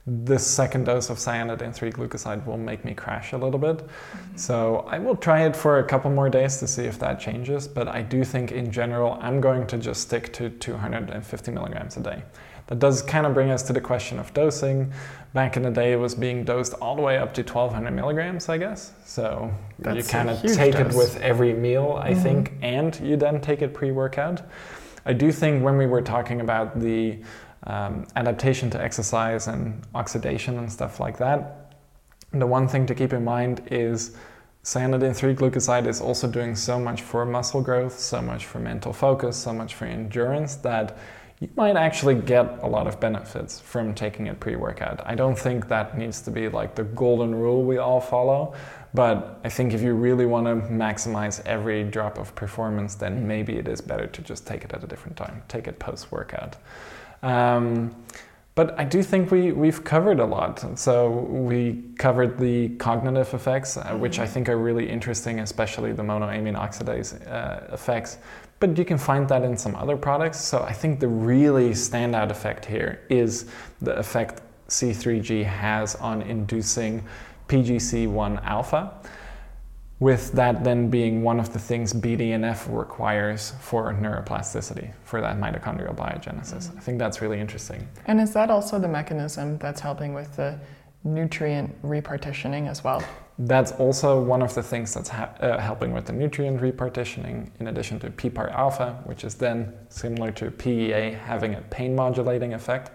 [0.07, 3.79] this second dose of cyanidin 3 glucoside will make me crash a little bit.
[3.79, 4.37] Mm-hmm.
[4.37, 7.67] So I will try it for a couple more days to see if that changes,
[7.67, 12.01] but I do think in general, I'm going to just stick to 250 milligrams a
[12.01, 12.23] day.
[12.67, 14.93] That does kind of bring us to the question of dosing.
[15.35, 18.49] Back in the day, it was being dosed all the way up to 1200 milligrams,
[18.49, 18.93] I guess.
[19.05, 20.95] So That's you kind of take dose.
[20.95, 22.23] it with every meal, I mm-hmm.
[22.23, 24.43] think, and you then take it pre workout.
[25.07, 27.19] I do think when we were talking about the
[27.67, 31.73] um, adaptation to exercise and oxidation and stuff like that,
[32.33, 34.17] the one thing to keep in mind is
[34.65, 38.93] cyanidin 3 glucoside is also doing so much for muscle growth, so much for mental
[38.93, 40.97] focus, so much for endurance that
[41.41, 45.01] you might actually get a lot of benefits from taking it pre workout.
[45.05, 48.55] I don't think that needs to be like the golden rule we all follow,
[48.95, 53.57] but I think if you really want to maximize every drop of performance, then maybe
[53.57, 56.57] it is better to just take it at a different time, take it post workout.
[57.25, 57.95] Um,
[58.55, 60.79] but I do think we, we've covered a lot.
[60.79, 66.05] So we covered the cognitive effects, uh, which I think are really interesting, especially the
[66.05, 68.19] monoamine oxidase uh, effects
[68.61, 70.41] but you can find that in some other products.
[70.41, 73.47] So I think the really standout effect here is
[73.83, 77.05] the effect C3G has on inducing
[77.49, 78.95] PGC1 alpha,
[80.01, 85.95] with that then being one of the things BDNF requires for neuroplasticity, for that mitochondrial
[85.95, 86.69] biogenesis.
[86.69, 86.79] Mm-hmm.
[86.79, 87.87] I think that's really interesting.
[88.07, 90.59] And is that also the mechanism that's helping with the
[91.05, 93.03] nutrient repartitioning as well?
[93.39, 97.69] That's also one of the things that's ha- uh, helping with the nutrient repartitioning, in
[97.69, 102.91] addition to PPAR alpha, which is then similar to PEA, having a pain modulating effect.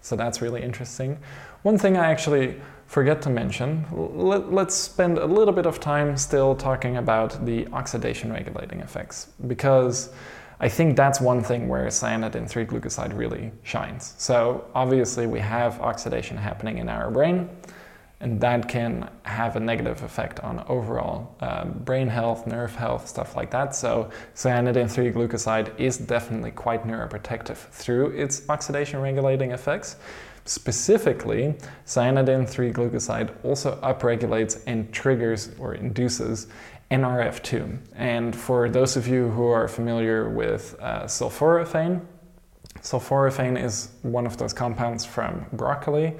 [0.00, 1.18] So that's really interesting.
[1.62, 6.16] One thing I actually forget to mention let, let's spend a little bit of time
[6.16, 10.10] still talking about the oxidation regulating effects, because
[10.58, 14.14] I think that's one thing where cyanidin 3 glucoside really shines.
[14.18, 17.48] So, obviously, we have oxidation happening in our brain
[18.20, 23.36] and that can have a negative effect on overall um, brain health, nerve health, stuff
[23.36, 23.76] like that.
[23.76, 29.96] So cyanidin 3 glucoside is definitely quite neuroprotective through its oxidation regulating effects.
[30.48, 31.54] Specifically,
[31.84, 36.46] cyanidin 3 glucoside also upregulates and triggers or induces
[36.90, 37.78] NRF2.
[37.94, 42.00] And for those of you who are familiar with uh, sulforaphane,
[42.80, 46.16] sulforaphane is one of those compounds from broccoli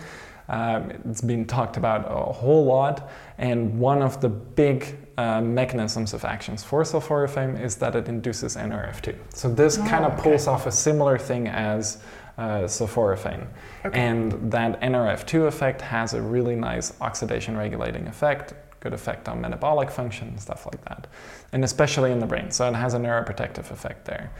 [0.51, 6.15] Um, it's been talked about a whole lot, and one of the big uh, mechanisms
[6.15, 9.15] of actions for sulforaphane is that it induces NRF2.
[9.35, 10.23] So this Oh, kind of okay.
[10.23, 11.99] pulls off a similar thing as
[12.39, 13.47] uh, sulforaphane.
[13.85, 13.99] Okay.
[13.99, 19.91] And that NRF2 effect has a really nice oxidation regulating effect, good effect on metabolic
[19.91, 21.09] function, stuff like that.
[21.53, 22.51] And especially in the brain.
[22.51, 24.31] So it has a neuroprotective effect there.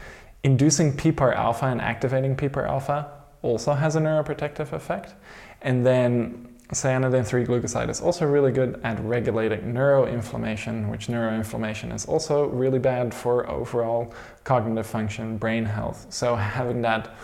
[0.43, 3.11] Inducing PPAR alpha and activating PPAR alpha
[3.41, 5.13] also has a neuroprotective effect.
[5.61, 12.05] And then cyanidin 3 glucoside is also really good at regulating neuroinflammation, which neuroinflammation is
[12.05, 14.13] also really bad for overall
[14.43, 16.05] cognitive function, brain health.
[16.09, 17.15] So having that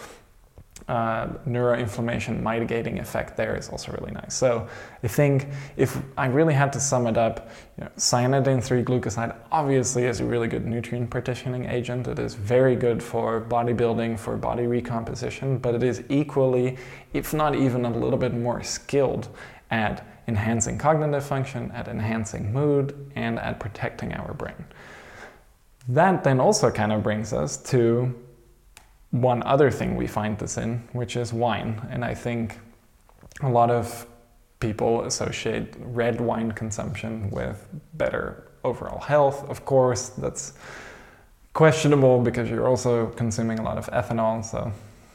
[0.88, 4.36] uh, neuroinflammation mitigating effect there is also really nice.
[4.36, 4.68] So
[5.04, 5.48] I think
[5.78, 10.20] if I really had to sum it up, you know, cyanidin 3 glucoside obviously is
[10.20, 12.08] a really good nutrient partitioning agent.
[12.08, 16.78] It is very good for bodybuilding, for body recomposition, but it is equally,
[17.14, 19.30] if not even a little bit more skilled
[19.72, 24.66] at enhancing cognitive function, at enhancing mood, and at protecting our brain.
[25.88, 28.14] That then also kind of brings us to
[29.16, 31.82] one other thing we find this in, which is wine.
[31.90, 32.58] And I think
[33.42, 34.06] a lot of
[34.60, 39.48] people associate red wine consumption with better overall health.
[39.50, 40.54] Of course, that's
[41.54, 44.72] questionable because you're also consuming a lot of ethanol, so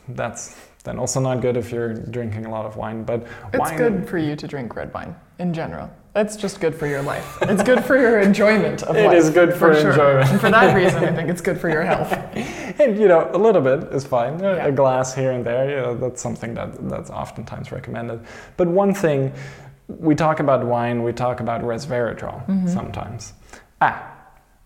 [0.08, 3.04] that's then also not good if you're drinking a lot of wine.
[3.04, 5.90] But It's wine, good for you to drink red wine in general.
[6.16, 7.38] It's just good for your life.
[7.42, 9.16] It's good for your enjoyment of It life.
[9.16, 9.90] is good for sure.
[9.90, 10.30] enjoyment.
[10.30, 12.10] And for that reason, I think it's good for your health.
[12.80, 14.34] And you know a little bit is fine.
[14.40, 14.66] A- Yeah.
[14.66, 18.20] a glass here and there you know, that's something that that's oftentimes recommended.
[18.56, 19.32] But one thing
[19.88, 22.68] we talk about wine we talk about resveratrol Mm-hmm.
[22.68, 23.32] sometimes.
[23.80, 24.06] Ah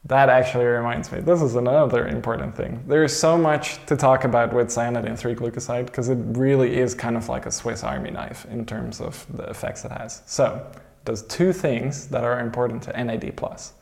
[0.07, 2.73] that actually reminds me this is another important thing.
[2.86, 7.16] There's so much to talk about with cyanidin 3 glucoside because it really is kind
[7.16, 10.20] of like a swiss army knife in terms of the effects it has.
[10.27, 13.73] So it does two things that are important to nad plus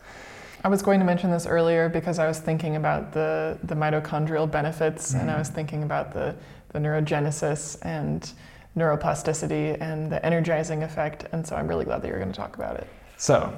[0.64, 4.48] I was going to mention this earlier because I was thinking about the, the mitochondrial
[4.48, 5.38] benefits and I mm-hmm.
[5.40, 6.36] was thinking about the,
[6.68, 8.30] the neurogenesis and
[8.76, 11.26] neuroplasticity and the energizing effect.
[11.32, 12.86] And so I'm really glad that you're going to talk about it.
[13.16, 13.56] So,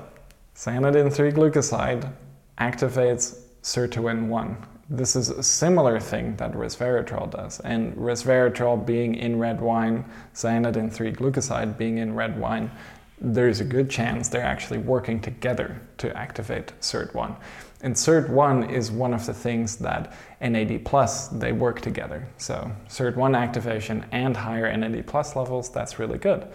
[0.56, 2.10] cyanidin 3 glucoside
[2.58, 4.66] activates sirtuin 1.
[4.88, 7.60] This is a similar thing that resveratrol does.
[7.60, 10.04] And resveratrol being in red wine,
[10.34, 12.70] cyanidin 3 glucoside being in red wine,
[13.20, 17.36] there's a good chance they're actually working together to activate SIRT1.
[17.82, 22.26] And SIRT1 is one of the things that NAD plus they work together.
[22.38, 26.46] So SIRT1 activation and higher NAD plus levels, that's really good.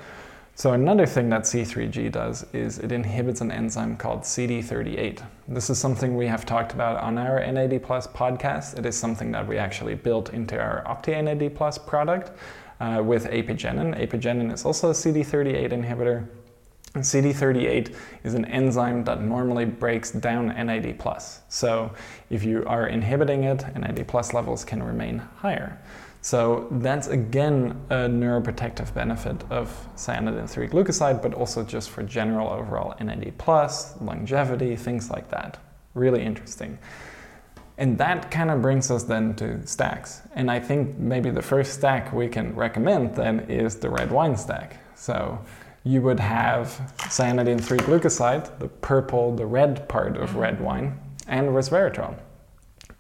[0.60, 5.24] So another thing that C3G does is it inhibits an enzyme called CD38.
[5.48, 8.78] This is something we have talked about on our NAD Plus podcast.
[8.78, 12.38] It is something that we actually built into our Opti NAD Plus product
[12.82, 13.98] uh, with apigenin.
[14.06, 16.28] Apigenin is also a CD38 inhibitor.
[16.96, 21.02] And CD38 is an enzyme that normally breaks down NAD+.
[21.48, 21.92] So
[22.30, 25.80] if you are inhibiting it, NAD+ levels can remain higher.
[26.22, 32.50] So that's again a neuroprotective benefit of cyanidin 3 glucoside, but also just for general
[32.50, 33.34] overall NAD+,
[34.02, 35.58] longevity, things like that.
[35.94, 36.78] Really interesting.
[37.78, 40.22] And that kind of brings us then to stacks.
[40.36, 44.36] And I think maybe the first stack we can recommend then is the red wine
[44.36, 44.76] stack.
[44.96, 45.40] So
[45.84, 50.64] you would have cyanidin 3 glucoside, the purple, the red part of red mm-hmm.
[50.64, 52.18] wine, and resveratrol.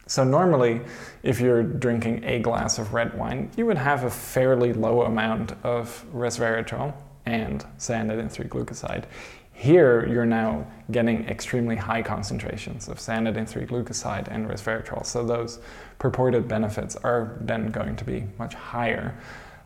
[0.07, 0.81] So normally,
[1.22, 5.53] if you're drinking a glass of red wine, you would have a fairly low amount
[5.64, 6.93] of resveratrol
[7.27, 9.06] and cyanidin 3 glucoside.
[9.53, 15.06] Here, you're now getting extremely high concentrations of cyanidin 3 glucoside and resveratrol.
[15.06, 15.60] So those
[15.99, 19.15] purported benefits are then going to be much higher.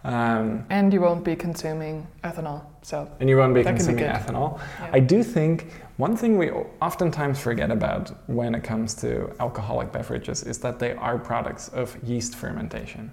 [0.04, 2.62] Um, And you won't be consuming ethanol.
[2.82, 4.60] So and you won't be can be consuming ethanol.
[4.80, 4.90] Yeah.
[4.94, 6.52] I do think one thing we
[6.82, 11.98] oftentimes forget about when it comes to alcoholic beverages is that they are products of
[12.04, 13.12] yeast fermentation.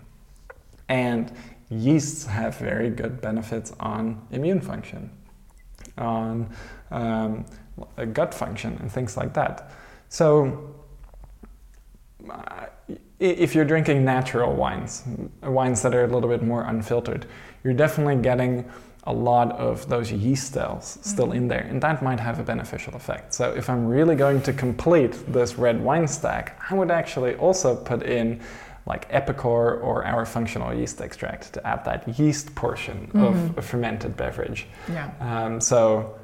[0.89, 1.31] And
[1.69, 5.11] yeasts have very good benefits on immune function,
[5.97, 6.51] on
[6.91, 7.45] um,
[8.12, 9.71] gut function, and things like that.
[10.09, 10.75] So,
[12.29, 12.67] uh,
[13.21, 15.05] if you're drinking natural wines,
[15.43, 17.27] wines that are a little bit more unfiltered,
[17.63, 18.69] you're definitely getting
[19.05, 22.95] a lot of those yeast cells still in there, and that might have a beneficial
[22.95, 23.33] effect.
[23.33, 27.77] So, if I'm really going to complete this red wine stack, I would actually also
[27.77, 28.41] put in
[28.87, 34.17] like Epicor or our functional yeast extract to add that yeast portion of a fermented
[34.17, 34.67] beverage.
[34.89, 35.11] yeah.
[35.21, 36.19] Um, so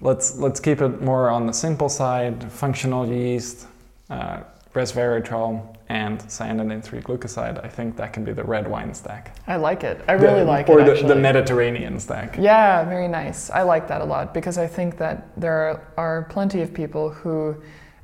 [0.00, 2.50] let's let's keep it more on the simple side.
[2.50, 3.66] Functional yeast,
[4.10, 4.40] uh,
[4.82, 9.36] resveratrol and cyanidin 3 glucoside, I think that can be the red wine stack.
[9.46, 10.00] I like it.
[10.06, 11.00] I really The- like or it.
[11.02, 12.36] the, the Mediterranean stack.
[12.38, 13.50] Yeah, very nice.
[13.50, 17.10] I like that a lot because I think that there are, are plenty of people
[17.10, 17.56] who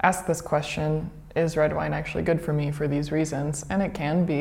[0.03, 3.65] ask this question Is red wine actually good for me for these reasons?
[3.71, 4.41] And it can be,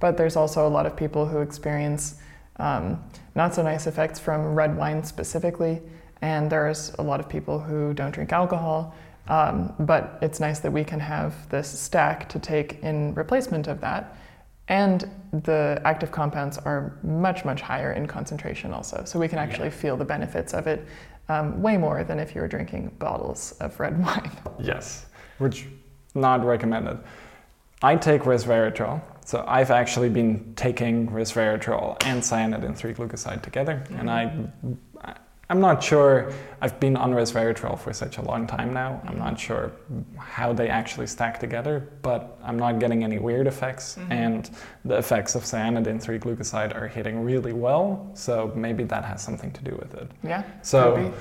[0.00, 2.16] but there's also a lot of people who experience
[2.56, 3.02] um,
[3.34, 5.80] not so nice effects from red wine specifically.
[6.22, 8.94] And there's a lot of people who don't drink alcohol.
[9.28, 13.80] Um, but it's nice that we can have this stack to take in replacement of
[13.80, 14.16] that.
[14.68, 15.10] And
[15.44, 19.04] the active compounds are much, much higher in concentration also.
[19.04, 20.86] So we can actually feel the benefits of it
[21.28, 24.30] um, way more than if you were drinking bottles of red wine.
[24.58, 25.06] Yes,
[25.38, 25.66] which
[26.14, 26.98] not recommended.
[27.82, 34.10] I take resveratrol, so I've actually been taking resveratrol and cyanidin 3 glucoside together, and
[34.10, 34.32] I,
[35.50, 36.32] I'm not sure.
[36.62, 39.00] I've been on resveratrol for such a long time now.
[39.06, 39.72] I'm not sure
[40.16, 44.50] how they actually stack together, but I'm not getting any weird effects, and
[44.84, 48.10] the effects of cyanidin 3 glucoside are hitting really well.
[48.14, 50.10] So maybe that has something to do with it.
[50.22, 50.42] Yeah.
[50.62, 51.14] So, could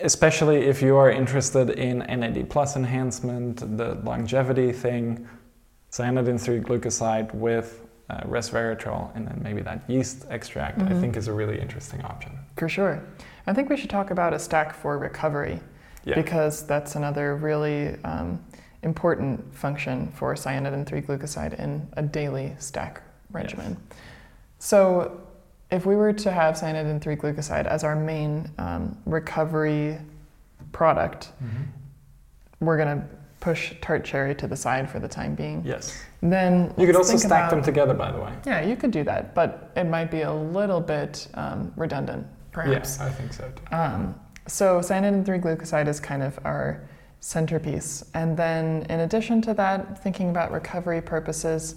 [0.00, 5.28] especially if you are interested in NAD plus enhancement, the longevity thing,
[5.92, 11.00] cyanidin 3 glucoside with uh, resveratrol, and then maybe that yeast extract, I Mhm.
[11.00, 12.32] think is a really interesting option.
[12.56, 13.00] For sure.
[13.50, 15.58] I think we should talk about a stack for recovery
[16.04, 16.14] Yeah.
[16.14, 18.38] because that's another really um,
[18.84, 23.02] important function for cyanidin 3 glucoside in a daily stack
[23.32, 23.76] regimen.
[24.60, 25.20] So,
[25.72, 29.98] if we were to have cyanidin 3 glucoside as our main um, recovery
[30.70, 31.32] product,
[32.60, 33.04] we're going to
[33.40, 35.60] push tart cherry to the side for the time being.
[35.64, 36.00] Yes.
[36.22, 38.32] Then You could also stack about- them together, by the way.
[38.46, 42.98] Yeah, you could do that, but it might be a little bit um, redundant, perhaps.
[42.98, 43.76] Yes, I think so too.
[43.76, 44.14] Um,
[44.46, 46.82] so cyanidin 3 glucoside is kind of our
[47.20, 48.04] centerpiece.
[48.14, 51.76] And then in addition to that, thinking about recovery purposes,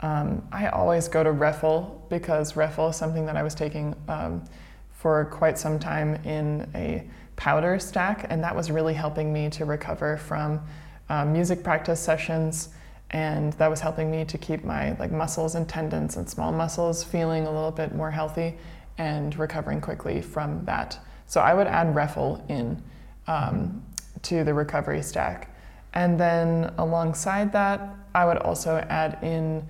[0.00, 4.44] um, I always go to Refel because Refel is something that I was taking um,
[4.90, 7.04] for quite some time in a
[7.36, 10.60] powder stack, and that was really helping me to recover from
[11.08, 12.70] um, music practice sessions,
[13.10, 17.02] and that was helping me to keep my like muscles and tendons and small muscles
[17.02, 18.56] feeling a little bit more healthy
[18.98, 20.98] and recovering quickly from that.
[21.26, 22.82] So I would add Refel in
[23.26, 23.82] um,
[24.22, 25.54] to the recovery stack,
[25.94, 29.66] and then alongside that, I would also add in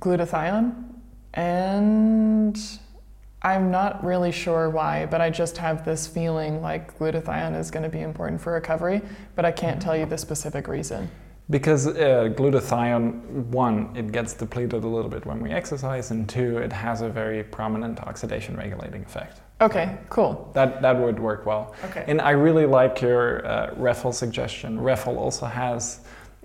[0.00, 0.90] glutathione
[1.34, 2.58] and
[3.42, 7.84] I'm not really sure why, but I just have this feeling like glutathione is going
[7.84, 9.00] to be important for recovery,
[9.34, 11.10] but I can't tell you the specific reason.
[11.50, 11.92] Because uh,
[12.36, 17.02] glutathione, one, it gets depleted a little bit when we exercise, and two, it has
[17.02, 19.40] a very prominent oxidation regulating effect.
[19.60, 20.50] Okay, cool.
[20.54, 21.74] That, that would work well.
[21.86, 22.04] Okay.
[22.06, 24.78] And I really like your uh, Refel suggestion.
[24.78, 26.00] Refel also has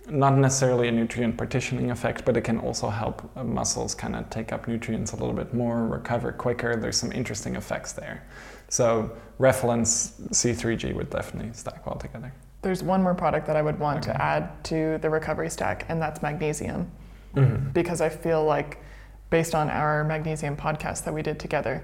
[0.10, 4.30] not necessarily a nutrient partitioning effect, but it can also help uh, muscles kind of
[4.30, 6.76] take up nutrients a little bit more, recover quicker.
[6.76, 8.26] There's some interesting effects there.
[8.70, 12.34] So S- C3G would definitely stack well together.
[12.66, 14.14] There's one more product that I would want Okay.
[14.18, 16.92] to add to the recovery stack, and that's magnesium.
[17.36, 17.74] Mhm.
[17.74, 18.78] because I feel like,
[19.30, 21.82] based on our magnesium podcast that we did together,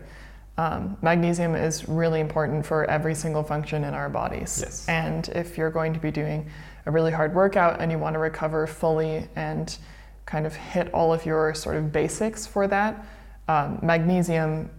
[0.58, 4.62] um, magnesium is really important for every single function in our bodies.
[4.64, 4.86] Yes.
[4.88, 6.45] And if you're going to be doing
[6.86, 9.78] a really hard workout and you want to recover fully and
[10.26, 13.03] kind of hit all of your sort of basics for that,
[13.49, 14.70] um, magnesium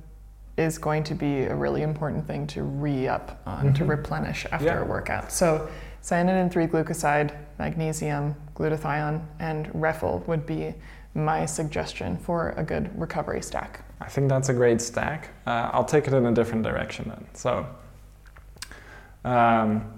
[0.56, 3.88] is going to be a really important thing to re up on, to Mhm.
[3.90, 4.80] replenish after Yeah.
[4.80, 5.30] a workout.
[5.30, 5.68] So,
[6.02, 10.74] cyanidin 3 glucoside, magnesium, glutathione, and Refel would be
[11.14, 13.84] my suggestion for a good recovery stack.
[14.00, 15.30] I think that's a great stack.
[15.46, 17.26] Uh, I'll take it in a different direction then.
[17.34, 17.66] So,
[19.24, 19.92] um,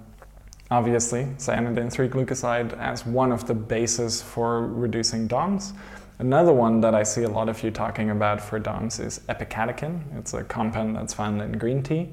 [0.70, 5.72] obviously, cyanidin 3 glucoside as one of the bases for reducing DOMS.
[6.18, 10.00] Another one that I see a lot of you talking about for DOMS is epicatechin.
[10.18, 12.10] It's a compound that's found in green tea.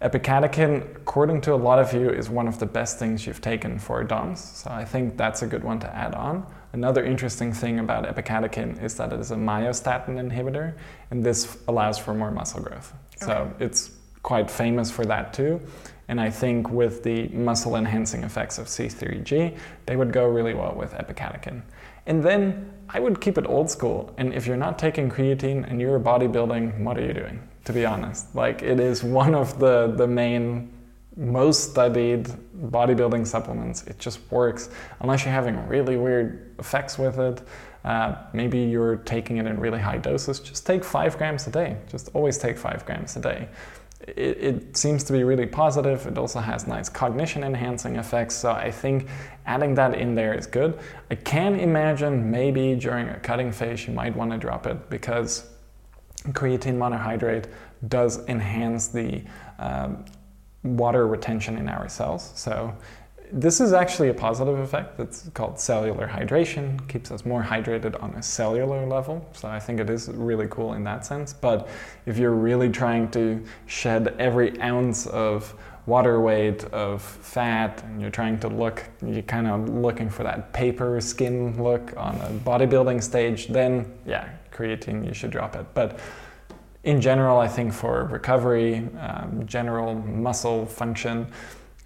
[0.00, 3.80] Epicatechin, according to a lot of you, is one of the best things you've taken
[3.80, 4.40] for DOMS.
[4.40, 6.46] So I think that's a good one to add on.
[6.72, 10.74] Another interesting thing about epicatechin is that it is a myostatin inhibitor,
[11.10, 12.92] and this allows for more muscle growth.
[13.16, 13.90] So it's
[14.22, 15.60] quite famous for that too.
[16.06, 19.56] And I think with the muscle enhancing effects of C3G,
[19.86, 21.62] they would go really well with epicatechin.
[22.06, 24.14] And then I would keep it old school.
[24.16, 27.47] And if you're not taking creatine and you're bodybuilding, what are you doing?
[27.68, 30.72] To be honest, like it is one of the the main
[31.18, 32.24] most studied
[32.70, 33.86] bodybuilding supplements.
[33.86, 34.70] It just works
[35.00, 37.42] unless you're having really weird effects with it.
[37.84, 40.40] Uh, maybe you're taking it in really high doses.
[40.40, 41.76] Just take five grams a day.
[41.90, 43.48] Just always take five grams a day.
[44.00, 46.06] it, it, seems to be really positive.
[46.06, 48.34] It also has nice cognition enhancing effects.
[48.34, 49.08] So I think
[49.44, 50.78] adding that in there is good.
[51.10, 55.44] I can imagine maybe during a cutting phase you might want to drop it because
[56.32, 57.46] creatine monohydrate
[57.88, 59.22] does enhance the
[59.58, 60.04] um,
[60.62, 62.32] water retention in our cells.
[62.34, 62.74] So
[63.30, 64.96] this is actually a positive effect.
[64.96, 69.26] that's called cellular hydration, keeps us more hydrated on a cellular level.
[69.32, 71.32] So I think it is really cool in that sense.
[71.32, 71.68] But
[72.06, 75.54] if you're really trying to shed every ounce of
[75.86, 80.52] water weight of fat and you're trying to look you're kind of looking for that
[80.52, 84.28] paper skin look on a bodybuilding stage then yeah
[84.58, 86.00] creatine you should drop it but
[86.84, 91.26] in general i think for recovery um, general muscle function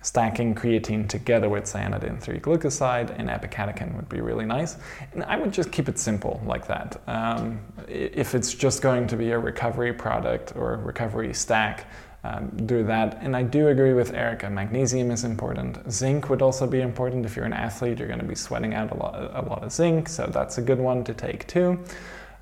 [0.02, 4.76] stacking creatine together with cyanidin 3 glucoside and epicatechin would be really nice.
[5.12, 7.00] And I would just keep it simple like that.
[7.06, 11.86] Um, if it's just going to be a recovery product or recovery stack,
[12.24, 13.18] um, do that.
[13.20, 15.78] And I do agree with Erika, magnesium is important.
[15.90, 17.26] Zinc would also be important.
[17.26, 19.72] If you're an athlete, you're going to be sweating out a lot, a lot of
[19.72, 21.80] zinc, so that's a good one to take too.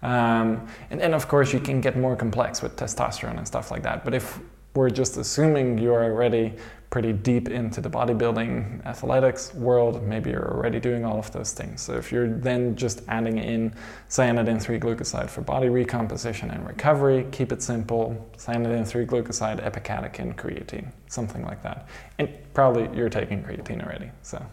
[0.02, 3.82] Um, and then, of course, you can get more complex with testosterone and stuff like
[3.82, 4.04] that.
[4.04, 4.40] But if
[4.74, 6.54] we're just assuming you're already
[6.90, 11.80] pretty deep into the bodybuilding athletics world, maybe you're already doing all of those things.
[11.80, 13.72] So if you're then just adding in
[14.08, 20.34] cyanidin 3 glucoside for body recomposition and recovery, keep it simple cyanidin 3 glucoside, epicatechin,
[20.34, 21.88] creatine, something like that.
[22.18, 24.10] And probably you're taking creatine already.
[24.22, 24.44] So,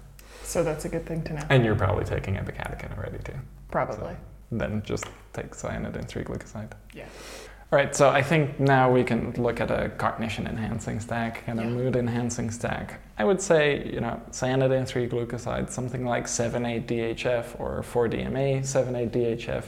[0.43, 1.43] so that's a good thing to know.
[1.49, 3.33] And you're probably taking epicatechin already too.
[3.71, 4.13] Probably.
[4.13, 6.71] So then just take cyanidin 3 glucoside.
[6.93, 7.05] Yeah.
[7.69, 11.59] All right, so I think now we can look at a cognition enhancing stack and
[11.59, 11.69] a yeah.
[11.69, 13.01] mood enhancing stack.
[13.17, 18.07] I would say, you know, cyanidin 3 glucoside, something like 7 8 DHF or 4
[18.07, 19.65] DMA 7 8 DHF,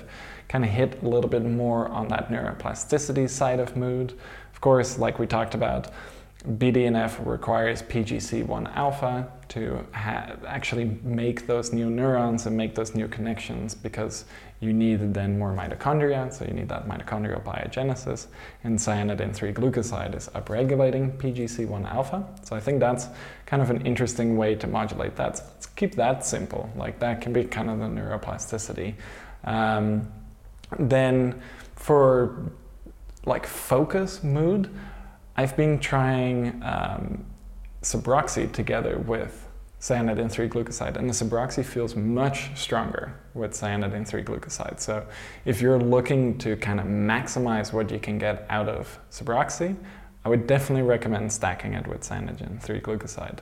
[0.47, 4.13] kind of hit a little bit more on that neuroplasticity side of mood.
[4.53, 5.89] Of course, like we talked about,
[6.47, 13.09] BDNF requires PGC1 alpha to ha- actually make those new neurons and make those new
[13.09, 14.23] connections because
[14.61, 18.27] you need then more mitochondria, so you need that mitochondrial biogenesis.
[18.63, 22.27] And cyanidin 3 glucoside is upregulating PGC1 alpha.
[22.43, 23.07] So I think that's
[23.45, 25.37] kind of an interesting way to modulate that.
[25.37, 26.69] So let's keep that simple.
[26.75, 28.95] Like that can be kind of the neuroplasticity.
[29.45, 30.11] Um,
[30.77, 31.41] then
[31.75, 32.51] for
[33.25, 34.69] like focus mood,
[35.37, 37.25] I've been trying um,
[37.81, 39.48] Sabroxy together with
[39.79, 44.79] cyanidin 3 glucoside, and the Sabroxy feels much stronger with cyanidin 3 glucoside.
[44.79, 45.05] So,
[45.45, 49.75] if you're looking to kind of maximize what you can get out of Sabroxy,
[50.25, 53.39] I would definitely recommend stacking it with cyanidin 3 glucoside.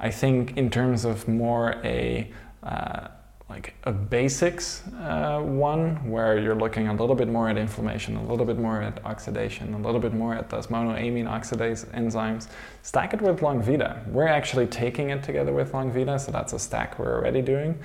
[0.00, 2.32] I think, in terms of more a
[2.62, 3.08] uh,
[3.50, 8.24] like a basics uh, one where you're looking a little bit more at inflammation, a
[8.24, 12.46] little bit more at oxidation, a little bit more at those monoamine oxidase enzymes.
[12.82, 14.06] Stack it with Longvida.
[14.06, 17.76] We're actually taking it together with Longvida, so that's a stack we're already doing.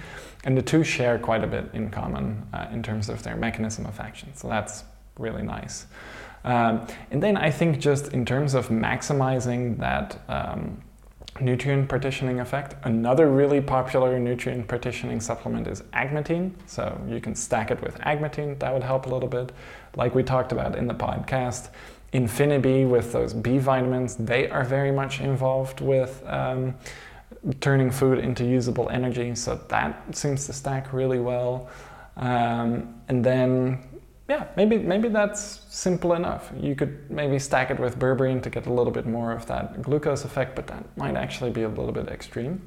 [0.43, 3.87] And the two share quite a bit in common uh, in terms of their mechanism
[3.87, 4.83] of action, so that's
[5.17, 5.87] really nice.
[6.43, 10.79] Um, and then I think just in terms of maximizing that um,
[11.39, 12.75] nutrient partitioning effect.
[12.83, 16.51] Another really popular nutrient partitioning supplement is agmatine.
[16.65, 19.51] So you can stack it with agmatine, that would help a little bit.
[19.95, 21.69] Like we talked about in the podcast,
[22.13, 26.73] Infinibee with those B vitamins, they are very much involved with um,
[27.59, 29.35] turning food into usable energy.
[29.35, 31.69] So that seems to stack really well.
[32.15, 33.83] Um, and then
[34.27, 36.51] yeah, maybe maybe that's simple enough.
[36.59, 39.81] You could maybe stack it with berberine to get a little bit more of that
[39.81, 42.61] glucose effect, but that might actually be a little bit extreme.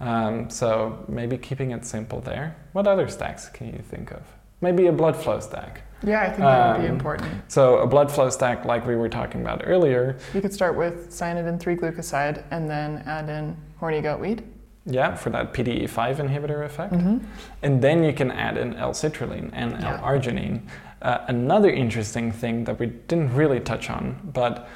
[0.00, 2.56] Um, so maybe keeping it simple there.
[2.72, 4.22] What other stacks can you think of?
[4.60, 5.82] Maybe a blood flow stack.
[6.04, 7.52] Yeah, I think that would be um, important.
[7.52, 10.18] So a blood flow stack, like we were talking about earlier.
[10.34, 14.42] You could start with cyanidin 3 glucoside and then add in horny goat weed.
[14.84, 16.94] Yeah, for that PDE5 inhibitor effect.
[16.94, 17.24] Mm-hmm.
[17.62, 19.98] And then you can add in L-citrulline and yeah.
[19.98, 20.62] L-arginine.
[21.02, 24.68] Uh, another interesting thing that we didn't really touch on, but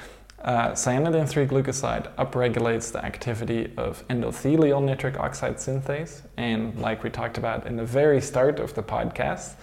[0.43, 6.21] uh, cyanidin 3 glucoside upregulates the activity of endothelial nitric oxide synthase.
[6.35, 9.55] And like we talked about in the very start of the podcast,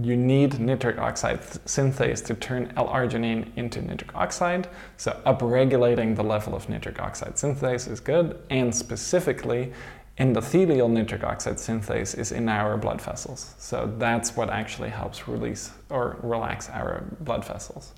[0.00, 4.68] you need nitric oxide synthase to turn L-arginine into nitric oxide.
[4.96, 9.72] So upregulating the level of nitric oxide synthase is good, and specifically
[10.18, 13.54] endothelial nitric oxide synthase is in our blood vessels.
[13.58, 17.92] So that's what actually helps release or relax our blood vessels.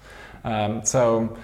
[0.44, 1.36] Um, so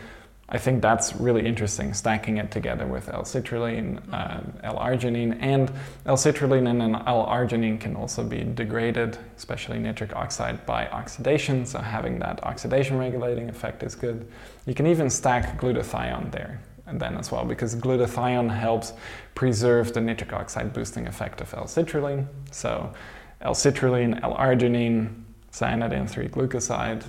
[0.48, 5.72] I think that's really interesting, stacking it together with L-citrulline, uh, L-arginine, and
[6.04, 12.44] L-citrulline and L-arginine can also be degraded, especially nitric oxide, by oxidation, so having that
[12.44, 14.28] oxidation regulating effect is good.
[14.66, 18.92] You can even stack glutathione there and then as well, because glutathione helps
[19.36, 22.26] preserve the nitric oxide boosting effect of L-citrulline.
[22.50, 22.92] So
[23.42, 25.22] L-citrulline, L-arginine,
[25.52, 27.04] cyanidin 3-glucoside,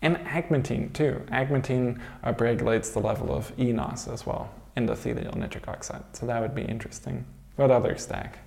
[0.00, 1.20] and agmatine too.
[1.30, 6.04] Agmatine upregulates the level of eNOS as well, endothelial nitric oxide.
[6.12, 7.26] So that would be interesting.
[7.56, 8.38] What other stack?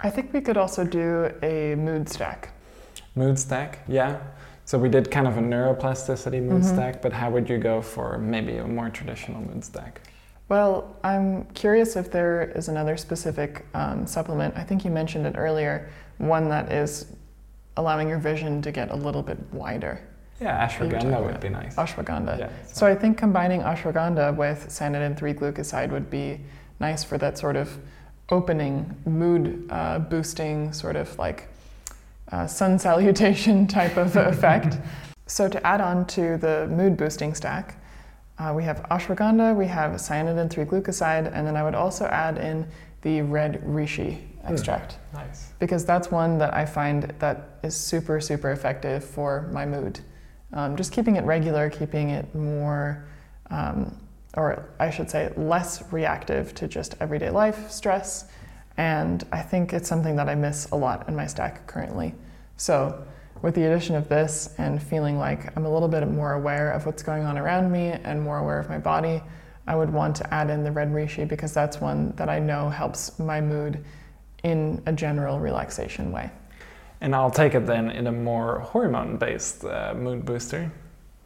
[0.00, 2.50] I think we could also do a mood stack.
[3.14, 4.18] Mood stack, yeah.
[4.64, 6.74] So we did kind of a neuroplasticity mood mm-hmm.
[6.74, 10.00] stack, but how would you go for maybe a more traditional mood stack?
[10.48, 14.56] Well, I'm curious if there is another specific um, supplement.
[14.56, 17.06] I think you mentioned it earlier, one that is
[17.76, 20.00] allowing your vision to get a little bit wider.
[20.40, 21.74] Yeah, ashwagandha would be nice.
[21.76, 22.38] Ashwagandha.
[22.38, 22.80] Yeah, so.
[22.80, 26.40] so I think combining ashwagandha with cyanidin 3 glucoside would be
[26.78, 27.76] nice for that sort of
[28.28, 31.48] opening, mood uh, boosting, sort of like
[32.30, 34.78] uh, sun salutation type of effect.
[35.28, 37.74] So to add on to the mood boosting stack,
[38.38, 42.38] uh, we have ashwagandha, we have cyanidin 3 glucoside, and then I would also add
[42.38, 42.66] in
[43.02, 44.52] the red reishi hmm.
[44.52, 44.98] extract.
[45.12, 45.52] Mm, nice.
[45.58, 50.00] Because that's one that I find that is super, super effective for my mood.
[50.52, 53.06] Um, just keeping it regular, keeping it more,
[53.50, 53.98] um,
[54.34, 58.26] or I should say, less reactive to just everyday life stress.
[58.76, 62.14] And I think it's something that I miss a lot in my stack currently.
[62.56, 63.04] So,
[63.42, 66.86] with the addition of this and feeling like I'm a little bit more aware of
[66.86, 69.22] what's going on around me and more aware of my body,
[69.66, 72.68] I would want to add in the red reishi because that's one that I know
[72.68, 73.84] helps my mood
[74.44, 76.30] in a general relaxation way.
[77.00, 80.70] And I'll take it then in a more hormone based uh, mood booster,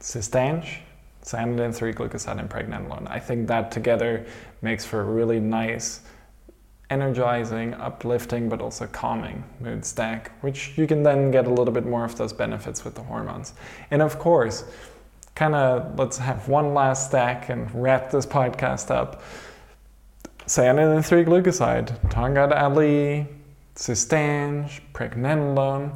[0.01, 0.78] Cistanche,
[1.23, 3.09] cyanidin 3 glucoside, and pregnenolone.
[3.11, 4.27] I think that together
[4.62, 6.01] makes for a really nice,
[6.91, 11.87] energizing, uplifting, but also calming mood stack, which you can then get a little bit
[11.87, 13.55] more of those benefits with the hormones.
[13.91, 14.65] And of course,
[15.35, 19.23] kind of let's have one last stack and wrap this podcast up.
[20.47, 23.29] Cyanidin 3 glucoside, Tongkat Ali,
[23.77, 25.95] Cistanche, pregnenolone,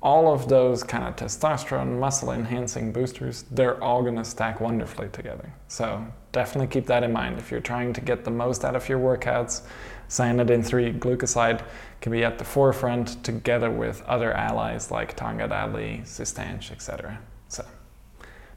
[0.00, 5.08] all of those kind of testosterone, muscle enhancing boosters, they're all going to stack wonderfully
[5.08, 5.52] together.
[5.66, 7.38] So definitely keep that in mind.
[7.38, 9.62] If you're trying to get the most out of your workouts,
[10.08, 11.62] cyanidin 3 glucoside
[12.00, 17.18] can be at the forefront together with other allies like Tongkat Ali, Cistanche, etc.
[17.48, 17.64] So,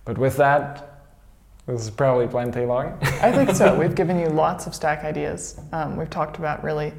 [0.06, 1.04] but with that,
[1.66, 2.98] this is probably plenty long.
[3.02, 3.78] I think so.
[3.78, 5.60] We've given you lots of stack ideas.
[5.72, 6.94] Um, we've talked about really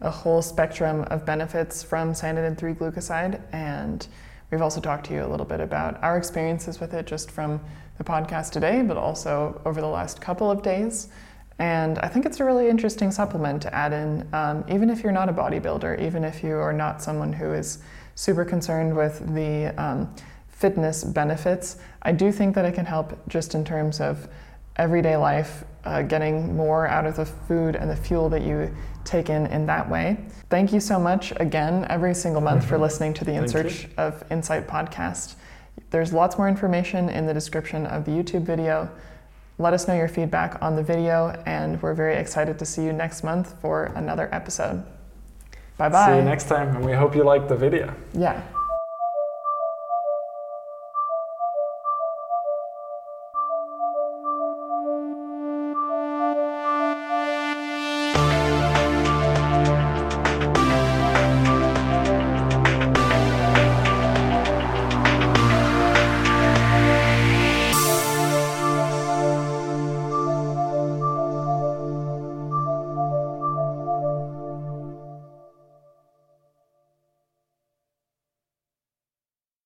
[0.00, 3.40] a whole spectrum of benefits from cyanidin 3 glucoside.
[3.52, 4.06] And
[4.50, 7.60] we've also talked to you a little bit about our experiences with it just from
[7.98, 11.08] the podcast today, but also over the last couple of days.
[11.62, 15.12] And I think it's a really interesting supplement to add in, um, even if you're
[15.12, 17.78] not a bodybuilder, even if you are not someone who is
[18.16, 20.12] super concerned with the um,
[20.48, 21.76] fitness benefits.
[22.02, 24.26] I do think that it can help just in terms of
[24.74, 28.74] everyday life, uh, getting more out of the food and the fuel that you
[29.04, 30.18] take in in that way.
[30.50, 32.82] Thank you so much again every single month for mm-hmm.
[32.82, 35.36] listening to the In Search of Insight podcast.
[35.90, 38.90] There's lots more information in the description of the YouTube video.
[39.62, 42.92] Let us know your feedback on the video, and we're very excited to see you
[42.92, 44.82] next month for another episode.
[45.76, 46.06] Bye bye.
[46.10, 47.94] See you next time, and we hope you liked the video.
[48.12, 48.42] Yeah.